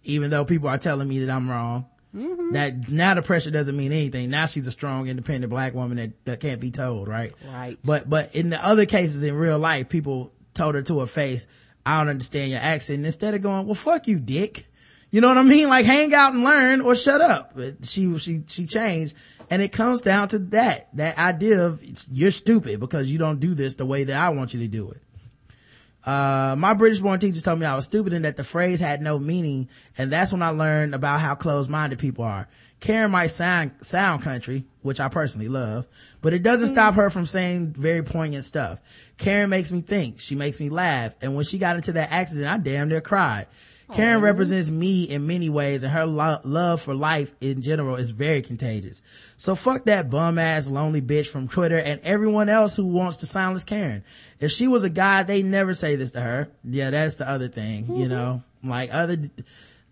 [0.04, 1.86] even though people are telling me that I'm wrong.
[2.14, 2.52] Mm-hmm.
[2.52, 4.30] That now the pressure doesn't mean anything.
[4.30, 7.34] Now she's a strong, independent black woman that, that can't be told, right?
[7.52, 7.78] Right.
[7.84, 11.46] But, but in the other cases in real life, people told her to her face,
[11.84, 12.98] I don't understand your accent.
[12.98, 14.66] And instead of going, well, fuck you, dick.
[15.10, 15.68] You know what I mean?
[15.68, 17.52] Like hang out and learn or shut up.
[17.54, 19.14] But she, she, she changed.
[19.50, 23.54] And it comes down to that, that idea of you're stupid because you don't do
[23.54, 25.02] this the way that I want you to do it.
[26.08, 29.02] Uh, my British born teachers told me I was stupid and that the phrase had
[29.02, 29.68] no meaning.
[29.98, 32.48] And that's when I learned about how closed minded people are.
[32.80, 35.86] Karen might sound, sound country, which I personally love,
[36.22, 38.80] but it doesn't stop her from saying very poignant stuff.
[39.18, 40.18] Karen makes me think.
[40.18, 41.14] She makes me laugh.
[41.20, 43.46] And when she got into that accident, I damn near cried.
[43.94, 44.20] Karen oh.
[44.20, 48.42] represents me in many ways and her lo- love for life in general is very
[48.42, 49.02] contagious.
[49.36, 53.26] So fuck that bum ass lonely bitch from Twitter and everyone else who wants to
[53.26, 54.04] silence Karen.
[54.40, 56.48] If she was a guy, they never say this to her.
[56.64, 58.08] Yeah, that's the other thing, you mm-hmm.
[58.08, 59.16] know, like other,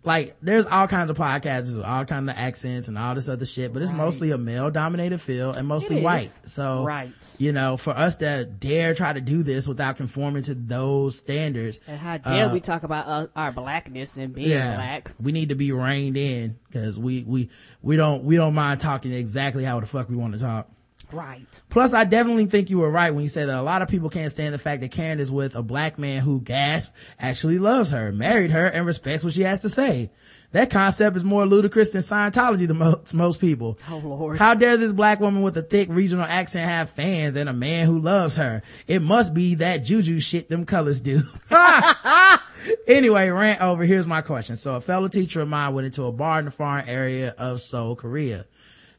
[0.06, 3.44] like there's all kinds of podcasts with all kinds of accents and all this other
[3.44, 6.30] shit, but it's mostly a male dominated field and mostly white.
[6.44, 7.10] So, Right.
[7.38, 11.80] you know, for us to dare try to do this without conforming to those standards,
[11.88, 15.10] And how dare uh, we talk about uh, our blackness and being black?
[15.20, 17.50] we need to be reined in because we, we,
[17.82, 20.70] we don't, we don't mind talking exactly how the fuck we want to talk.
[21.12, 21.46] Right.
[21.68, 24.10] Plus, I definitely think you were right when you said that a lot of people
[24.10, 27.90] can't stand the fact that Karen is with a black man who, gasp, actually loves
[27.90, 30.10] her, married her, and respects what she has to say.
[30.52, 33.78] That concept is more ludicrous than Scientology to most, most people.
[33.90, 34.38] Oh, Lord.
[34.38, 37.86] How dare this black woman with a thick regional accent have fans and a man
[37.86, 38.62] who loves her?
[38.86, 41.22] It must be that juju shit them colors do.
[42.86, 43.84] anyway, rant over.
[43.84, 44.56] Here's my question.
[44.56, 47.60] So a fellow teacher of mine went into a bar in the foreign area of
[47.60, 48.46] Seoul, Korea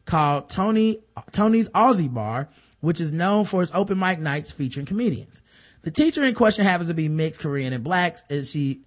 [0.07, 5.43] called Tony, Tony's Aussie Bar, which is known for its open mic nights featuring comedians.
[5.83, 8.81] The teacher in question happens to be mixed Korean and black, and she,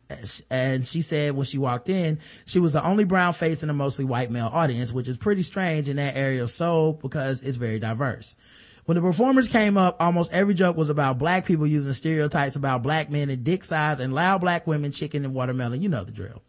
[0.50, 3.72] and she said when she walked in, she was the only brown face in a
[3.72, 7.56] mostly white male audience, which is pretty strange in that area of Seoul because it's
[7.56, 8.36] very diverse.
[8.84, 12.82] When the performers came up, almost every joke was about black people using stereotypes about
[12.82, 15.80] black men and dick size and loud black women, chicken and watermelon.
[15.80, 16.42] You know the drill.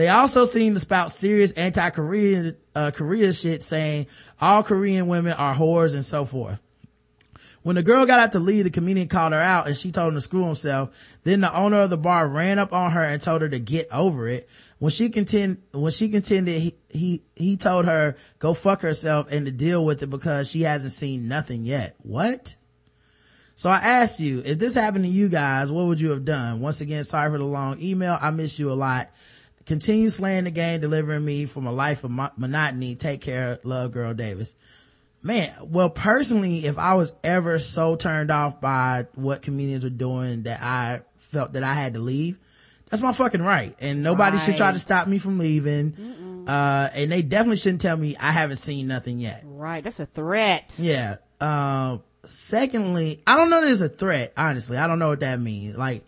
[0.00, 4.06] They also seemed to spout serious anti-Korean, uh, Korea shit saying
[4.40, 6.58] all Korean women are whores and so forth.
[7.60, 10.08] When the girl got out to leave, the comedian called her out and she told
[10.08, 10.88] him to screw himself.
[11.24, 13.88] Then the owner of the bar ran up on her and told her to get
[13.92, 14.48] over it.
[14.78, 19.44] When she contend, when she contended, he, he, he told her go fuck herself and
[19.44, 21.96] to deal with it because she hasn't seen nothing yet.
[21.98, 22.56] What?
[23.54, 26.62] So I asked you, if this happened to you guys, what would you have done?
[26.62, 28.16] Once again, sorry for the long email.
[28.18, 29.10] I miss you a lot.
[29.70, 32.96] Continue slaying the game, delivering me from a life of mo- monotony.
[32.96, 33.60] Take care.
[33.62, 34.56] Love, girl Davis.
[35.22, 40.42] Man, well, personally, if I was ever so turned off by what comedians were doing
[40.42, 42.36] that I felt that I had to leave,
[42.88, 43.76] that's my fucking right.
[43.78, 46.46] And nobody should try to stop me from leaving.
[46.48, 49.44] Uh, and they definitely shouldn't tell me I haven't seen nothing yet.
[49.44, 49.84] Right.
[49.84, 50.80] That's a threat.
[50.82, 51.18] Yeah.
[51.40, 54.78] Um, secondly, I don't know that it's a threat, honestly.
[54.78, 55.76] I don't know what that means.
[55.76, 56.04] Like,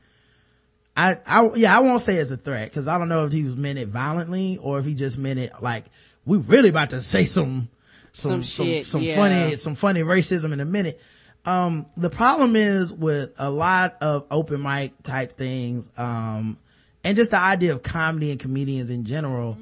[0.96, 3.44] I, I, yeah, I won't say it's a threat because I don't know if he
[3.44, 5.84] was meant it violently or if he just meant it like,
[6.24, 7.68] we really about to say some,
[8.12, 9.16] some, Some some, shit, some yeah.
[9.16, 11.00] funny, some funny racism in a minute.
[11.44, 16.58] Um, the problem is with a lot of open mic type things, um,
[17.02, 19.58] and just the idea of comedy and comedians in general,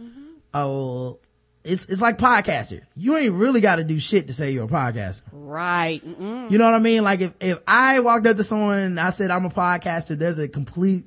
[0.52, 1.12] uh,
[1.64, 2.82] it's, it's like podcaster.
[2.96, 5.22] You ain't really got to do shit to say you're a podcaster.
[5.32, 6.04] Right.
[6.06, 6.50] Mm-mm.
[6.50, 7.02] You know what I mean?
[7.04, 10.38] Like if, if I walked up to someone and I said I'm a podcaster, there's
[10.38, 11.06] a complete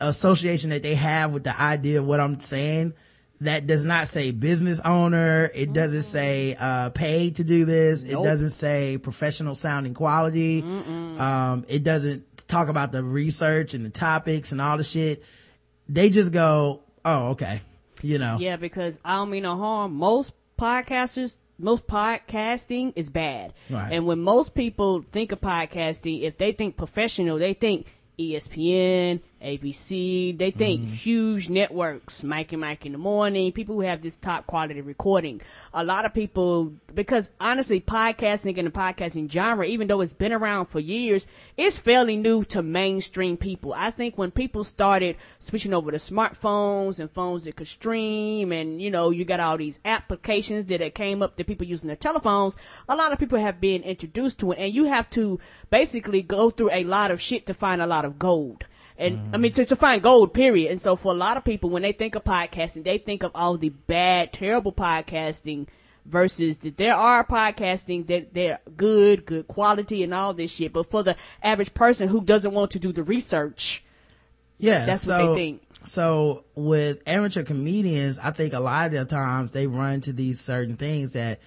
[0.00, 2.94] association that they have with the idea of what I'm saying
[3.40, 5.50] that does not say business owner.
[5.54, 8.02] It doesn't say, uh, paid to do this.
[8.04, 10.62] It doesn't say professional sounding quality.
[10.62, 15.24] Um, it doesn't talk about the research and the topics and all the shit.
[15.88, 17.60] They just go, Oh, okay.
[18.02, 18.38] You know.
[18.40, 19.94] Yeah, because I don't mean no harm.
[19.94, 23.52] Most podcasters, most podcasting is bad.
[23.68, 23.92] Right.
[23.92, 27.86] And when most people think of podcasting, if they think professional, they think
[28.18, 30.92] ESPN, ABC, they think Mm-hmm.
[30.92, 35.40] huge networks, Mike and Mike in the morning, people who have this top quality recording.
[35.72, 40.32] A lot of people, because honestly, podcasting and the podcasting genre, even though it's been
[40.32, 41.26] around for years,
[41.56, 43.74] it's fairly new to mainstream people.
[43.76, 48.80] I think when people started switching over to smartphones and phones that could stream and,
[48.80, 52.56] you know, you got all these applications that came up that people using their telephones,
[52.88, 55.38] a lot of people have been introduced to it and you have to
[55.70, 58.64] basically go through a lot of shit to find a lot of gold.
[58.96, 59.34] And mm-hmm.
[59.34, 60.70] I mean, to, to find gold, period.
[60.70, 63.32] And so for a lot of people, when they think of podcasting, they think of
[63.34, 65.66] all the bad, terrible podcasting
[66.06, 70.72] versus that there are podcasting that they're good, good quality and all this shit.
[70.72, 73.82] But for the average person who doesn't want to do the research,
[74.58, 74.86] Yeah.
[74.86, 75.62] That's so, what they think.
[75.86, 80.40] So with amateur comedians, I think a lot of the times they run to these
[80.40, 81.40] certain things that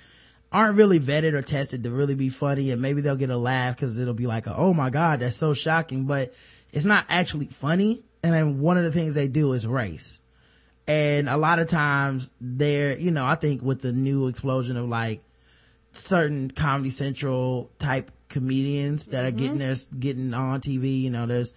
[0.51, 3.75] aren't really vetted or tested to really be funny and maybe they'll get a laugh
[3.75, 6.33] because it'll be like, oh my God, that's so shocking, but
[6.71, 8.03] it's not actually funny.
[8.23, 10.19] And then one of the things they do is race.
[10.87, 14.87] And a lot of times they're, you know, I think with the new explosion of
[14.87, 15.21] like
[15.91, 21.53] certain Comedy Central type comedians that are getting their, getting on TV, you know, there's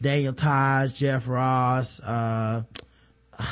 [0.00, 2.62] Daniel Tosh, Jeff Ross, uh,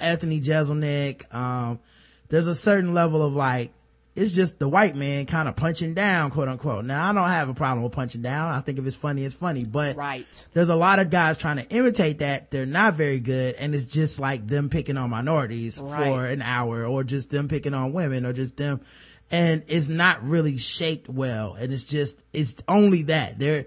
[0.00, 1.32] Anthony Jeselnik.
[1.34, 1.80] Um,
[2.28, 3.72] there's a certain level of like,
[4.16, 6.84] it's just the white man kind of punching down, quote unquote.
[6.84, 8.52] Now, I don't have a problem with punching down.
[8.52, 10.48] I think if it's funny, it's funny, but right.
[10.52, 12.52] there's a lot of guys trying to imitate that.
[12.52, 13.56] They're not very good.
[13.56, 17.74] And it's just like them picking on minorities for an hour or just them picking
[17.74, 18.82] on women or just them.
[19.32, 21.54] And it's not really shaped well.
[21.54, 23.66] And it's just, it's only that there,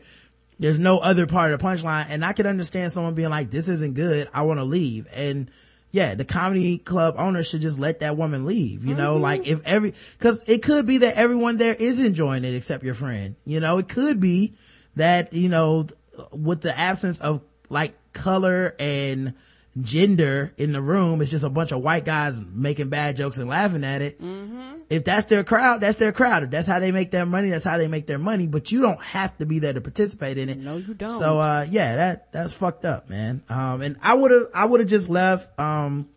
[0.59, 2.05] there's no other part of the punchline.
[2.09, 4.29] And I could understand someone being like, this isn't good.
[4.33, 5.07] I want to leave.
[5.13, 5.51] And
[5.97, 9.53] yeah, the comedy club owner should just let that woman leave, you know, like mm-hmm.
[9.53, 13.35] if every, cause it could be that everyone there is enjoying it except your friend,
[13.45, 14.53] you know, it could be
[14.95, 15.87] that, you know,
[16.31, 19.33] with the absence of like color and
[19.81, 23.49] gender in the room, it's just a bunch of white guys making bad jokes and
[23.49, 24.21] laughing at it.
[24.21, 24.76] Mm-hmm.
[24.89, 26.43] If that's their crowd, that's their crowd.
[26.43, 28.81] If that's how they make their money, that's how they make their money, but you
[28.81, 30.59] don't have to be there to participate in it.
[30.59, 31.19] No, you don't.
[31.19, 33.43] So, uh, yeah, that, that's fucked up, man.
[33.49, 36.07] Um, and I would have, I would have just left, um,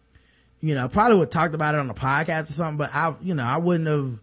[0.60, 3.14] you know, probably would have talked about it on the podcast or something, but I,
[3.22, 4.18] you know, I wouldn't have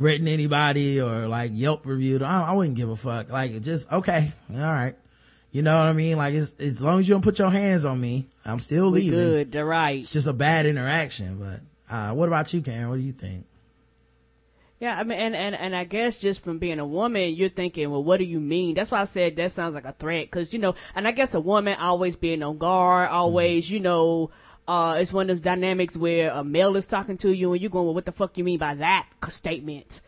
[0.00, 2.22] written anybody or like Yelp reviewed.
[2.24, 3.30] I, I wouldn't give a fuck.
[3.30, 4.96] Like, it just, okay, all right.
[5.52, 6.16] You know what I mean?
[6.16, 9.02] Like, it's, as long as you don't put your hands on me, I'm still We
[9.02, 9.18] leaving.
[9.18, 9.52] good.
[9.52, 10.00] They're right.
[10.00, 11.60] It's just a bad interaction, but,
[11.90, 12.88] uh, what about you, Karen?
[12.88, 13.46] What do you think?
[14.78, 17.90] Yeah, I mean, and, and, and I guess just from being a woman, you're thinking,
[17.90, 18.74] well, what do you mean?
[18.74, 20.30] That's why I said that sounds like a threat.
[20.30, 24.30] Cause, you know, and I guess a woman always being on guard, always, you know,
[24.66, 27.70] uh, it's one of those dynamics where a male is talking to you and you're
[27.70, 30.00] going, well, what the fuck you mean by that statement?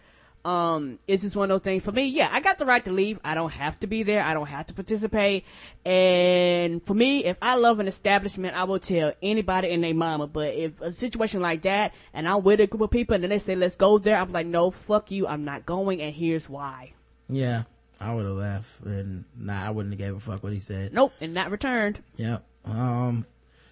[0.44, 2.06] Um, it's just one of those things for me.
[2.06, 3.18] Yeah, I got the right to leave.
[3.24, 4.22] I don't have to be there.
[4.22, 5.44] I don't have to participate.
[5.84, 10.26] And for me, if I love an establishment, I will tell anybody and their mama.
[10.26, 13.30] But if a situation like that and I'm with a group of people and then
[13.30, 15.28] they say, let's go there, I'm like, no, fuck you.
[15.28, 16.00] I'm not going.
[16.02, 16.92] And here's why.
[17.28, 17.62] Yeah,
[18.00, 20.92] I would have left and nah, I wouldn't have gave a fuck what he said.
[20.92, 21.12] Nope.
[21.20, 22.02] And not returned.
[22.16, 22.44] Yep.
[22.64, 23.26] Um,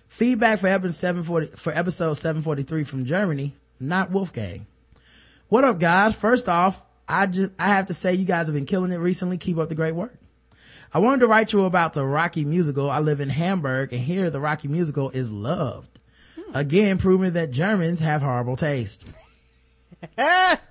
[0.06, 4.66] feedback for episode 740, for episode 743 from Germany, not Wolfgang.
[5.50, 6.14] What up guys?
[6.14, 9.36] First off, I just, I have to say you guys have been killing it recently.
[9.36, 10.16] Keep up the great work.
[10.94, 12.88] I wanted to write you about the Rocky musical.
[12.88, 15.98] I live in Hamburg and here the Rocky musical is loved.
[16.54, 19.04] Again, proving that Germans have horrible taste.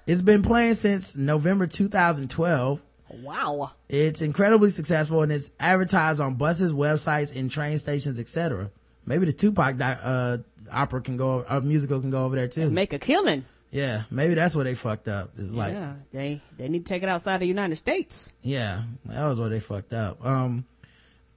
[0.08, 2.82] it's been playing since November 2012.
[3.22, 3.72] Wow.
[3.90, 8.72] It's incredibly successful and it's advertised on buses, websites, and train stations, etc.
[9.06, 10.38] Maybe the Tupac uh,
[10.72, 12.70] opera can go, uh, musical can go over there too.
[12.70, 13.44] Make a killing.
[13.72, 15.32] Yeah, maybe that's where they fucked up.
[15.38, 15.94] It's like, yeah.
[16.12, 18.32] They, they need to take it outside the United States.
[18.42, 20.26] yeah, that was where they fucked up.
[20.26, 20.66] Um,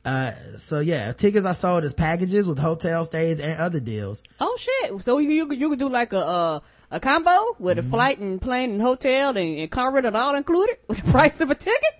[0.04, 4.22] uh, so yeah, tickets are sold as packages with hotel stays and other deals.
[4.40, 5.02] Oh shit!
[5.04, 6.60] So you you could- you could do like a uh,
[6.90, 10.78] a combo with a flight and plane and hotel and, and car rental all included
[10.88, 11.94] with the price of a ticket.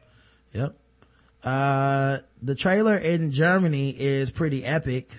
[0.53, 0.77] Yep.
[1.45, 5.17] Uh, the trailer in Germany is pretty epic.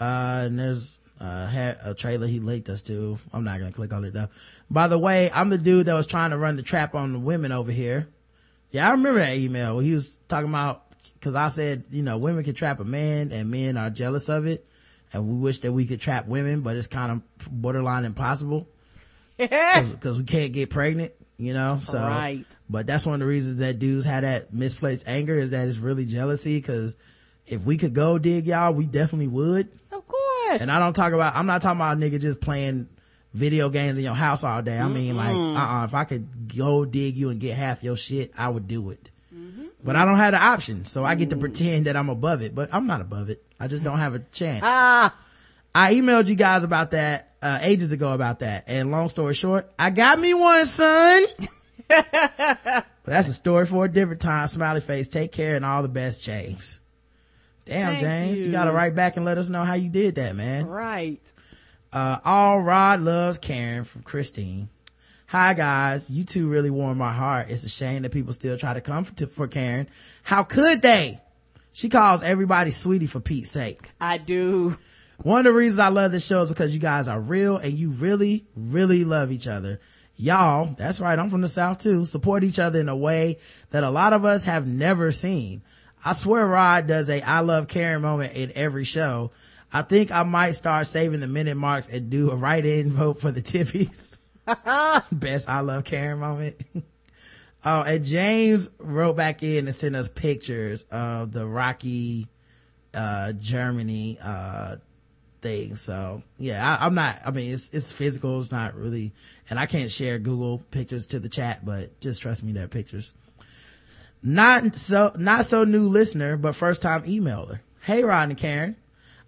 [0.00, 3.18] Uh, and there's, uh, ha- a trailer he linked us to.
[3.32, 4.28] I'm not gonna click on it though.
[4.70, 7.18] By the way, I'm the dude that was trying to run the trap on the
[7.18, 8.08] women over here.
[8.70, 9.78] Yeah, I remember that email.
[9.78, 10.82] He was talking about,
[11.20, 14.46] cause I said, you know, women can trap a man and men are jealous of
[14.46, 14.66] it.
[15.12, 18.66] And we wish that we could trap women, but it's kind of borderline impossible
[19.38, 21.78] because we can't get pregnant, you know.
[21.82, 22.44] So, Right.
[22.68, 25.78] but that's one of the reasons that dudes have that misplaced anger is that it's
[25.78, 26.96] really jealousy because
[27.46, 29.68] if we could go dig y'all, we definitely would.
[30.48, 30.60] Course.
[30.60, 32.88] And I don't talk about, I'm not talking about a nigga just playing
[33.32, 34.78] video games in your house all day.
[34.78, 38.32] I mean, like, uh-uh, if I could go dig you and get half your shit,
[38.36, 39.10] I would do it.
[39.82, 42.54] But I don't have the option, so I get to pretend that I'm above it,
[42.54, 43.44] but I'm not above it.
[43.60, 44.62] I just don't have a chance.
[44.64, 45.14] ah,
[45.74, 48.64] I emailed you guys about that, uh, ages ago about that.
[48.66, 51.26] And long story short, I got me one, son.
[53.04, 54.46] That's a story for a different time.
[54.46, 55.08] Smiley face.
[55.08, 56.80] Take care and all the best, James.
[57.64, 58.40] Damn, Thank James.
[58.40, 58.46] You.
[58.46, 58.52] you.
[58.52, 60.66] gotta write back and let us know how you did that, man.
[60.66, 61.20] right.
[61.92, 64.68] Uh, all Rod loves Karen from Christine.
[65.28, 67.46] Hi guys, you two really warm my heart.
[67.50, 69.88] It's a shame that people still try to come for, for Karen.
[70.22, 71.20] How could they?
[71.72, 73.90] She calls everybody sweetie for Pete's sake.
[74.00, 74.76] I do.
[75.22, 77.72] One of the reasons I love this show is because you guys are real and
[77.78, 79.80] you really, really love each other.
[80.16, 83.38] Y'all, that's right, I'm from the South too, support each other in a way
[83.70, 85.62] that a lot of us have never seen.
[86.04, 89.30] I swear Rod does a I love Karen moment in every show.
[89.72, 93.32] I think I might start saving the minute marks and do a write-in vote for
[93.32, 94.18] the Tippies.
[95.12, 96.60] Best I love Karen moment.
[97.64, 102.28] oh, and James wrote back in and sent us pictures of the Rocky,
[102.92, 104.76] uh, Germany, uh,
[105.40, 105.76] thing.
[105.76, 108.40] So yeah, I, I'm not, I mean, it's, it's physical.
[108.40, 109.12] It's not really,
[109.48, 113.14] and I can't share Google pictures to the chat, but just trust me, they're pictures.
[114.26, 117.60] Not so, not so new listener, but first time emailer.
[117.82, 118.74] Hey, Rod and Karen.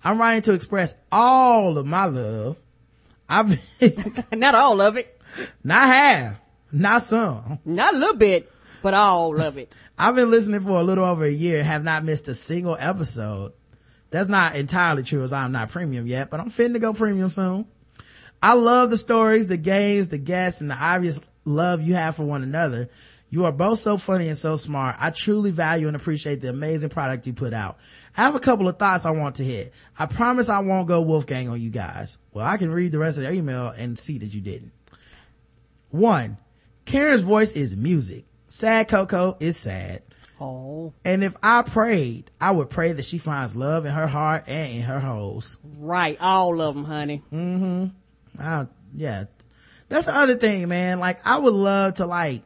[0.02, 2.59] I'm writing to express all of my love.
[3.28, 5.20] I've been, Not all of it.
[5.62, 6.36] not half,
[6.73, 7.59] not some.
[7.64, 8.51] Not a little bit,
[8.82, 9.77] but all of it.
[9.98, 12.77] I've been listening for a little over a year and have not missed a single
[12.78, 13.52] episode.
[14.10, 17.28] That's not entirely true as I'm not premium yet, but I'm fitting to go premium
[17.28, 17.66] soon.
[18.43, 22.24] I love the stories, the games, the guests, and the obvious love you have for
[22.24, 22.89] one another.
[23.28, 24.97] You are both so funny and so smart.
[25.01, 27.77] I truly value and appreciate the amazing product you put out.
[28.16, 29.73] I have a couple of thoughts I want to hit.
[29.98, 32.19] I promise I won't go Wolfgang on you guys.
[32.32, 34.73] Well, I can read the rest of the email and see that you didn't.
[35.90, 36.39] One,
[36.85, 38.24] Karen's voice is music.
[38.48, 40.03] Sad Coco is sad.
[40.40, 44.44] Oh, And if I prayed, I would pray that she finds love in her heart
[44.47, 45.59] and in her holes.
[45.78, 46.16] right.
[46.20, 47.23] All of them, honey.
[47.32, 47.86] Mm-hmm.
[48.40, 49.24] I, yeah.
[49.89, 51.01] That's the other thing, man.
[51.01, 52.43] Like, I would love to like,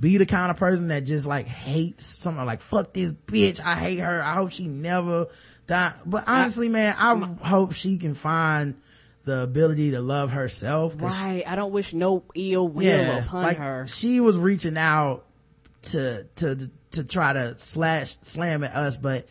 [0.00, 3.60] be the kind of person that just like hates something like, fuck this bitch.
[3.60, 4.22] I hate her.
[4.22, 5.26] I hope she never
[5.66, 5.92] die.
[6.06, 7.14] But honestly, man, I
[7.46, 8.80] hope she can find
[9.24, 10.94] the ability to love herself.
[10.98, 11.44] Right.
[11.46, 13.86] I don't wish no ill will upon like her.
[13.86, 15.26] she was reaching out
[15.82, 19.28] to to to try to slash slam at us, but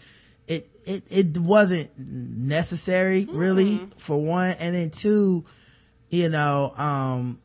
[0.48, 5.46] it it it wasn't necessary really for one, and then two,
[6.10, 7.40] you know, um,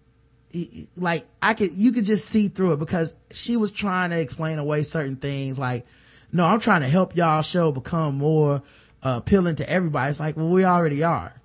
[0.96, 4.58] like I could you could just see through it because she was trying to explain
[4.58, 5.58] away certain things.
[5.58, 5.84] Like,
[6.32, 8.62] no, I'm trying to help y'all show become more
[9.02, 10.10] uh, appealing to everybody.
[10.10, 11.40] It's like, well, we already are.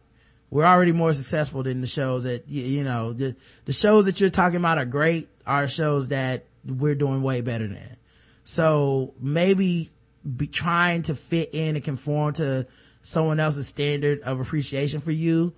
[0.51, 4.19] We're already more successful than the shows that you, you know the the shows that
[4.19, 7.97] you're talking about are great are shows that we're doing way better than.
[8.43, 9.91] So maybe
[10.35, 12.67] be trying to fit in and conform to
[13.01, 15.53] someone else's standard of appreciation for you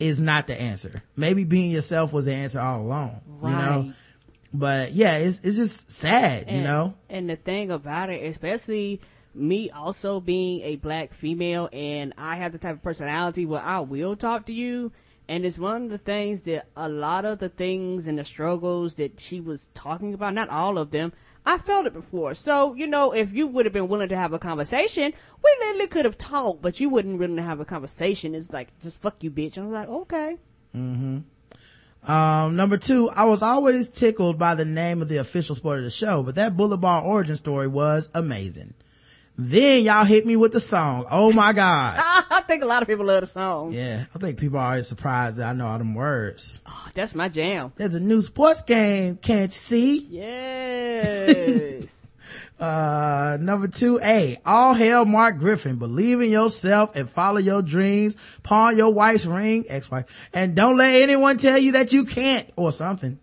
[0.00, 3.94] is not the answer maybe being yourself was the answer all along you know Right.
[4.52, 9.00] but yeah it's it's just sad you know And the thing about it, especially
[9.34, 13.78] me also being a black female and I have the type of personality where I
[13.80, 14.90] will talk to you.
[15.28, 18.96] And it's one of the things that a lot of the things and the struggles
[18.96, 21.12] that she was talking about, not all of them,
[21.46, 22.34] I felt it before.
[22.34, 25.12] So, you know, if you would have been willing to have a conversation,
[25.42, 28.34] we literally could have talked, but you wouldn't to have a conversation.
[28.34, 29.56] It's like, just fuck you, bitch.
[29.56, 30.36] And I'm like, okay.
[30.76, 32.10] Mm-hmm.
[32.10, 35.84] Um, number two, I was always tickled by the name of the official sport of
[35.84, 38.74] the show, but that Bullet Ball origin story was amazing.
[39.42, 41.06] Then y'all hit me with the song.
[41.10, 41.98] Oh my God.
[42.30, 43.72] I think a lot of people love the song.
[43.72, 46.60] Yeah, I think people are always surprised that I know all them words.
[46.66, 47.72] Oh, that's my jam.
[47.76, 49.98] There's a new sports game, can't you see?
[50.10, 51.96] Yes.
[52.60, 55.76] Uh, number two, A, all hail Mark Griffin.
[55.76, 58.18] Believe in yourself and follow your dreams.
[58.42, 62.70] Pawn your wife's ring, ex-wife, and don't let anyone tell you that you can't or
[62.70, 63.18] something.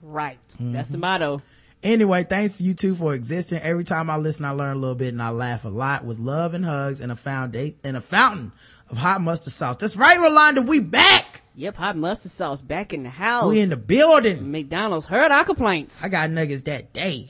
[0.00, 0.38] right.
[0.58, 1.42] That's the motto.
[1.82, 3.58] Anyway, thanks to you two for existing.
[3.60, 6.18] Every time I listen, I learn a little bit and I laugh a lot with
[6.18, 8.52] love and hugs and a fountain and a fountain
[8.90, 9.76] of hot mustard sauce.
[9.76, 10.66] That's right, Rolanda.
[10.66, 11.40] We back.
[11.54, 13.46] Yep, hot mustard sauce back in the house.
[13.48, 14.50] We in the building.
[14.50, 16.04] McDonald's heard our complaints.
[16.04, 17.28] I got nuggets that day.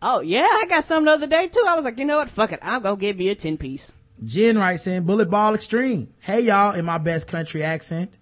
[0.00, 1.64] oh yeah, I got some the other day too.
[1.68, 2.30] I was like, you know what?
[2.30, 2.60] Fuck it.
[2.62, 3.94] I'm gonna give you a 10 piece.
[4.24, 6.14] Jen writes in Bullet Ball Extreme.
[6.20, 8.16] Hey y'all, in my best country accent.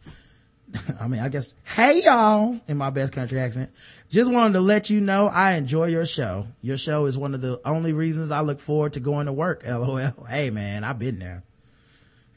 [1.00, 3.70] I mean, I guess, hey y'all, in my best country accent.
[4.08, 6.46] Just wanted to let you know I enjoy your show.
[6.62, 9.64] Your show is one of the only reasons I look forward to going to work.
[9.66, 10.12] LOL.
[10.28, 11.42] Hey man, I've been there.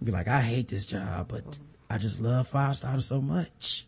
[0.03, 1.43] Be like, I hate this job, but
[1.89, 3.85] I just love Five Stars so much.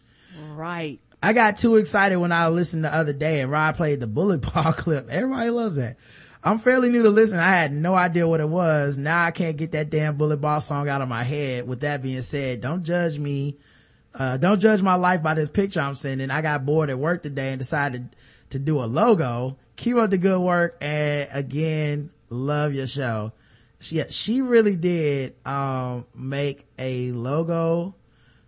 [0.51, 0.99] Right.
[1.21, 4.41] I got too excited when I listened the other day and Rod played the bullet
[4.41, 5.09] ball clip.
[5.09, 5.97] Everybody loves that.
[6.43, 7.39] I'm fairly new to listen.
[7.39, 8.97] I had no idea what it was.
[8.97, 11.67] Now I can't get that damn bullet ball song out of my head.
[11.67, 13.57] With that being said, don't judge me.
[14.17, 16.31] Uh, don't judge my life by this picture I'm sending.
[16.31, 18.15] I got bored at work today and decided
[18.51, 19.57] to do a logo.
[19.75, 20.77] Keep up the good work.
[20.79, 23.33] And again, love your show.
[23.79, 27.93] She, she really did, um, make a logo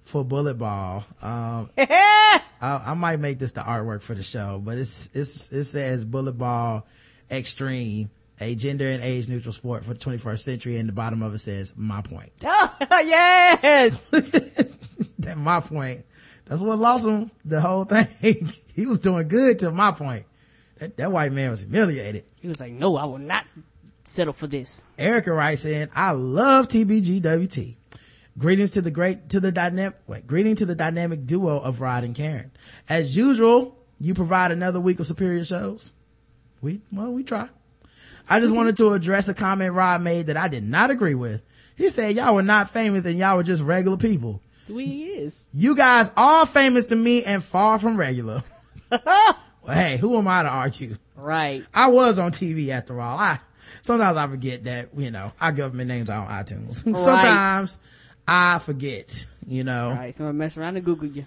[0.04, 1.06] for bullet ball.
[1.22, 5.66] Um, I, I might make this the artwork for the show, but it's, it's, it
[5.66, 6.88] says bullet ball
[7.30, 10.78] extreme, a gender and age neutral sport for the 21st century.
[10.78, 12.32] And the bottom of it says my point.
[12.90, 14.06] Oh, yes.
[15.28, 16.06] That my point.
[16.46, 18.08] That's what lost him the whole thing.
[18.74, 20.26] he was doing good to my point.
[20.78, 22.24] That, that white man was humiliated.
[22.40, 23.46] He was like, no, I will not
[24.06, 24.86] settle for this.
[24.98, 27.76] Erica writes in, I love TBGWT.
[28.38, 32.06] Greetings to the great, to the dynamic, wait, greeting to the dynamic duo of Rod
[32.06, 32.52] and Karen.
[32.88, 35.92] As usual, you provide another week of superior shows.
[36.62, 37.50] We, well, we try.
[38.30, 41.42] I just wanted to address a comment Rod made that I did not agree with.
[41.76, 44.42] He said y'all were not famous and y'all were just regular people.
[44.70, 45.46] We is.
[45.54, 48.44] You guys are famous to me and far from regular.
[48.92, 49.36] well,
[49.68, 50.98] hey, who am I to argue?
[51.16, 51.66] Right.
[51.74, 53.18] I was on TV after all.
[53.18, 53.40] I,
[53.82, 56.76] sometimes I forget that, you know, our government names are on iTunes.
[56.96, 57.80] sometimes
[58.28, 59.92] I forget, you know.
[59.92, 60.16] Right.
[60.16, 61.26] So I mess around and Google you.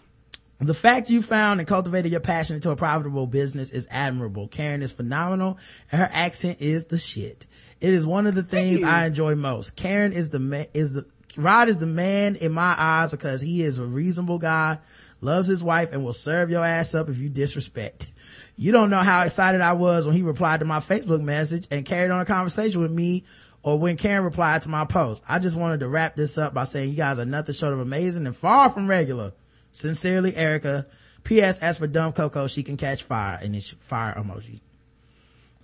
[0.62, 4.46] The fact you found and cultivated your passion into a profitable business is admirable.
[4.46, 5.56] Karen is phenomenal
[5.90, 7.46] and her accent is the shit.
[7.80, 9.74] It is one of the things I enjoy most.
[9.74, 13.62] Karen is the ma- is the Rod is the man in my eyes because he
[13.62, 14.78] is a reasonable guy,
[15.20, 18.08] loves his wife, and will serve your ass up if you disrespect.
[18.56, 21.84] You don't know how excited I was when he replied to my Facebook message and
[21.84, 23.24] carried on a conversation with me
[23.62, 25.22] or when Karen replied to my post.
[25.28, 27.80] I just wanted to wrap this up by saying you guys are nothing short of
[27.80, 29.32] amazing and far from regular.
[29.72, 30.86] Sincerely, Erica.
[31.22, 31.58] P.S.
[31.60, 34.60] As for dumb Coco, she can catch fire and it's fire emoji.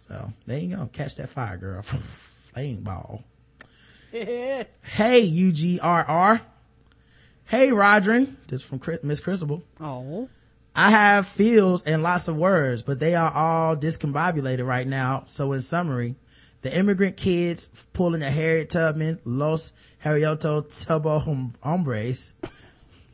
[0.08, 0.88] So there you go.
[0.92, 1.82] Catch that fire, girl.
[2.52, 3.24] Flame ball.
[4.82, 6.40] hey, UGRR.
[7.44, 8.36] Hey, Rodrin.
[8.48, 9.62] This from Miss Crucible.
[9.78, 10.30] Oh.
[10.74, 15.24] I have feels and lots of words, but they are all discombobulated right now.
[15.26, 16.14] So in summary,
[16.62, 22.34] the immigrant kids pulling a Harriet Tubman, Los Harrioto Tubo Hombres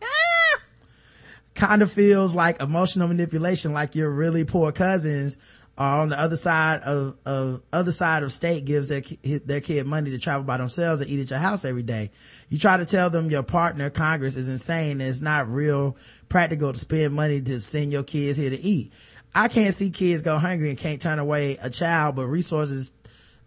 [0.03, 0.61] ah!
[1.57, 5.39] kind of feels like emotional manipulation, like your really poor cousins
[5.83, 9.03] on the other side of, of other side of state gives their,
[9.45, 12.11] their kid money to travel by themselves and eat at your house every day.
[12.49, 15.97] You try to tell them your partner, Congress, is insane and it's not real
[16.29, 18.93] practical to spend money to send your kids here to eat.
[19.35, 22.93] I can't see kids go hungry and can't turn away a child, but resources,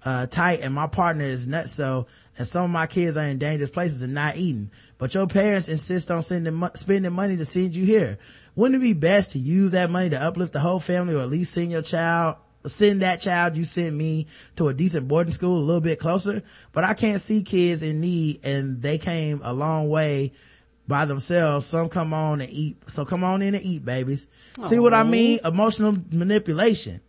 [0.03, 1.73] uh, tight and my partner is nuts.
[1.73, 2.07] So,
[2.37, 5.67] and some of my kids are in dangerous places and not eating, but your parents
[5.67, 8.17] insist on sending, spending money to send you here.
[8.55, 11.29] Wouldn't it be best to use that money to uplift the whole family or at
[11.29, 15.57] least send your child, send that child you sent me to a decent boarding school
[15.57, 16.41] a little bit closer?
[16.71, 20.33] But I can't see kids in need and they came a long way
[20.87, 21.65] by themselves.
[21.65, 22.77] Some come on and eat.
[22.87, 24.27] So come on in and eat, babies.
[24.57, 24.65] Aww.
[24.65, 25.39] See what I mean?
[25.43, 27.01] Emotional manipulation.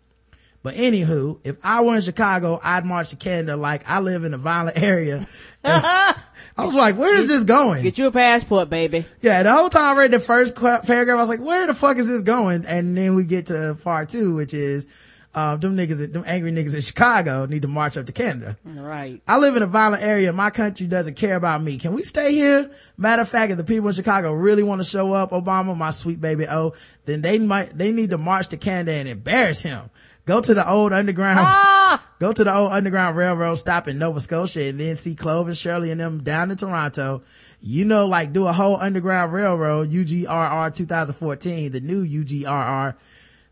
[0.63, 4.35] But anywho, if I were in Chicago, I'd march to Canada like I live in
[4.35, 5.29] a violent area.
[6.59, 7.83] I was like, where is this going?
[7.83, 9.05] Get you a passport, baby.
[9.21, 11.99] Yeah, the whole time I read the first paragraph, I was like, where the fuck
[11.99, 12.65] is this going?
[12.65, 14.89] And then we get to part two, which is,
[15.35, 18.57] uh, them niggas, them angry niggas in Chicago need to march up to Canada.
[18.65, 19.21] Right.
[19.29, 20.33] I live in a violent area.
[20.33, 21.77] My country doesn't care about me.
[21.77, 22.71] Can we stay here?
[22.97, 25.91] Matter of fact, if the people in Chicago really want to show up, Obama, my
[25.91, 26.73] sweet baby O,
[27.05, 29.91] then they might, they need to march to Canada and embarrass him.
[30.27, 32.05] Go to the old underground, ah!
[32.19, 35.93] go to the old underground railroad stop in Nova Scotia and then see Clovis, Shirley
[35.93, 37.23] and them down in Toronto.
[37.61, 42.97] You know, like do a whole underground railroad, UGRR 2014, the new UGRR.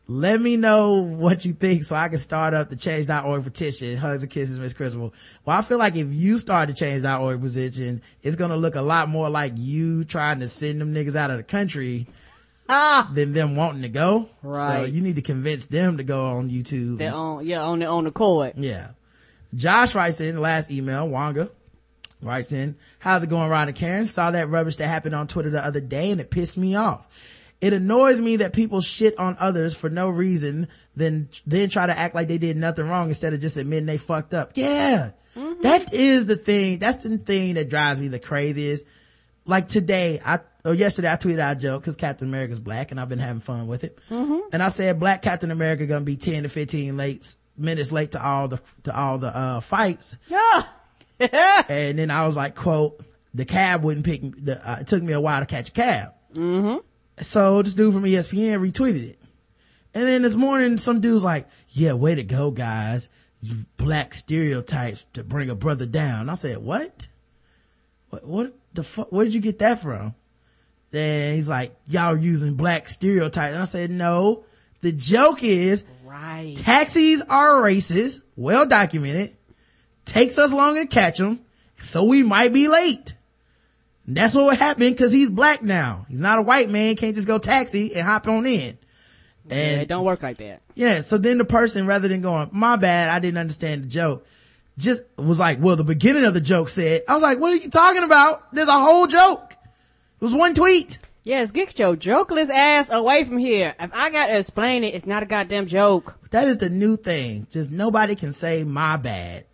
[0.06, 3.96] Let me know what you think so I can start up the change.org petition.
[3.96, 5.14] Hugs and kisses, Miss Crucible.
[5.44, 8.82] Well, I feel like if you start the change.org petition, it's going to look a
[8.82, 12.06] lot more like you trying to send them niggas out of the country.
[12.66, 14.28] Than them wanting to go.
[14.42, 14.84] Right.
[14.84, 16.98] So you need to convince them to go on YouTube.
[16.98, 18.54] They're on, yeah, on the, on the court.
[18.56, 18.90] Yeah.
[19.54, 21.50] Josh writes in last email, Wanga
[22.20, 24.06] writes in, how's it going, Ron and Karen?
[24.06, 27.06] Saw that rubbish that happened on Twitter the other day and it pissed me off.
[27.60, 31.96] It annoys me that people shit on others for no reason, then, then try to
[31.96, 34.52] act like they did nothing wrong instead of just admitting they fucked up.
[34.54, 35.12] Yeah.
[35.36, 35.62] Mm-hmm.
[35.62, 36.78] That is the thing.
[36.78, 38.84] That's the thing that drives me the craziest
[39.46, 43.00] like today, I, or yesterday I tweeted out a joke because Captain America's black and
[43.00, 43.98] I've been having fun with it.
[44.10, 44.48] Mm-hmm.
[44.52, 48.24] And I said black Captain America gonna be 10 to 15 late, minutes late to
[48.24, 50.16] all the, to all the, uh, fights.
[50.28, 50.62] Yeah.
[51.68, 53.00] and then I was like, quote,
[53.34, 55.72] the cab wouldn't pick me, the, uh, it took me a while to catch a
[55.72, 56.12] cab.
[56.34, 56.78] Mm-hmm.
[57.18, 59.18] So this dude from ESPN retweeted it.
[59.92, 63.08] And then this morning, some dude's like, yeah, way to go, guys.
[63.40, 66.28] You black stereotypes to bring a brother down.
[66.28, 67.06] I said, what?
[68.10, 69.10] What, what the fuck?
[69.12, 70.14] Where did you get that from?
[70.90, 73.52] Then he's like, y'all using black stereotypes.
[73.54, 74.44] And I said, no.
[74.80, 76.54] The joke is, Right.
[76.56, 79.34] taxis are racist, well documented,
[80.04, 81.40] takes us longer to catch them,
[81.80, 83.14] so we might be late.
[84.06, 86.04] And that's what happened because he's black now.
[86.10, 88.76] He's not a white man, can't just go taxi and hop on in.
[89.48, 90.60] yeah, it don't work like that.
[90.74, 94.26] yeah, so then the person, rather than going, my bad, I didn't understand the joke,
[94.78, 97.56] just was like, well, the beginning of the joke said, I was like, what are
[97.56, 98.52] you talking about?
[98.52, 99.52] There's a whole joke.
[99.52, 100.98] It was one tweet.
[101.22, 103.74] Yes, get your jokeless ass away from here.
[103.80, 106.18] If I gotta explain it, it's not a goddamn joke.
[106.30, 107.46] That is the new thing.
[107.50, 109.46] Just nobody can say my bad.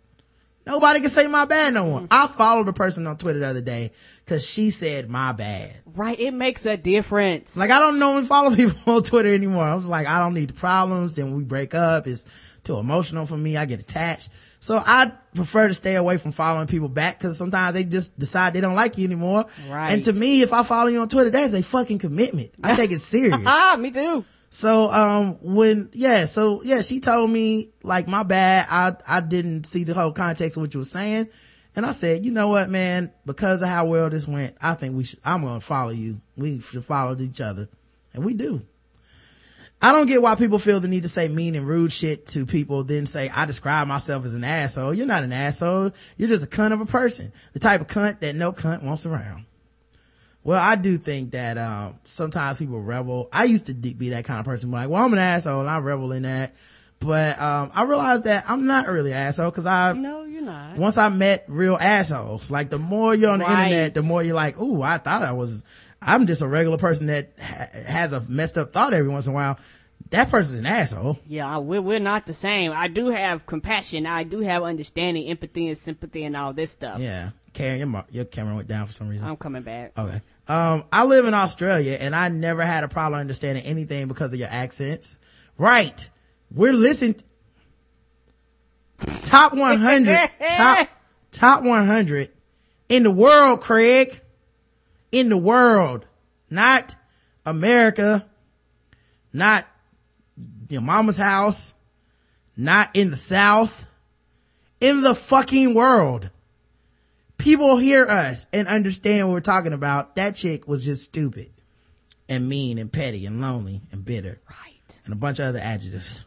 [0.65, 2.07] Nobody can say my bad no more.
[2.11, 3.91] I followed a person on Twitter the other day
[4.25, 5.73] cause she said my bad.
[5.85, 7.55] Right, it makes a difference.
[7.55, 9.63] Like I don't normally follow people on Twitter anymore.
[9.63, 11.15] I was like, I don't need the problems.
[11.15, 12.05] Then we break up.
[12.05, 12.25] It's
[12.63, 13.55] too emotional for me.
[13.55, 14.29] I get attached.
[14.61, 18.53] So I prefer to stay away from following people back because sometimes they just decide
[18.53, 19.47] they don't like you anymore.
[19.67, 19.91] Right.
[19.91, 22.51] And to me, if I follow you on Twitter, that's a fucking commitment.
[22.63, 23.35] I take it serious.
[23.45, 24.23] ah, me too.
[24.51, 28.67] So, um, when, yeah, so, yeah, she told me, like, my bad.
[28.69, 31.29] I, I didn't see the whole context of what you were saying.
[31.75, 34.95] And I said, you know what, man, because of how well this went, I think
[34.95, 36.21] we should, I'm going to follow you.
[36.37, 37.67] We should follow each other.
[38.13, 38.61] And we do.
[39.81, 42.45] I don't get why people feel the need to say mean and rude shit to
[42.45, 44.93] people, then say, I describe myself as an asshole.
[44.93, 45.91] You're not an asshole.
[46.17, 47.31] You're just a cunt of a person.
[47.53, 49.45] The type of cunt that no cunt wants around.
[50.43, 53.29] Well, I do think that, um, sometimes people revel.
[53.31, 55.77] I used to be that kind of person, like, well, I'm an asshole and I
[55.79, 56.53] revel in that.
[56.99, 60.77] But, um, I realized that I'm not really an asshole because I, No, you're not.
[60.77, 63.63] once I met real assholes, like the more you're on the Right.
[63.71, 65.63] internet, the more you're like, ooh, I thought I was,
[66.01, 69.33] I'm just a regular person that ha- has a messed up thought every once in
[69.33, 69.59] a while.
[70.09, 71.19] That person's an asshole.
[71.27, 72.71] Yeah, we're, we're not the same.
[72.73, 74.05] I do have compassion.
[74.05, 76.99] I do have understanding, empathy, and sympathy, and all this stuff.
[76.99, 77.29] Yeah.
[77.53, 79.27] Karen, your, mo- your camera went down for some reason.
[79.27, 79.91] I'm coming back.
[79.97, 80.21] Okay.
[80.47, 84.39] Um, I live in Australia and I never had a problem understanding anything because of
[84.39, 85.19] your accents.
[85.57, 86.09] Right.
[86.49, 87.15] We're listening.
[89.23, 90.29] Top 100.
[90.49, 90.87] top,
[91.31, 92.29] top 100
[92.89, 94.21] in the world, Craig.
[95.11, 96.05] In the world.
[96.49, 96.95] Not
[97.45, 98.25] America.
[99.33, 99.67] Not
[100.69, 101.73] your mama's house.
[102.55, 103.87] Not in the South.
[104.79, 106.29] In the fucking world
[107.41, 110.15] people hear us and understand what we're talking about.
[110.15, 111.49] That chick was just stupid
[112.29, 114.39] and mean and petty and lonely and bitter.
[114.49, 114.99] Right.
[115.05, 116.25] And a bunch of other adjectives.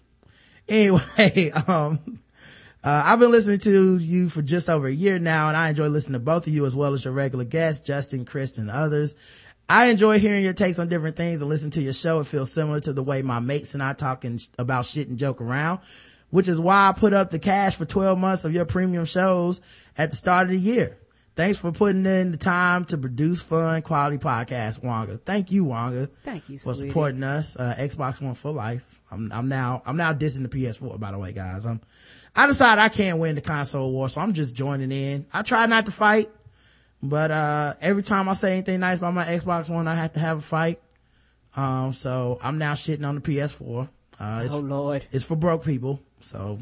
[0.68, 2.20] Anyway, um,
[2.84, 5.88] uh, I've been listening to you for just over a year now and I enjoy
[5.88, 9.14] listening to both of you as well as your regular guests, Justin, Chris, and others.
[9.68, 12.20] I enjoy hearing your takes on different things and listen to your show.
[12.20, 15.08] It feels similar to the way my mates and I talk and sh- about shit
[15.08, 15.80] and joke around,
[16.28, 19.62] which is why I put up the cash for 12 months of your premium shows
[19.96, 20.98] at the start of the year.
[21.36, 25.16] Thanks for putting in the time to produce fun, quality podcast, Wonga.
[25.16, 26.08] Thank you, Wonga.
[26.22, 26.90] Thank you, for sweetie.
[26.90, 27.56] supporting us.
[27.56, 29.00] Uh, Xbox One for life.
[29.10, 31.66] I'm, I'm now, I'm now dissing the PS4, by the way, guys.
[31.66, 31.80] I'm,
[32.36, 35.26] I decided I can't win the console war, so I'm just joining in.
[35.32, 36.30] I try not to fight,
[37.02, 40.20] but, uh, every time I say anything nice about my Xbox One, I have to
[40.20, 40.80] have a fight.
[41.56, 43.88] Um, so I'm now shitting on the PS4.
[44.18, 45.06] Uh, it's, Oh Lord.
[45.12, 46.00] it's for broke people.
[46.20, 46.58] So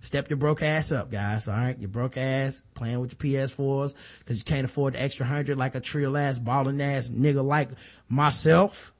[0.00, 1.48] step your broke ass up, guys.
[1.48, 1.76] All right.
[1.78, 5.74] Your broke ass playing with your PS4s because you can't afford the extra hundred like
[5.74, 7.70] a trill ass, balling ass nigga like
[8.08, 8.92] myself.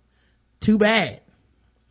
[0.61, 1.21] Too bad.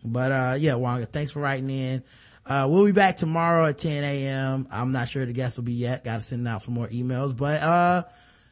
[0.03, 2.03] But, uh, yeah, Wonga, thanks for writing in.
[2.45, 4.67] Uh, we'll be back tomorrow at 10 a.m.
[4.71, 6.03] I'm not sure the guests will be yet.
[6.03, 8.03] Got to send out some more emails, but, uh,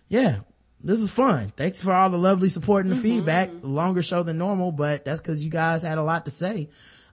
[0.08, 0.40] yeah,
[0.84, 1.52] this is fun.
[1.56, 3.50] Thanks for all the lovely support and the feedback.
[3.62, 6.70] Longer show than normal, but that's because you guys had a lot to say.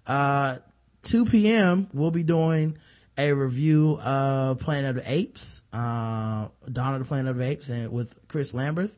[0.07, 0.59] Uh,
[1.03, 1.89] 2 p.m.
[1.93, 2.77] we'll be doing
[3.19, 7.71] a review of Planet of the Apes, uh, Dawn of the Planet of the Apes
[7.71, 8.91] and with Chris Lambert.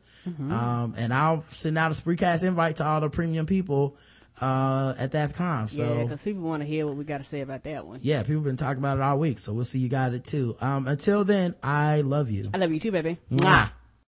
[0.51, 3.97] Um, and I'll send out a Spreecast invite to all the premium people,
[4.41, 5.67] uh, at that time.
[5.67, 7.99] So yeah, because people want to hear what we got to say about that one.
[8.03, 9.39] yeah, people been talking about it all week.
[9.39, 10.55] So we'll see you guys at two.
[10.61, 12.49] Um, until then, I love you.
[12.53, 13.17] I love you too, baby.
[13.31, 13.71] Mwah.